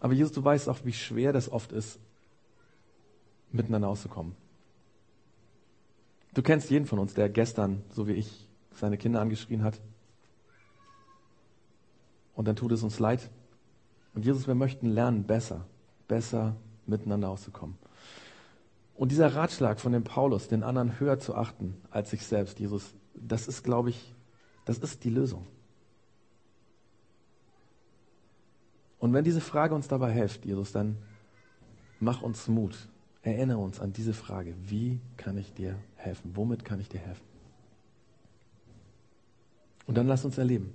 Aber 0.00 0.12
Jesus, 0.12 0.32
du 0.32 0.44
weißt 0.44 0.68
auch, 0.68 0.80
wie 0.84 0.92
schwer 0.92 1.32
das 1.32 1.50
oft 1.50 1.72
ist, 1.72 1.98
miteinander 3.52 3.88
auszukommen. 3.88 4.34
Du 6.34 6.42
kennst 6.42 6.68
jeden 6.68 6.84
von 6.84 6.98
uns, 6.98 7.14
der 7.14 7.30
gestern, 7.30 7.82
so 7.90 8.06
wie 8.06 8.12
ich, 8.12 8.45
seine 8.76 8.98
Kinder 8.98 9.20
angeschrien 9.20 9.62
hat. 9.62 9.80
Und 12.34 12.46
dann 12.46 12.56
tut 12.56 12.72
es 12.72 12.82
uns 12.82 12.98
leid. 12.98 13.30
Und 14.14 14.24
Jesus, 14.24 14.46
wir 14.46 14.54
möchten 14.54 14.86
lernen, 14.86 15.24
besser, 15.24 15.66
besser 16.08 16.56
miteinander 16.86 17.28
auszukommen. 17.28 17.76
Und 18.94 19.12
dieser 19.12 19.34
Ratschlag 19.34 19.80
von 19.80 19.92
dem 19.92 20.04
Paulus, 20.04 20.48
den 20.48 20.62
anderen 20.62 20.98
höher 20.98 21.18
zu 21.18 21.34
achten 21.34 21.76
als 21.90 22.10
sich 22.10 22.26
selbst, 22.26 22.58
Jesus, 22.58 22.94
das 23.14 23.48
ist, 23.48 23.62
glaube 23.62 23.90
ich, 23.90 24.14
das 24.64 24.78
ist 24.78 25.04
die 25.04 25.10
Lösung. 25.10 25.46
Und 28.98 29.12
wenn 29.12 29.24
diese 29.24 29.40
Frage 29.40 29.74
uns 29.74 29.88
dabei 29.88 30.12
hilft, 30.12 30.46
Jesus, 30.46 30.72
dann 30.72 30.96
mach 32.00 32.22
uns 32.22 32.48
Mut. 32.48 32.88
Erinnere 33.22 33.58
uns 33.58 33.80
an 33.80 33.92
diese 33.92 34.14
Frage. 34.14 34.54
Wie 34.62 35.00
kann 35.16 35.36
ich 35.36 35.52
dir 35.52 35.76
helfen? 35.96 36.32
Womit 36.34 36.64
kann 36.64 36.80
ich 36.80 36.88
dir 36.88 37.00
helfen? 37.00 37.35
Und 39.86 39.96
dann 39.96 40.06
lass 40.06 40.24
uns 40.24 40.38
erleben, 40.38 40.72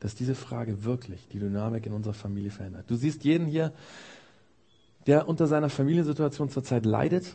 dass 0.00 0.14
diese 0.14 0.34
Frage 0.34 0.84
wirklich 0.84 1.28
die 1.28 1.38
Dynamik 1.38 1.86
in 1.86 1.92
unserer 1.92 2.14
Familie 2.14 2.50
verändert. 2.50 2.90
Du 2.90 2.96
siehst 2.96 3.24
jeden 3.24 3.46
hier, 3.46 3.72
der 5.06 5.28
unter 5.28 5.46
seiner 5.46 5.70
Familiensituation 5.70 6.48
zurzeit 6.50 6.84
leidet. 6.84 7.34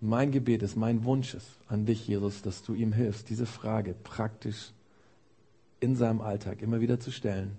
Mein 0.00 0.30
Gebet 0.30 0.62
ist, 0.62 0.76
mein 0.76 1.04
Wunsch 1.04 1.34
ist 1.34 1.48
an 1.68 1.86
dich, 1.86 2.06
Jesus, 2.06 2.42
dass 2.42 2.62
du 2.62 2.74
ihm 2.74 2.92
hilfst, 2.92 3.28
diese 3.30 3.46
Frage 3.46 3.94
praktisch 3.94 4.72
in 5.80 5.96
seinem 5.96 6.20
Alltag 6.20 6.62
immer 6.62 6.80
wieder 6.80 7.00
zu 7.00 7.10
stellen. 7.10 7.56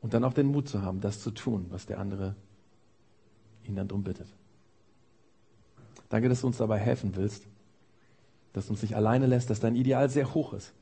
Und 0.00 0.14
dann 0.14 0.24
auch 0.24 0.32
den 0.32 0.46
Mut 0.46 0.68
zu 0.68 0.82
haben, 0.82 1.00
das 1.00 1.20
zu 1.20 1.30
tun, 1.30 1.66
was 1.70 1.86
der 1.86 1.98
andere 1.98 2.34
ihn 3.64 3.76
dann 3.76 3.88
drum 3.88 4.02
bittet. 4.02 4.28
Danke, 6.08 6.28
dass 6.28 6.40
du 6.40 6.46
uns 6.46 6.56
dabei 6.56 6.78
helfen 6.78 7.14
willst, 7.14 7.46
dass 8.52 8.66
du 8.66 8.72
uns 8.72 8.82
nicht 8.82 8.96
alleine 8.96 9.26
lässt, 9.26 9.50
dass 9.50 9.60
dein 9.60 9.76
Ideal 9.76 10.08
sehr 10.08 10.34
hoch 10.34 10.52
ist, 10.52 10.72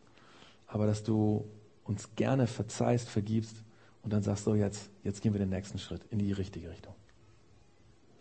aber 0.67 0.87
dass 0.87 1.03
du 1.03 1.45
uns 1.85 2.15
gerne 2.17 2.47
verzeihst, 2.47 3.09
vergibst 3.09 3.57
und 4.03 4.13
dann 4.13 4.23
sagst 4.23 4.47
du, 4.47 4.55
jetzt, 4.55 4.91
jetzt 5.03 5.23
gehen 5.23 5.33
wir 5.33 5.39
den 5.39 5.51
nächsten 5.51 5.79
Schritt 5.79 6.03
in 6.11 6.19
die 6.19 6.33
richtige 6.33 6.71
Richtung. 6.71 6.95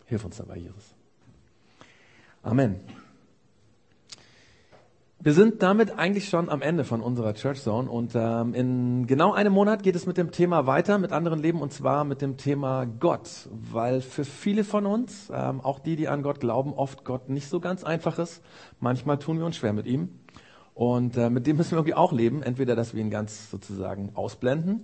Hilf 0.06 0.24
uns 0.24 0.38
dabei, 0.38 0.58
Jesus. 0.58 0.95
Amen. 2.43 2.80
Wir 5.28 5.34
sind 5.34 5.62
damit 5.62 6.00
eigentlich 6.00 6.30
schon 6.30 6.48
am 6.48 6.62
Ende 6.62 6.86
von 6.86 7.02
unserer 7.02 7.34
Church 7.34 7.62
Zone 7.62 7.92
und 7.92 8.14
ähm, 8.16 8.54
in 8.54 9.08
genau 9.08 9.34
einem 9.34 9.52
Monat 9.52 9.84
geht 9.84 9.98
es 9.98 10.06
mit 10.06 10.16
dem 10.16 10.32
Thema 10.32 10.68
weiter, 10.68 11.00
mit 11.00 11.12
anderen 11.12 11.42
Leben 11.42 11.60
und 11.60 11.74
zwar 11.74 12.06
mit 12.06 12.22
dem 12.22 12.38
Thema 12.38 12.86
Gott, 12.86 13.50
weil 13.52 14.00
für 14.00 14.24
viele 14.24 14.64
von 14.64 14.86
uns, 14.86 15.30
ähm, 15.30 15.60
auch 15.60 15.80
die, 15.80 15.98
die 15.98 16.08
an 16.08 16.24
Gott 16.24 16.40
glauben, 16.40 16.72
oft 16.72 17.04
Gott 17.04 17.28
nicht 17.28 17.50
so 17.50 17.60
ganz 17.60 17.84
einfach 17.84 18.20
ist. 18.20 18.42
Manchmal 18.80 19.20
tun 19.20 19.38
wir 19.38 19.46
uns 19.46 19.58
schwer 19.58 19.74
mit 19.74 19.86
ihm 19.86 20.12
und 20.74 21.18
äh, 21.18 21.30
mit 21.30 21.46
dem 21.46 21.58
müssen 21.58 21.72
wir 21.72 21.80
irgendwie 21.80 21.96
auch 21.96 22.14
leben, 22.14 22.42
entweder 22.42 22.78
dass 22.78 22.94
wir 22.94 23.02
ihn 23.02 23.10
ganz 23.10 23.52
sozusagen 23.52 24.12
ausblenden 24.14 24.84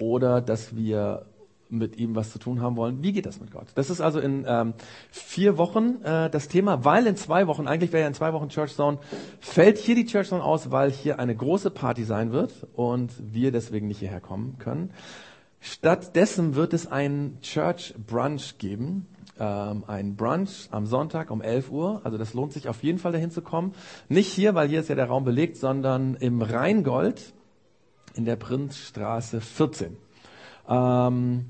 oder 0.00 0.40
dass 0.40 0.74
wir 0.74 1.26
mit 1.72 1.96
ihm 1.96 2.14
was 2.14 2.30
zu 2.30 2.38
tun 2.38 2.60
haben 2.60 2.76
wollen. 2.76 3.02
Wie 3.02 3.12
geht 3.12 3.26
das 3.26 3.40
mit 3.40 3.50
Gott? 3.50 3.68
Das 3.74 3.90
ist 3.90 4.00
also 4.00 4.20
in 4.20 4.44
ähm, 4.46 4.74
vier 5.10 5.58
Wochen 5.58 6.02
äh, 6.02 6.30
das 6.30 6.48
Thema, 6.48 6.84
weil 6.84 7.06
in 7.06 7.16
zwei 7.16 7.46
Wochen, 7.46 7.66
eigentlich 7.66 7.92
wäre 7.92 8.02
ja 8.02 8.08
in 8.08 8.14
zwei 8.14 8.32
Wochen 8.32 8.48
Church 8.48 8.74
Zone, 8.74 8.98
fällt 9.40 9.78
hier 9.78 9.94
die 9.94 10.04
Church 10.04 10.28
Zone 10.28 10.44
aus, 10.44 10.70
weil 10.70 10.90
hier 10.90 11.18
eine 11.18 11.34
große 11.34 11.70
Party 11.70 12.04
sein 12.04 12.32
wird 12.32 12.66
und 12.74 13.10
wir 13.18 13.52
deswegen 13.52 13.88
nicht 13.88 13.98
hierher 13.98 14.20
kommen 14.20 14.58
können. 14.58 14.90
Stattdessen 15.60 16.54
wird 16.56 16.74
es 16.74 16.86
ein 16.86 17.38
Church 17.40 17.94
Brunch 18.06 18.58
geben. 18.58 19.06
Ähm, 19.38 19.84
ein 19.86 20.16
Brunch 20.16 20.68
am 20.72 20.86
Sonntag 20.86 21.30
um 21.30 21.40
11 21.40 21.70
Uhr. 21.70 22.00
Also 22.04 22.18
das 22.18 22.34
lohnt 22.34 22.52
sich 22.52 22.68
auf 22.68 22.82
jeden 22.82 22.98
Fall 22.98 23.12
dahin 23.12 23.30
zu 23.30 23.42
kommen. 23.42 23.72
Nicht 24.08 24.32
hier, 24.32 24.54
weil 24.54 24.68
hier 24.68 24.80
ist 24.80 24.88
ja 24.88 24.94
der 24.94 25.06
Raum 25.06 25.24
belegt, 25.24 25.56
sondern 25.56 26.16
im 26.16 26.42
Rheingold 26.42 27.32
in 28.14 28.24
der 28.24 28.36
Prinzstraße 28.36 29.40
14. 29.40 29.96
Ähm, 30.68 31.46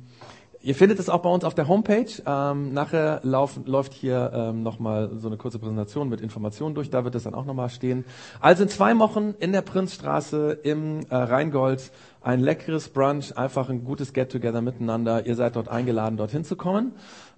Ihr 0.65 0.77
findet 0.77 1.01
es 1.01 1.09
auch 1.09 1.23
bei 1.23 1.29
uns 1.29 1.43
auf 1.43 1.57
der 1.57 1.67
Homepage. 1.67 2.07
Ähm, 2.25 2.73
nachher 2.73 3.19
lauf, 3.25 3.59
läuft 3.65 3.93
hier 3.93 4.31
ähm, 4.33 4.63
nochmal 4.63 5.11
so 5.19 5.27
eine 5.27 5.37
kurze 5.37 5.59
Präsentation 5.59 6.09
mit 6.09 6.21
Informationen 6.21 6.77
durch. 6.77 6.89
Da 6.89 7.03
wird 7.03 7.17
es 7.17 7.25
dann 7.25 7.35
auch 7.35 7.45
nochmal 7.45 7.69
stehen. 7.69 8.05
Also 8.41 8.63
in 8.63 8.69
zwei 8.69 8.97
Wochen 9.01 9.35
in 9.41 9.51
der 9.51 9.63
Prinzstraße 9.63 10.53
im 10.63 11.01
äh, 11.11 11.17
Rheingold 11.17 11.91
ein 12.21 12.39
leckeres 12.39 12.91
Brunch, 12.91 13.37
einfach 13.37 13.69
ein 13.71 13.83
gutes 13.85 14.13
Get-Together 14.13 14.61
miteinander. 14.61 15.27
Ihr 15.27 15.35
seid 15.35 15.57
dort 15.57 15.69
eingeladen, 15.69 16.17
dorthin 16.17 16.45
zu 16.45 16.55
kommen. 16.55 16.93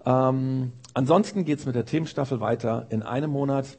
Ähm, 0.05 0.73
ansonsten 0.93 1.47
geht's 1.47 1.65
mit 1.65 1.77
der 1.77 1.87
Themenstaffel 1.87 2.41
weiter 2.41 2.87
in 2.91 3.03
einem 3.03 3.31
Monat, 3.31 3.79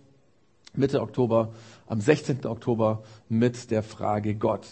Mitte 0.74 1.02
Oktober, 1.02 1.50
am 1.86 2.02
16. 2.02 2.48
Oktober 2.48 3.04
mit 3.30 3.70
der 3.70 3.84
Frage 3.84 4.34
Gott 4.34 4.66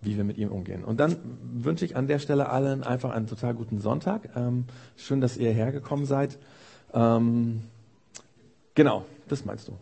wie 0.00 0.16
wir 0.16 0.24
mit 0.24 0.38
ihm 0.38 0.50
umgehen. 0.50 0.84
Und 0.84 1.00
dann 1.00 1.16
wünsche 1.42 1.84
ich 1.84 1.96
an 1.96 2.06
der 2.06 2.18
Stelle 2.18 2.48
allen 2.48 2.84
einfach 2.84 3.10
einen 3.10 3.26
total 3.26 3.54
guten 3.54 3.80
Sonntag. 3.80 4.30
Ähm, 4.36 4.64
schön, 4.96 5.20
dass 5.20 5.36
ihr 5.36 5.52
hergekommen 5.52 6.06
seid. 6.06 6.38
Ähm, 6.94 7.62
genau, 8.74 9.04
das 9.28 9.44
meinst 9.44 9.68
du. 9.68 9.72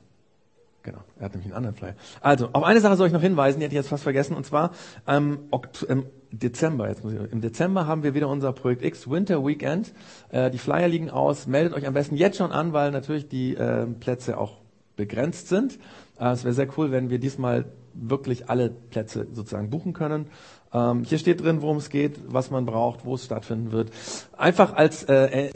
Genau, 0.82 1.00
er 1.18 1.24
hat 1.24 1.32
nämlich 1.32 1.46
einen 1.46 1.56
anderen 1.56 1.74
Flyer. 1.74 1.96
Also, 2.20 2.48
auf 2.52 2.62
eine 2.62 2.80
Sache 2.80 2.94
soll 2.94 3.08
ich 3.08 3.12
noch 3.12 3.20
hinweisen, 3.20 3.58
die 3.58 3.64
hätte 3.64 3.74
ich 3.74 3.80
jetzt 3.80 3.88
fast 3.88 4.04
vergessen, 4.04 4.36
und 4.36 4.46
zwar 4.46 4.70
ähm, 5.08 5.40
im 5.88 6.06
Dezember, 6.30 6.88
jetzt 6.88 7.02
muss 7.02 7.12
ich, 7.12 7.32
im 7.32 7.40
Dezember 7.40 7.88
haben 7.88 8.04
wir 8.04 8.14
wieder 8.14 8.28
unser 8.28 8.52
Projekt 8.52 8.84
X 8.84 9.10
Winter 9.10 9.44
Weekend. 9.44 9.92
Äh, 10.30 10.48
die 10.50 10.58
Flyer 10.58 10.86
liegen 10.86 11.10
aus, 11.10 11.48
meldet 11.48 11.74
euch 11.74 11.88
am 11.88 11.94
besten 11.94 12.14
jetzt 12.14 12.38
schon 12.38 12.52
an, 12.52 12.72
weil 12.72 12.92
natürlich 12.92 13.28
die 13.28 13.56
äh, 13.56 13.86
Plätze 13.86 14.38
auch 14.38 14.58
begrenzt 14.94 15.48
sind. 15.48 15.78
Äh, 16.20 16.30
es 16.30 16.44
wäre 16.44 16.54
sehr 16.54 16.68
cool, 16.78 16.92
wenn 16.92 17.10
wir 17.10 17.18
diesmal 17.18 17.64
wirklich 17.99 18.49
alle 18.51 18.70
Plätze 18.70 19.26
sozusagen 19.32 19.70
buchen 19.70 19.92
können. 19.92 20.26
Ähm, 20.72 21.05
hier 21.05 21.18
steht 21.18 21.42
drin, 21.42 21.62
worum 21.62 21.78
es 21.78 21.90
geht, 21.90 22.20
was 22.26 22.51
man 22.51 22.66
braucht, 22.66 23.05
wo 23.05 23.14
es 23.14 23.24
stattfinden 23.24 23.72
wird. 23.72 23.90
Einfach 24.36 24.74
als 24.74 25.05
äh, 25.05 25.47
äh, 25.47 25.53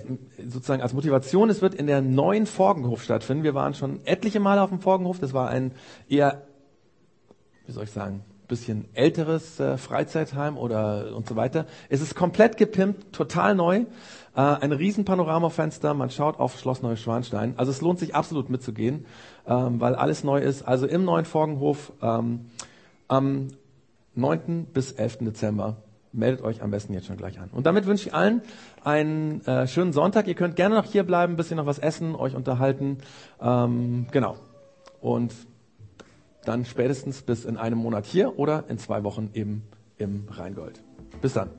sozusagen 0.47 0.83
als 0.83 0.93
Motivation, 0.93 1.51
es 1.51 1.63
wird 1.63 1.75
in 1.75 1.87
der 1.87 2.01
neuen 2.01 2.47
Forgenhof 2.47 3.03
stattfinden. 3.03 3.45
Wir 3.45 3.55
waren 3.55 3.75
schon 3.75 4.01
etliche 4.07 4.41
Male 4.41 4.63
auf 4.63 4.71
dem 4.71 4.81
Forgenhof. 4.81 5.19
Das 5.19 5.33
war 5.33 5.49
ein 5.49 5.73
eher, 6.09 6.43
wie 7.67 7.73
soll 7.73 7.85
ich 7.85 7.91
sagen, 7.91 8.25
bisschen 8.51 8.85
älteres 8.93 9.59
äh, 9.59 9.79
Freizeitheim 9.79 10.59
oder 10.59 11.17
und 11.17 11.27
so 11.27 11.37
weiter. 11.37 11.65
Es 11.89 12.03
ist 12.03 12.15
komplett 12.15 12.59
gepimpt, 12.59 13.15
total 13.15 13.55
neu. 13.55 13.87
Äh, 14.37 14.41
ein 14.41 14.73
riesen 14.73 15.07
Panoramafenster, 15.07 15.95
man 15.95 16.11
schaut 16.11 16.39
auf 16.39 16.59
Schloss 16.59 16.83
Neuschwanstein. 16.83 17.55
Also 17.57 17.71
es 17.71 17.81
lohnt 17.81 17.99
sich 17.99 18.15
absolut 18.15 18.51
mitzugehen, 18.51 19.07
ähm, 19.47 19.81
weil 19.81 19.95
alles 19.95 20.25
neu 20.25 20.41
ist. 20.41 20.63
Also 20.63 20.87
im 20.87 21.05
neuen 21.05 21.25
Forgenhof 21.25 21.93
ähm, 22.03 22.51
am 23.09 23.49
9. 24.15 24.67
bis 24.75 24.93
11. 24.93 25.19
Dezember. 25.21 25.77
Meldet 26.13 26.43
euch 26.43 26.61
am 26.61 26.73
besten 26.73 26.93
jetzt 26.93 27.07
schon 27.07 27.17
gleich 27.17 27.39
an. 27.39 27.51
Und 27.53 27.67
damit 27.67 27.87
wünsche 27.87 28.09
ich 28.09 28.15
allen 28.15 28.43
einen 28.83 29.47
äh, 29.47 29.69
schönen 29.69 29.93
Sonntag. 29.93 30.27
Ihr 30.27 30.35
könnt 30.35 30.57
gerne 30.57 30.75
noch 30.75 30.85
hier 30.85 31.05
bleiben, 31.05 31.35
ein 31.35 31.37
bisschen 31.37 31.57
noch 31.57 31.67
was 31.67 31.79
essen, 31.79 32.17
euch 32.17 32.35
unterhalten. 32.35 32.99
Ähm, 33.41 34.07
genau. 34.11 34.37
Und 35.01 35.33
dann 36.45 36.65
spätestens 36.65 37.23
bis 37.23 37.45
in 37.45 37.57
einem 37.57 37.79
Monat 37.79 38.07
hier 38.07 38.39
oder 38.39 38.65
in 38.69 38.79
zwei 38.79 39.05
Wochen 39.05 39.31
eben 39.35 39.63
im 39.99 40.27
Rheingold. 40.31 40.83
Bis 41.21 41.35
dann. 41.35 41.51